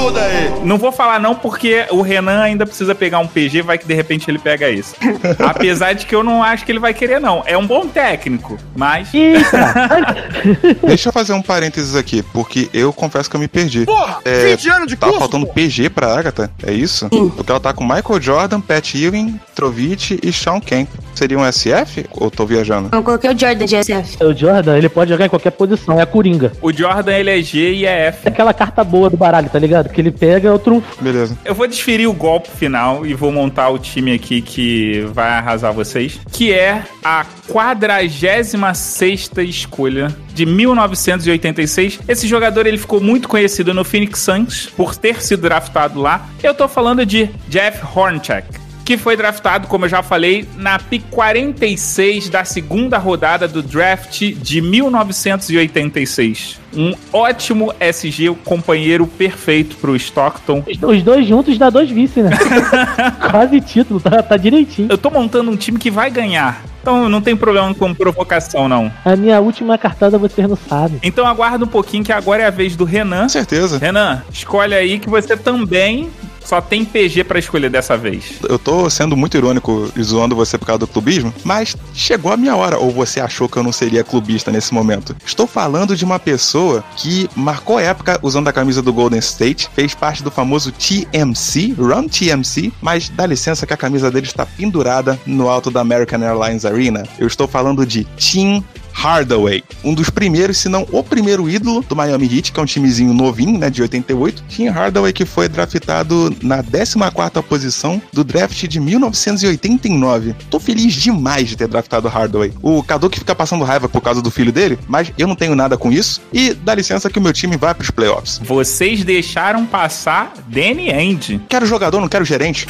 tudo 0.00 0.18
aí. 0.18 0.50
Não 0.64 0.78
vou 0.78 0.90
falar 0.92 1.18
não 1.20 1.34
porque 1.34 1.86
o 1.90 2.00
Renan 2.02 2.40
ainda 2.42 2.66
precisa 2.66 2.94
pegar 2.94 3.18
um 3.18 3.26
PG, 3.26 3.62
vai 3.62 3.78
que 3.78 3.86
de 3.86 3.94
repente 3.94 4.30
ele 4.30 4.38
pega 4.38 4.68
esse. 4.70 4.94
Apesar 5.38 5.92
de 5.92 6.06
que 6.06 6.14
eu 6.14 6.22
não 6.22 6.42
acho 6.42 6.64
que 6.64 6.72
ele 6.72 6.78
vai 6.78 6.94
querer 6.94 7.20
não. 7.20 7.42
É 7.46 7.56
um 7.56 7.66
bom 7.66 7.86
técnico, 7.86 8.58
mas! 8.74 9.08
Deixa 10.86 11.08
eu 11.08 11.12
fazer 11.12 11.32
um 11.32 11.42
parênteses 11.42 11.94
aqui, 11.96 12.22
porque 12.22 12.68
eu 12.72 12.92
confesso 12.92 13.28
que 13.28 13.36
eu 13.36 13.40
me 13.40 13.48
perdi. 13.48 13.84
Porra, 13.84 14.18
É, 14.24 14.54
20 14.56 14.68
anos 14.70 14.86
de 14.88 14.96
Tá 14.96 15.06
curso? 15.06 15.18
faltando 15.20 15.46
pô. 15.46 15.52
PG 15.54 15.90
pra 15.90 16.18
Agatha, 16.18 16.50
é 16.62 16.72
isso? 16.72 17.08
Porque 17.08 17.50
ela 17.50 17.60
tá 17.60 17.72
com 17.72 17.84
Michael 17.84 18.20
Jordan, 18.20 18.60
Pat 18.60 18.94
Ewing, 18.94 19.40
Trovic 19.54 20.18
e 20.22 20.32
Sean 20.32 20.60
Kemp. 20.60 20.88
Seria 21.20 21.38
um 21.38 21.44
SF? 21.52 22.06
Ou 22.12 22.30
tô 22.30 22.46
viajando? 22.46 22.88
Eu 22.90 23.02
coloquei 23.02 23.28
o 23.28 23.38
Jordan 23.38 23.66
de 23.66 23.76
SF. 23.76 24.24
o 24.24 24.32
Jordan, 24.34 24.78
ele 24.78 24.88
pode 24.88 25.10
jogar 25.10 25.26
em 25.26 25.28
qualquer 25.28 25.50
posição, 25.50 25.98
é 25.98 26.02
a 26.02 26.06
Coringa. 26.06 26.50
o 26.62 26.72
Jordan 26.72 27.12
ele 27.12 27.28
é 27.28 27.42
G 27.42 27.74
e 27.74 27.84
é 27.84 28.06
F. 28.06 28.20
É 28.24 28.30
aquela 28.30 28.54
carta 28.54 28.82
boa 28.82 29.10
do 29.10 29.18
baralho, 29.18 29.50
tá 29.50 29.58
ligado? 29.58 29.90
Que 29.90 30.00
ele 30.00 30.10
pega 30.10 30.48
é 30.48 30.50
o 30.50 30.58
trunfo. 30.58 30.96
Beleza. 30.98 31.36
Eu 31.44 31.54
vou 31.54 31.66
desferir 31.66 32.06
o 32.06 32.14
golpe 32.14 32.48
final 32.48 33.04
e 33.04 33.12
vou 33.12 33.30
montar 33.30 33.68
o 33.68 33.78
time 33.78 34.14
aqui 34.14 34.40
que 34.40 35.00
vai 35.12 35.28
arrasar 35.28 35.74
vocês, 35.74 36.18
que 36.32 36.54
é 36.54 36.84
a 37.04 37.26
46ª 37.50 39.44
escolha 39.46 40.16
de 40.32 40.46
1986. 40.46 42.00
Esse 42.08 42.26
jogador 42.26 42.66
ele 42.66 42.78
ficou 42.78 42.98
muito 42.98 43.28
conhecido 43.28 43.74
no 43.74 43.84
Phoenix 43.84 44.20
Suns 44.20 44.70
por 44.74 44.96
ter 44.96 45.20
sido 45.22 45.42
draftado 45.42 46.00
lá. 46.00 46.26
Eu 46.42 46.54
tô 46.54 46.66
falando 46.66 47.04
de 47.04 47.28
Jeff 47.46 47.78
Hornacek. 47.94 48.69
Que 48.84 48.96
foi 48.98 49.16
draftado, 49.16 49.68
como 49.68 49.84
eu 49.84 49.88
já 49.88 50.02
falei, 50.02 50.48
na 50.56 50.78
pick 50.78 51.04
46 51.10 52.28
da 52.28 52.44
segunda 52.44 52.98
rodada 52.98 53.46
do 53.46 53.62
draft 53.62 54.20
de 54.20 54.60
1986. 54.60 56.58
Um 56.76 56.94
ótimo 57.12 57.72
SG, 57.80 58.28
o 58.28 58.34
companheiro 58.34 59.06
perfeito 59.06 59.76
pro 59.76 59.94
Stockton. 59.96 60.64
Os- 60.82 61.02
dois 61.02 61.26
juntos 61.26 61.58
dá 61.58 61.68
dois 61.70 61.90
vice, 61.90 62.22
né? 62.22 62.30
Quase 63.30 63.60
título, 63.60 64.00
tá, 64.00 64.22
tá 64.22 64.36
direitinho. 64.36 64.88
Eu 64.90 64.98
tô 64.98 65.10
montando 65.10 65.50
um 65.50 65.56
time 65.56 65.78
que 65.78 65.90
vai 65.90 66.10
ganhar. 66.10 66.62
Então 66.80 67.08
não 67.10 67.20
tem 67.20 67.36
problema 67.36 67.74
com 67.74 67.92
provocação, 67.94 68.66
não. 68.68 68.90
A 69.04 69.14
minha 69.14 69.38
última 69.40 69.76
cartada 69.76 70.16
vocês 70.16 70.48
não 70.48 70.56
sabem. 70.56 70.98
Então 71.02 71.26
aguarda 71.26 71.64
um 71.64 71.68
pouquinho 71.68 72.02
que 72.02 72.12
agora 72.12 72.42
é 72.42 72.46
a 72.46 72.50
vez 72.50 72.74
do 72.74 72.84
Renan. 72.84 73.24
Com 73.24 73.28
certeza. 73.28 73.76
Renan, 73.78 74.22
escolhe 74.32 74.74
aí 74.74 74.98
que 74.98 75.08
você 75.10 75.36
também 75.36 76.08
só 76.44 76.60
tem 76.60 76.84
PG 76.84 77.24
pra 77.24 77.38
escolher 77.38 77.70
dessa 77.70 77.96
vez. 77.96 78.40
Eu 78.48 78.58
tô 78.58 78.88
sendo 78.90 79.16
muito 79.16 79.36
irônico 79.36 79.90
e 79.96 80.02
zoando 80.02 80.34
você 80.34 80.58
por 80.58 80.66
causa 80.66 80.80
do 80.80 80.86
clubismo, 80.86 81.32
mas 81.44 81.76
chegou 81.94 82.32
a 82.32 82.36
minha 82.36 82.56
hora. 82.56 82.78
Ou 82.78 82.90
você 82.90 83.20
achou 83.20 83.48
que 83.48 83.56
eu 83.56 83.62
não 83.62 83.72
seria 83.72 84.04
clubista 84.04 84.50
nesse 84.50 84.72
momento? 84.74 85.16
Estou 85.24 85.46
falando 85.46 85.96
de 85.96 86.04
uma 86.04 86.18
pessoa 86.18 86.84
que 86.96 87.28
marcou 87.34 87.78
época 87.78 88.18
usando 88.22 88.48
a 88.48 88.52
camisa 88.52 88.82
do 88.82 88.92
Golden 88.92 89.18
State, 89.18 89.68
fez 89.74 89.94
parte 89.94 90.22
do 90.22 90.30
famoso 90.30 90.72
TMC, 90.72 91.74
Run 91.78 92.08
TMC, 92.08 92.72
mas 92.80 93.08
dá 93.08 93.26
licença 93.26 93.66
que 93.66 93.74
a 93.74 93.76
camisa 93.76 94.10
dele 94.10 94.26
está 94.26 94.44
pendurada 94.44 95.18
no 95.26 95.48
alto 95.48 95.70
da 95.70 95.80
American 95.80 96.22
Airlines 96.22 96.64
Arena. 96.64 97.04
Eu 97.18 97.26
estou 97.26 97.46
falando 97.46 97.84
de 97.86 98.04
Tim 98.16 98.64
Hardaway, 99.00 99.64
um 99.82 99.94
dos 99.94 100.10
primeiros, 100.10 100.58
se 100.58 100.68
não 100.68 100.86
o 100.92 101.02
primeiro 101.02 101.48
ídolo 101.48 101.82
do 101.88 101.96
Miami 101.96 102.26
Heat, 102.26 102.52
que 102.52 102.60
é 102.60 102.62
um 102.62 102.66
timezinho 102.66 103.14
novinho, 103.14 103.58
né, 103.58 103.70
de 103.70 103.80
88. 103.80 104.44
Tim 104.46 104.68
Hardaway 104.68 105.10
que 105.10 105.24
foi 105.24 105.48
draftado 105.48 106.36
na 106.42 106.62
14ª 106.62 107.42
posição 107.42 108.00
do 108.12 108.22
draft 108.22 108.66
de 108.66 108.78
1989. 108.78 110.34
Tô 110.50 110.60
feliz 110.60 110.92
demais 110.92 111.48
de 111.48 111.56
ter 111.56 111.66
draftado 111.66 112.08
Hardaway. 112.08 112.52
O 112.60 112.82
Cadu 112.82 113.08
que 113.08 113.18
fica 113.18 113.34
passando 113.34 113.64
raiva 113.64 113.88
por 113.88 114.02
causa 114.02 114.20
do 114.20 114.30
filho 114.30 114.52
dele, 114.52 114.78
mas 114.86 115.10
eu 115.16 115.26
não 115.26 115.34
tenho 115.34 115.54
nada 115.54 115.78
com 115.78 115.90
isso. 115.90 116.20
E 116.30 116.52
dá 116.52 116.74
licença 116.74 117.08
que 117.08 117.18
o 117.18 117.22
meu 117.22 117.32
time 117.32 117.56
vai 117.56 117.72
pros 117.72 117.90
playoffs. 117.90 118.38
Vocês 118.44 119.02
deixaram 119.02 119.64
passar 119.64 120.34
Danny 120.46 120.90
Ainge. 120.90 121.40
Quero 121.48 121.64
jogador, 121.64 122.02
não 122.02 122.08
quero 122.08 122.24
gerente. 122.26 122.66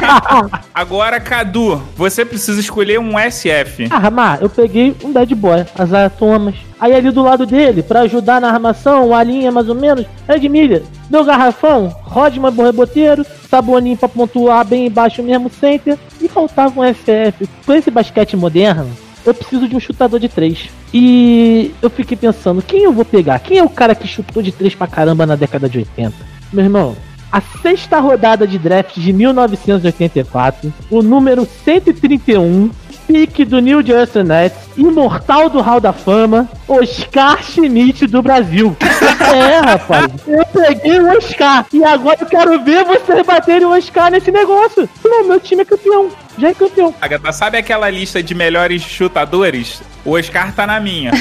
Agora, 0.74 1.18
Cadu, 1.20 1.80
você 1.96 2.24
precisa 2.24 2.60
escolher 2.60 2.98
um 2.98 3.14
SF. 3.18 3.86
Ah, 3.90 3.98
Ramar, 3.98 4.38
eu 4.42 4.50
peguei 4.50 4.94
um 5.02 5.12
bad 5.12 5.34
boy, 5.34 5.53
Isaiah 5.60 6.10
Thomas. 6.10 6.54
Aí 6.80 6.94
ali 6.94 7.10
do 7.10 7.22
lado 7.22 7.46
dele, 7.46 7.82
pra 7.82 8.00
ajudar 8.00 8.40
na 8.40 8.50
armação, 8.50 9.14
a 9.14 9.22
linha 9.22 9.50
mais 9.50 9.68
ou 9.68 9.74
menos, 9.74 10.06
Ed 10.28 10.48
Miller. 10.48 10.82
Meu 11.08 11.24
garrafão, 11.24 11.94
Rodman 12.02 12.52
bom 12.52 12.64
reboteiro, 12.64 13.24
Saboninho 13.48 13.96
pra 13.96 14.08
pontuar 14.08 14.64
bem 14.64 14.86
embaixo 14.86 15.22
mesmo 15.22 15.48
center. 15.48 15.96
E 16.20 16.28
faltava 16.28 16.80
um 16.80 16.84
SF. 16.84 17.48
Com 17.64 17.72
esse 17.72 17.90
basquete 17.90 18.36
moderno, 18.36 18.90
eu 19.24 19.32
preciso 19.32 19.68
de 19.68 19.76
um 19.76 19.80
chutador 19.80 20.20
de 20.20 20.28
três. 20.28 20.68
E 20.92 21.72
eu 21.80 21.90
fiquei 21.90 22.16
pensando, 22.16 22.62
quem 22.62 22.82
eu 22.82 22.92
vou 22.92 23.04
pegar? 23.04 23.38
Quem 23.38 23.58
é 23.58 23.64
o 23.64 23.68
cara 23.68 23.94
que 23.94 24.06
chutou 24.06 24.42
de 24.42 24.52
três 24.52 24.74
pra 24.74 24.86
caramba 24.86 25.26
na 25.26 25.36
década 25.36 25.68
de 25.68 25.78
80? 25.78 26.14
Meu 26.52 26.64
irmão, 26.64 26.94
a 27.32 27.40
sexta 27.40 27.98
rodada 27.98 28.46
de 28.46 28.58
draft 28.58 28.96
de 28.96 29.12
1984, 29.12 30.72
o 30.88 31.02
número 31.02 31.48
131, 31.64 32.70
pique 33.06 33.44
do 33.44 33.58
New 33.60 33.84
Jersey 33.84 34.22
Nets, 34.22 34.56
imortal 34.76 35.48
do 35.48 35.60
Hall 35.60 35.80
da 35.80 35.92
Fama, 35.92 36.48
Oscar 36.68 37.42
Schmidt 37.42 38.06
do 38.06 38.22
Brasil. 38.22 38.76
É, 39.34 39.58
rapaz, 39.58 40.06
eu 40.28 40.44
peguei 40.52 41.00
o 41.00 41.16
Oscar 41.16 41.66
e 41.72 41.82
agora 41.82 42.18
eu 42.20 42.26
quero 42.26 42.62
ver 42.62 42.84
vocês 42.84 43.26
baterem 43.26 43.66
o 43.66 43.76
Oscar 43.76 44.10
nesse 44.10 44.30
negócio. 44.30 44.88
Não, 45.04 45.24
meu 45.24 45.40
time 45.40 45.62
é 45.62 45.64
campeão, 45.64 46.08
já 46.38 46.48
é 46.48 46.54
campeão. 46.54 46.94
Agatha, 47.00 47.32
sabe 47.32 47.58
aquela 47.58 47.88
lista 47.90 48.22
de 48.22 48.34
melhores 48.34 48.82
chutadores? 48.82 49.82
O 50.04 50.12
Oscar 50.18 50.54
tá 50.54 50.66
na 50.66 50.78
minha. 50.80 51.10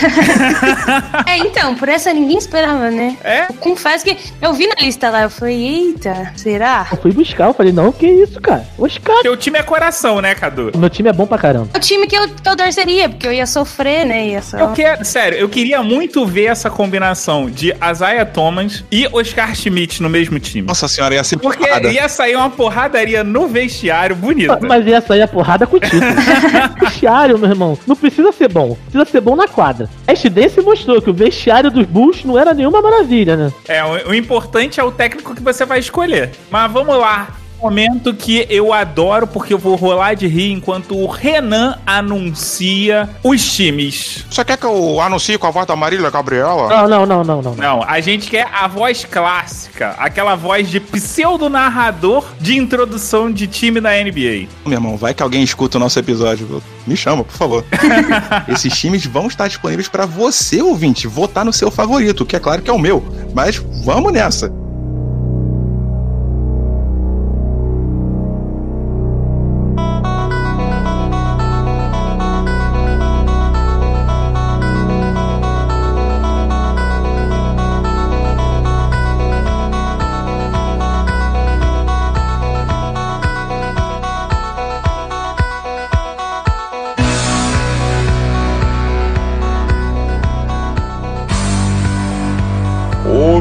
É, 1.26 1.38
então, 1.38 1.74
por 1.76 1.88
essa 1.90 2.14
ninguém 2.14 2.38
esperava, 2.38 2.92
né? 2.92 3.18
É? 3.24 3.46
Eu 3.50 3.54
confesso 3.56 4.04
que 4.04 4.18
eu 4.42 4.54
vi 4.54 4.68
na 4.68 4.76
lista 4.80 5.10
lá, 5.10 5.24
eu 5.24 5.30
falei, 5.30 5.56
eita, 5.56 6.32
será? 6.36 6.88
Eu 6.92 6.98
fui 6.98 7.12
buscar, 7.12 7.48
eu 7.48 7.54
falei, 7.54 7.72
não, 7.72 7.92
que 7.92 8.06
isso, 8.06 8.40
cara? 8.42 8.68
Oscar. 8.78 9.22
Teu 9.22 9.38
time 9.38 9.58
é 9.58 9.64
coração, 9.64 10.22
né, 10.22 10.36
Cadu? 10.36 10.72
Meu 10.76 10.90
time 10.90 11.10
é 11.10 11.14
bom 11.14 11.26
pra 11.26 11.38
caramba. 11.38 11.70
O 11.76 11.80
time 11.80 12.06
que 12.08 12.16
eu, 12.16 12.28
que 12.28 12.48
eu 12.48 12.56
torceria, 12.56 13.10
porque 13.10 13.26
eu 13.26 13.34
ia 13.34 13.46
sofrer, 13.46 14.06
né? 14.06 14.28
Ia 14.28 14.42
só... 14.42 14.58
Eu 14.58 14.72
quero, 14.74 15.04
sério, 15.06 15.38
eu 15.38 15.50
queria 15.50 15.82
muito 15.82 16.26
ver 16.26 16.46
essa 16.46 16.70
combinação 16.70 17.50
de 17.50 17.74
Isaiah 17.92 18.26
Thomas 18.26 18.84
e 18.92 19.08
Oscar 19.12 19.56
Schmidt 19.56 20.02
no 20.02 20.10
mesmo 20.10 20.40
time. 20.40 20.68
Nossa 20.68 20.88
senhora, 20.88 21.16
ia 21.16 21.24
ser 21.24 21.38
Porque 21.38 21.66
porrada. 21.66 21.90
ia 21.90 22.08
sair 22.10 22.36
uma 22.36 22.50
porradaria 22.50 23.24
no 23.24 23.48
vestiário 23.48 24.16
bonita. 24.16 24.60
Mas 24.62 24.86
ia 24.86 25.02
sair 25.04 25.22
a 25.22 25.28
porrada 25.28 25.68
com 25.68 25.78
o 25.78 25.80
título. 25.80 26.02
vestiário, 26.80 27.38
meu 27.38 27.50
irmão, 27.50 27.78
não 27.86 27.96
precisa 27.96 28.32
ser 28.32 28.48
bom. 28.50 28.78
Precisa 28.90 29.06
ser 29.06 29.22
bom 29.22 29.36
na 29.36 29.48
quadra. 29.48 29.90
A 30.08 30.30
Dance 30.30 30.62
mostrou 30.62 31.02
que 31.02 31.10
o 31.10 31.14
vestiário 31.14 31.70
dos 31.70 31.86
Bulls 31.86 32.24
não 32.24 32.40
era 32.40 32.54
nenhuma 32.54 32.82
maravilha, 32.82 33.36
né? 33.36 33.54
É, 33.68 33.84
o, 33.84 34.10
o 34.10 34.14
importante 34.14 34.80
é 34.80 34.84
o 34.84 34.92
técnico 34.92 35.36
que 35.36 35.42
você 35.42 35.66
vai 35.66 35.80
escolher. 35.80 36.32
Mas 36.50 36.72
vamos 36.72 36.98
lá. 36.98 37.28
Momento 37.64 38.14
que 38.14 38.46
eu 38.50 38.74
adoro, 38.74 39.26
porque 39.26 39.54
eu 39.54 39.58
vou 39.58 39.78
rolar 39.78 40.16
de 40.16 40.28
rir 40.28 40.52
enquanto 40.52 40.98
o 40.98 41.08
Renan 41.08 41.78
anuncia 41.86 43.10
os 43.24 43.42
times. 43.42 44.26
Você 44.30 44.44
quer 44.44 44.58
que 44.58 44.66
eu 44.66 45.00
anuncie 45.00 45.38
com 45.38 45.48
a 45.48 45.50
voz 45.50 45.66
da 45.66 45.74
Marília 45.74 46.10
Gabriela? 46.10 46.68
Não, 46.68 46.90
não, 46.90 47.06
não, 47.06 47.24
não, 47.24 47.42
não. 47.42 47.56
Não, 47.56 47.84
a 47.88 48.02
gente 48.02 48.30
quer 48.30 48.50
a 48.54 48.68
voz 48.68 49.06
clássica, 49.06 49.96
aquela 49.98 50.36
voz 50.36 50.70
de 50.70 50.82
pseudo-narrador 50.82 52.26
de 52.38 52.58
introdução 52.58 53.32
de 53.32 53.48
time 53.48 53.80
da 53.80 53.92
NBA. 53.92 54.50
Meu 54.66 54.74
irmão, 54.74 54.98
vai 54.98 55.14
que 55.14 55.24
alguém 55.24 55.42
escuta 55.42 55.78
o 55.78 55.80
nosso 55.80 55.98
episódio. 55.98 56.62
Me 56.86 56.98
chama, 56.98 57.24
por 57.24 57.38
favor. 57.38 57.66
Esses 58.50 58.78
times 58.78 59.06
vão 59.06 59.28
estar 59.28 59.48
disponíveis 59.48 59.88
para 59.88 60.06
você, 60.06 60.62
ouvinte, 60.62 61.08
votar 61.08 61.46
no 61.46 61.54
seu 61.54 61.72
favorito, 61.72 62.26
que 62.26 62.36
é 62.36 62.40
claro 62.42 62.62
que 62.62 62.70
é 62.70 62.74
o 62.74 62.78
meu. 62.78 63.02
Mas 63.34 63.56
vamos 63.86 64.12
nessa. 64.12 64.52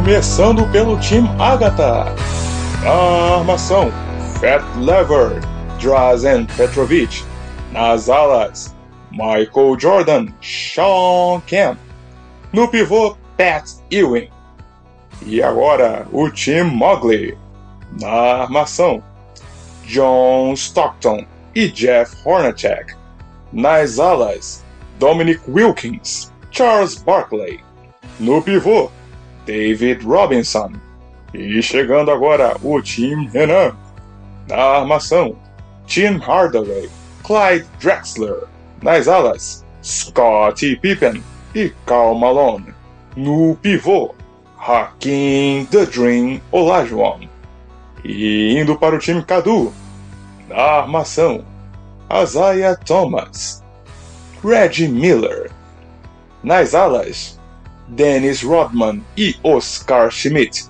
Começando 0.04 0.68
pelo 0.72 0.98
time 0.98 1.28
Agatha. 1.38 2.06
Na 2.82 3.36
armação, 3.36 3.88
Fat 4.40 4.60
Lever, 4.76 5.40
Drazen 5.80 6.44
Petrovic. 6.56 7.24
Nas 7.70 8.08
alas, 8.08 8.74
Michael 9.12 9.78
Jordan, 9.78 10.26
Sean 10.40 11.40
Kemp. 11.46 11.78
No 12.52 12.66
pivô, 12.66 13.16
Pat 13.36 13.64
Ewing. 13.92 14.28
E 15.24 15.40
agora, 15.40 16.04
o 16.10 16.28
time 16.28 16.64
Mowgli. 16.64 17.38
Na 18.00 18.42
armação, 18.42 19.00
John 19.84 20.52
Stockton 20.54 21.24
e 21.54 21.68
Jeff 21.68 22.16
Hornacek. 22.24 22.96
Nas 23.52 24.00
alas, 24.00 24.64
Dominic 24.98 25.40
Wilkins, 25.48 26.32
Charles 26.50 26.96
Barkley. 26.96 27.60
No 28.18 28.42
pivô, 28.42 28.90
David 29.44 30.04
Robinson. 30.04 30.72
E 31.34 31.62
chegando 31.62 32.10
agora 32.10 32.56
o 32.62 32.80
Team 32.82 33.28
Renan. 33.32 33.74
Na 34.48 34.56
armação, 34.56 35.36
Tim 35.86 36.18
Hardaway, 36.18 36.88
Clyde 37.22 37.66
Drexler. 37.80 38.44
Nas 38.82 39.08
alas, 39.08 39.64
Scottie 39.82 40.76
Pippen 40.76 41.22
e 41.54 41.72
Karl 41.86 42.14
Malone. 42.14 42.74
No 43.16 43.56
pivô, 43.62 44.14
Hakim 44.56 45.66
The 45.66 45.86
Dream 45.86 46.40
Olajuwon. 46.50 47.28
E 48.04 48.58
indo 48.58 48.76
para 48.76 48.96
o 48.96 48.98
time 48.98 49.22
Cadu, 49.22 49.72
na 50.48 50.56
armação, 50.56 51.44
Isaiah 52.22 52.76
Thomas, 52.76 53.62
Reggie 54.42 54.88
Miller. 54.88 55.50
Nas 56.42 56.74
alas, 56.74 57.38
Dennis 57.92 58.42
Rodman 58.42 59.02
e 59.16 59.36
Oscar 59.42 60.10
Schmidt. 60.10 60.64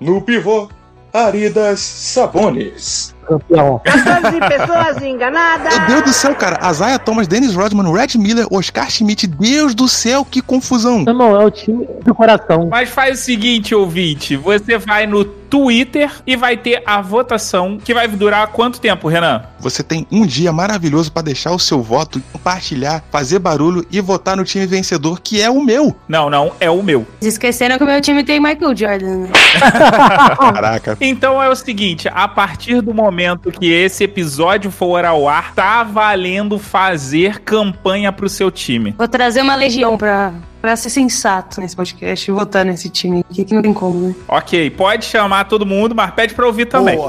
No 0.00 0.20
pivô, 0.20 0.68
Aridas 1.12 1.80
Sabonis. 1.80 3.14
Campeão. 3.26 3.80
Pessoas 3.80 4.34
e 4.34 4.58
pessoas 4.58 5.02
enganadas. 5.02 5.76
Meu 5.78 5.86
Deus 5.86 6.02
do 6.02 6.12
céu, 6.12 6.34
cara. 6.34 6.70
Isaiah 6.70 6.98
Thomas, 6.98 7.26
Dennis 7.26 7.54
Rodman, 7.54 7.92
Red 7.92 8.18
Miller, 8.18 8.46
Oscar 8.52 8.90
Schmidt. 8.90 9.26
Deus 9.26 9.74
do 9.74 9.88
céu, 9.88 10.24
que 10.24 10.40
confusão. 10.40 11.04
Irmão, 11.06 11.40
é 11.40 11.44
o 11.44 11.50
time 11.50 11.88
do 12.04 12.14
coração. 12.14 12.68
Mas 12.70 12.88
faz 12.88 13.20
o 13.20 13.22
seguinte, 13.22 13.74
ouvinte. 13.74 14.36
Você 14.36 14.78
vai 14.78 15.06
no 15.06 15.24
Twitter 15.48 16.10
e 16.26 16.36
vai 16.36 16.56
ter 16.56 16.82
a 16.86 17.00
votação 17.00 17.78
que 17.82 17.94
vai 17.94 18.06
durar 18.08 18.48
quanto 18.48 18.80
tempo, 18.80 19.08
Renan? 19.08 19.42
Você 19.60 19.82
tem 19.82 20.06
um 20.10 20.26
dia 20.26 20.52
maravilhoso 20.52 21.10
pra 21.12 21.22
deixar 21.22 21.52
o 21.52 21.58
seu 21.58 21.82
voto, 21.82 22.22
compartilhar, 22.32 23.04
fazer 23.10 23.38
barulho 23.38 23.84
e 23.90 24.00
votar 24.00 24.36
no 24.36 24.44
time 24.44 24.66
vencedor, 24.66 25.20
que 25.20 25.40
é 25.40 25.50
o 25.50 25.62
meu. 25.62 25.94
Não, 26.08 26.28
não, 26.28 26.52
é 26.60 26.70
o 26.70 26.82
meu. 26.82 27.06
Vocês 27.20 27.34
esqueceram 27.34 27.78
que 27.78 27.84
o 27.84 27.86
meu 27.86 28.00
time 28.00 28.24
tem 28.24 28.40
Michael 28.40 28.76
Jordan, 28.76 29.16
né? 29.18 29.30
Caraca. 30.38 30.96
Então 31.00 31.42
é 31.42 31.48
o 31.48 31.54
seguinte, 31.54 32.08
a 32.12 32.28
partir 32.28 32.80
do 32.80 32.92
momento 32.94 33.50
que 33.50 33.70
esse 33.70 34.04
episódio 34.04 34.70
for 34.70 35.04
ao 35.04 35.28
ar, 35.28 35.54
tá 35.54 35.82
valendo 35.82 36.58
fazer 36.58 37.40
campanha 37.40 38.12
pro 38.12 38.28
seu 38.28 38.50
time. 38.50 38.94
Vou 38.96 39.08
trazer 39.08 39.42
uma 39.42 39.54
legião 39.54 39.96
pra, 39.96 40.32
pra 40.66 40.74
ser 40.74 40.90
sensato 40.90 41.60
nesse 41.60 41.76
podcast 41.76 42.28
e 42.28 42.34
votar 42.34 42.64
nesse 42.64 42.88
time 42.88 43.24
aqui, 43.30 43.44
que 43.44 43.54
não 43.54 43.62
tem 43.62 43.72
como, 43.72 44.08
né? 44.08 44.14
Ok, 44.26 44.68
pode 44.70 45.04
chamar 45.04 45.44
todo 45.44 45.64
mundo, 45.64 45.94
mas 45.94 46.10
pede 46.10 46.34
pra 46.34 46.44
ouvir 46.44 46.66
também. 46.66 46.98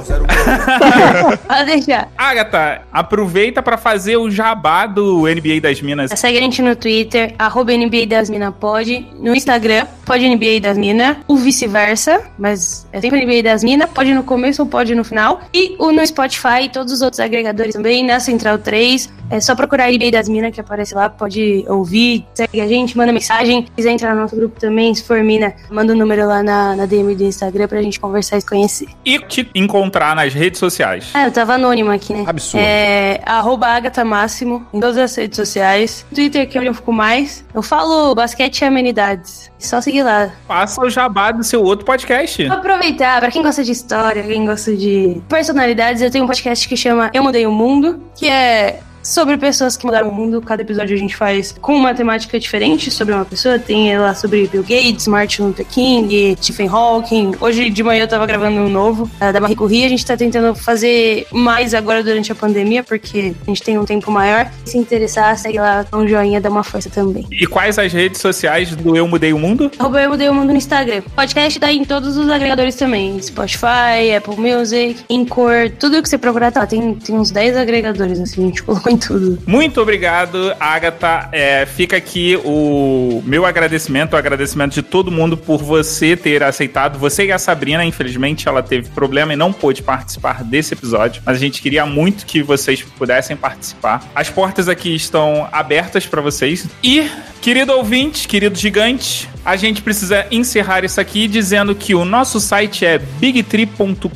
Pode 1.47 1.65
deixar. 1.65 2.07
Agatha, 2.15 2.83
aproveita 2.91 3.63
pra 3.63 3.75
fazer 3.75 4.17
o 4.17 4.29
jabá 4.29 4.85
do 4.85 5.23
NBA 5.23 5.59
das 5.61 5.81
Minas. 5.81 6.11
Segue 6.15 6.37
a 6.37 6.41
gente 6.41 6.61
no 6.61 6.75
Twitter, 6.75 7.33
arroba 7.39 7.71
NBA 7.75 8.05
das 8.07 8.29
Minas 8.29 8.53
pode. 8.59 9.07
No 9.19 9.35
Instagram, 9.35 9.87
pode 10.05 10.27
NBA 10.27 10.59
das 10.61 10.77
Minas. 10.77 11.17
O 11.27 11.35
vice-versa, 11.35 12.21
mas 12.37 12.87
é 12.91 13.01
sempre 13.01 13.25
NBA 13.25 13.41
das 13.41 13.63
Minas. 13.63 13.89
Pode 13.89 14.13
no 14.13 14.23
começo 14.23 14.61
ou 14.61 14.67
pode 14.67 14.93
no 14.93 15.03
final. 15.03 15.41
E 15.51 15.75
o 15.79 15.91
no 15.91 16.05
Spotify 16.05 16.65
e 16.65 16.69
todos 16.69 16.93
os 16.93 17.01
outros 17.01 17.19
agregadores 17.19 17.73
também, 17.73 18.05
na 18.05 18.19
Central 18.19 18.59
3. 18.59 19.09
É 19.29 19.39
só 19.39 19.55
procurar 19.55 19.91
NBA 19.91 20.11
das 20.11 20.29
Minas 20.29 20.53
que 20.53 20.61
aparece 20.61 20.95
lá. 20.95 21.09
Pode 21.09 21.65
ouvir, 21.67 22.25
segue 22.33 22.61
a 22.61 22.67
gente, 22.67 22.97
manda 22.97 23.11
mensagem. 23.11 23.65
Se 23.65 23.71
quiser 23.71 23.91
entrar 23.91 24.15
no 24.15 24.21
nosso 24.21 24.35
grupo 24.35 24.59
também, 24.59 24.93
se 24.93 25.03
for 25.03 25.21
mina, 25.23 25.53
manda 25.69 25.93
o 25.93 25.95
um 25.95 25.99
número 25.99 26.25
lá 26.25 26.41
na, 26.41 26.75
na 26.75 26.85
DM 26.85 27.13
do 27.15 27.23
Instagram 27.23 27.67
pra 27.67 27.81
gente 27.81 27.99
conversar 27.99 28.37
e 28.37 28.41
se 28.41 28.47
conhecer. 28.47 28.87
E 29.05 29.19
te 29.19 29.49
encontrar 29.53 30.15
nas 30.15 30.33
redes 30.33 30.59
sociais. 30.59 31.09
Ah, 31.13 31.25
eu 31.25 31.31
tava 31.31 31.55
anônima 31.55 31.93
aqui, 31.93 32.13
né? 32.13 32.23
Absurdo. 32.25 32.63
É 32.63 33.21
arroba 33.25 33.67
Agatha 33.67 34.05
Máximo 34.05 34.65
em 34.73 34.79
todas 34.79 34.97
as 34.97 35.15
redes 35.15 35.35
sociais. 35.35 36.05
Twitter, 36.13 36.47
que 36.47 36.57
é 36.57 36.61
onde 36.61 36.69
eu 36.69 36.73
fico 36.73 36.93
mais. 36.93 37.45
Eu 37.53 37.61
falo 37.61 38.15
basquete 38.15 38.61
e 38.61 38.65
amenidades. 38.65 39.51
Só 39.59 39.81
seguir 39.81 40.03
lá. 40.03 40.29
Faça 40.47 40.81
o 40.81 40.89
jabá 40.89 41.31
do 41.31 41.43
seu 41.43 41.63
outro 41.63 41.85
podcast. 41.85 42.47
Vou 42.47 42.57
aproveitar, 42.57 43.19
pra 43.19 43.31
quem 43.31 43.41
gosta 43.41 43.63
de 43.63 43.71
história, 43.71 44.23
quem 44.23 44.45
gosta 44.45 44.75
de 44.75 45.21
personalidades, 45.27 46.01
eu 46.01 46.11
tenho 46.11 46.23
um 46.23 46.27
podcast 46.27 46.67
que 46.67 46.77
chama 46.77 47.09
Eu 47.13 47.23
Mudei 47.23 47.45
o 47.45 47.51
Mundo, 47.51 48.03
que 48.15 48.27
é 48.27 48.79
sobre 49.07 49.37
pessoas 49.37 49.77
que 49.77 49.85
mudaram 49.85 50.09
o 50.09 50.13
mundo. 50.13 50.41
Cada 50.41 50.61
episódio 50.61 50.93
a 50.93 50.99
gente 50.99 51.15
faz 51.15 51.55
com 51.61 51.73
uma 51.73 51.93
temática 51.93 52.37
diferente 52.37 52.91
sobre 52.91 53.13
uma 53.13 53.23
pessoa. 53.23 53.57
Tem 53.57 53.97
lá 53.97 54.13
sobre 54.13 54.47
Bill 54.47 54.63
Gates, 54.63 55.07
Martin 55.07 55.43
Luther 55.43 55.65
King, 55.65 56.35
Stephen 56.41 56.67
Hawking. 56.67 57.31
Hoje 57.39 57.69
de 57.69 57.83
manhã 57.83 58.03
eu 58.03 58.07
tava 58.07 58.25
gravando 58.25 58.59
um 58.59 58.69
novo 58.69 59.09
uh, 59.21 59.31
da 59.31 59.39
Marie 59.39 59.55
Curie. 59.55 59.85
A 59.85 59.89
gente 59.89 60.05
tá 60.05 60.17
tentando 60.17 60.53
fazer 60.53 61.25
mais 61.31 61.73
agora 61.73 62.03
durante 62.03 62.33
a 62.33 62.35
pandemia, 62.35 62.83
porque 62.83 63.33
a 63.41 63.49
gente 63.49 63.63
tem 63.63 63.77
um 63.77 63.85
tempo 63.85 64.11
maior. 64.11 64.51
Se 64.65 64.77
interessar, 64.77 65.37
segue 65.37 65.57
lá, 65.57 65.85
dá 65.89 65.97
um 65.97 66.05
joinha, 66.05 66.41
dá 66.41 66.49
uma 66.49 66.63
força 66.63 66.89
também. 66.89 67.25
E 67.31 67.47
quais 67.47 67.79
as 67.79 67.93
redes 67.93 68.19
sociais 68.19 68.75
do 68.75 68.93
Eu 68.93 69.07
Mudei 69.07 69.31
o 69.31 69.39
Mundo? 69.39 69.71
Arroba 69.79 70.01
Eu 70.01 70.09
Mudei 70.09 70.27
o 70.27 70.33
Mundo 70.33 70.49
no 70.49 70.57
Instagram. 70.57 71.01
Podcast 71.15 71.57
tá 71.57 71.71
em 71.71 71.85
todos 71.85 72.17
os 72.17 72.29
agregadores 72.29 72.75
também. 72.75 73.21
Spotify, 73.21 74.13
Apple 74.17 74.35
Music, 74.35 74.97
Incor, 75.09 75.71
tudo 75.79 76.03
que 76.03 76.09
você 76.09 76.17
procurar 76.17 76.51
tá 76.51 76.59
lá. 76.61 76.67
Tem, 76.67 76.93
tem 76.95 77.15
uns 77.15 77.31
10 77.31 77.55
agregadores, 77.55 78.19
assim, 78.19 78.43
a 78.43 78.45
gente 78.47 78.63
colocou 78.63 78.91
em 78.91 78.96
tudo. 78.97 79.37
Muito 79.45 79.81
obrigado, 79.81 80.53
Agatha. 80.59 81.29
É, 81.31 81.65
fica 81.65 81.97
aqui 81.97 82.39
o 82.43 83.21
meu 83.25 83.45
agradecimento, 83.45 84.13
o 84.13 84.17
agradecimento 84.17 84.73
de 84.73 84.81
todo 84.81 85.11
mundo 85.11 85.37
por 85.37 85.61
você 85.61 86.15
ter 86.15 86.43
aceitado. 86.43 86.97
Você 86.97 87.25
e 87.25 87.31
a 87.31 87.37
Sabrina, 87.37 87.83
infelizmente, 87.85 88.47
ela 88.47 88.63
teve 88.63 88.89
problema 88.89 89.33
e 89.33 89.35
não 89.35 89.53
pôde 89.53 89.81
participar 89.81 90.43
desse 90.43 90.73
episódio, 90.73 91.21
mas 91.25 91.37
a 91.37 91.39
gente 91.39 91.61
queria 91.61 91.85
muito 91.85 92.25
que 92.25 92.41
vocês 92.41 92.81
pudessem 92.81 93.35
participar. 93.35 94.03
As 94.15 94.29
portas 94.29 94.67
aqui 94.67 94.93
estão 94.95 95.47
abertas 95.51 96.05
para 96.05 96.21
vocês. 96.21 96.67
E, 96.83 97.09
querido 97.41 97.73
ouvinte, 97.73 98.27
querido 98.27 98.57
gigante, 98.57 99.29
a 99.47 99.55
gente 99.55 99.81
precisa 99.81 100.27
encerrar 100.29 100.83
isso 100.83 100.99
aqui 100.99 101.27
dizendo 101.27 101.73
que 101.73 101.95
o 101.95 102.03
nosso 102.03 102.39
site 102.39 102.85
é 102.85 102.97
bigtree.com.br. 102.97 104.07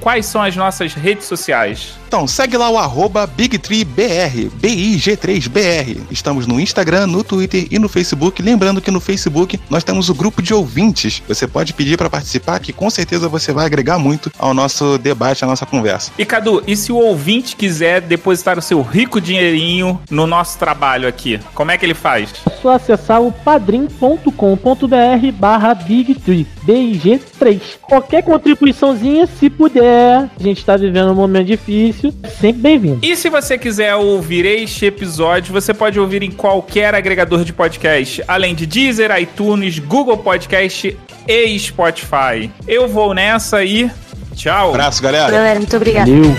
Quais 0.00 0.24
são 0.26 0.42
as 0.42 0.56
nossas 0.56 0.94
redes 0.94 1.26
sociais? 1.26 1.98
Então, 2.08 2.26
segue 2.26 2.56
lá 2.56 2.68
o 2.70 2.78
arroba 2.78 3.26
BigTreeBR, 3.36 4.50
B-I-G3BR. 4.54 6.00
Estamos 6.10 6.46
no 6.46 6.60
Instagram, 6.60 7.06
no 7.06 7.24
Twitter 7.24 7.66
e 7.70 7.78
no 7.78 7.88
Facebook. 7.88 8.42
Lembrando 8.42 8.80
que 8.80 8.90
no 8.90 9.00
Facebook 9.00 9.60
nós 9.68 9.84
temos 9.84 10.08
o 10.08 10.14
grupo 10.14 10.42
de 10.42 10.52
ouvintes. 10.52 11.22
Você 11.26 11.46
pode 11.46 11.72
pedir 11.72 11.96
para 11.96 12.10
participar, 12.10 12.58
que 12.60 12.72
com 12.72 12.90
certeza 12.90 13.28
você 13.28 13.52
vai 13.52 13.66
agregar 13.66 13.98
muito 13.98 14.30
ao 14.38 14.54
nosso 14.54 14.98
debate, 14.98 15.44
à 15.44 15.46
nossa 15.46 15.66
conversa. 15.66 16.12
E 16.18 16.24
Cadu, 16.24 16.62
e 16.66 16.76
se 16.76 16.92
o 16.92 16.96
ouvinte 16.96 17.56
quiser 17.56 18.00
depositar 18.00 18.58
o 18.58 18.62
seu 18.62 18.82
rico 18.82 19.20
dinheirinho 19.20 20.00
no 20.10 20.26
nosso 20.26 20.58
trabalho 20.58 21.08
aqui, 21.08 21.40
como 21.54 21.70
é 21.70 21.78
que 21.78 21.84
ele 21.84 21.94
faz? 21.94 22.30
É 22.46 22.50
só 22.62 22.74
acessar 22.74 23.22
o 23.22 23.32
padrim.com.br 23.32 25.32
barra 25.34 25.74
Big3, 25.74 26.46
BIG3. 26.66 27.60
Qualquer 27.82 28.22
contribuiçãozinha, 28.22 29.26
se 29.26 29.48
puder, 29.48 30.28
a 30.38 30.42
gente 30.42 30.64
tá 30.64 30.76
vivendo 30.76 31.10
um 31.10 31.14
momento 31.14 31.46
difícil, 31.46 32.12
sempre 32.40 32.62
bem-vindo. 32.62 32.98
E 33.02 33.16
se 33.20 33.28
você 33.28 33.58
quiser 33.58 33.94
ouvir 33.96 34.46
este 34.46 34.86
episódio, 34.86 35.52
você 35.52 35.74
pode 35.74 36.00
ouvir 36.00 36.22
em 36.22 36.30
qualquer 36.30 36.94
agregador 36.94 37.44
de 37.44 37.52
podcast, 37.52 38.24
além 38.26 38.54
de 38.54 38.64
Deezer, 38.64 39.10
iTunes, 39.20 39.78
Google 39.78 40.16
Podcast 40.16 40.98
e 41.28 41.58
Spotify. 41.58 42.50
Eu 42.66 42.88
vou 42.88 43.12
nessa 43.12 43.62
e 43.62 43.90
tchau. 44.34 44.70
Abraço, 44.70 45.02
galera. 45.02 45.30
Galera, 45.30 45.58
muito 45.58 45.76
obrigada. 45.76 46.10
Valeu. 46.10 46.34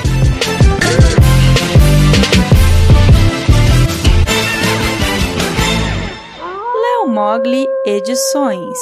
Léo 6.81 7.07
Mogli 7.07 7.67
Edições. 7.85 8.79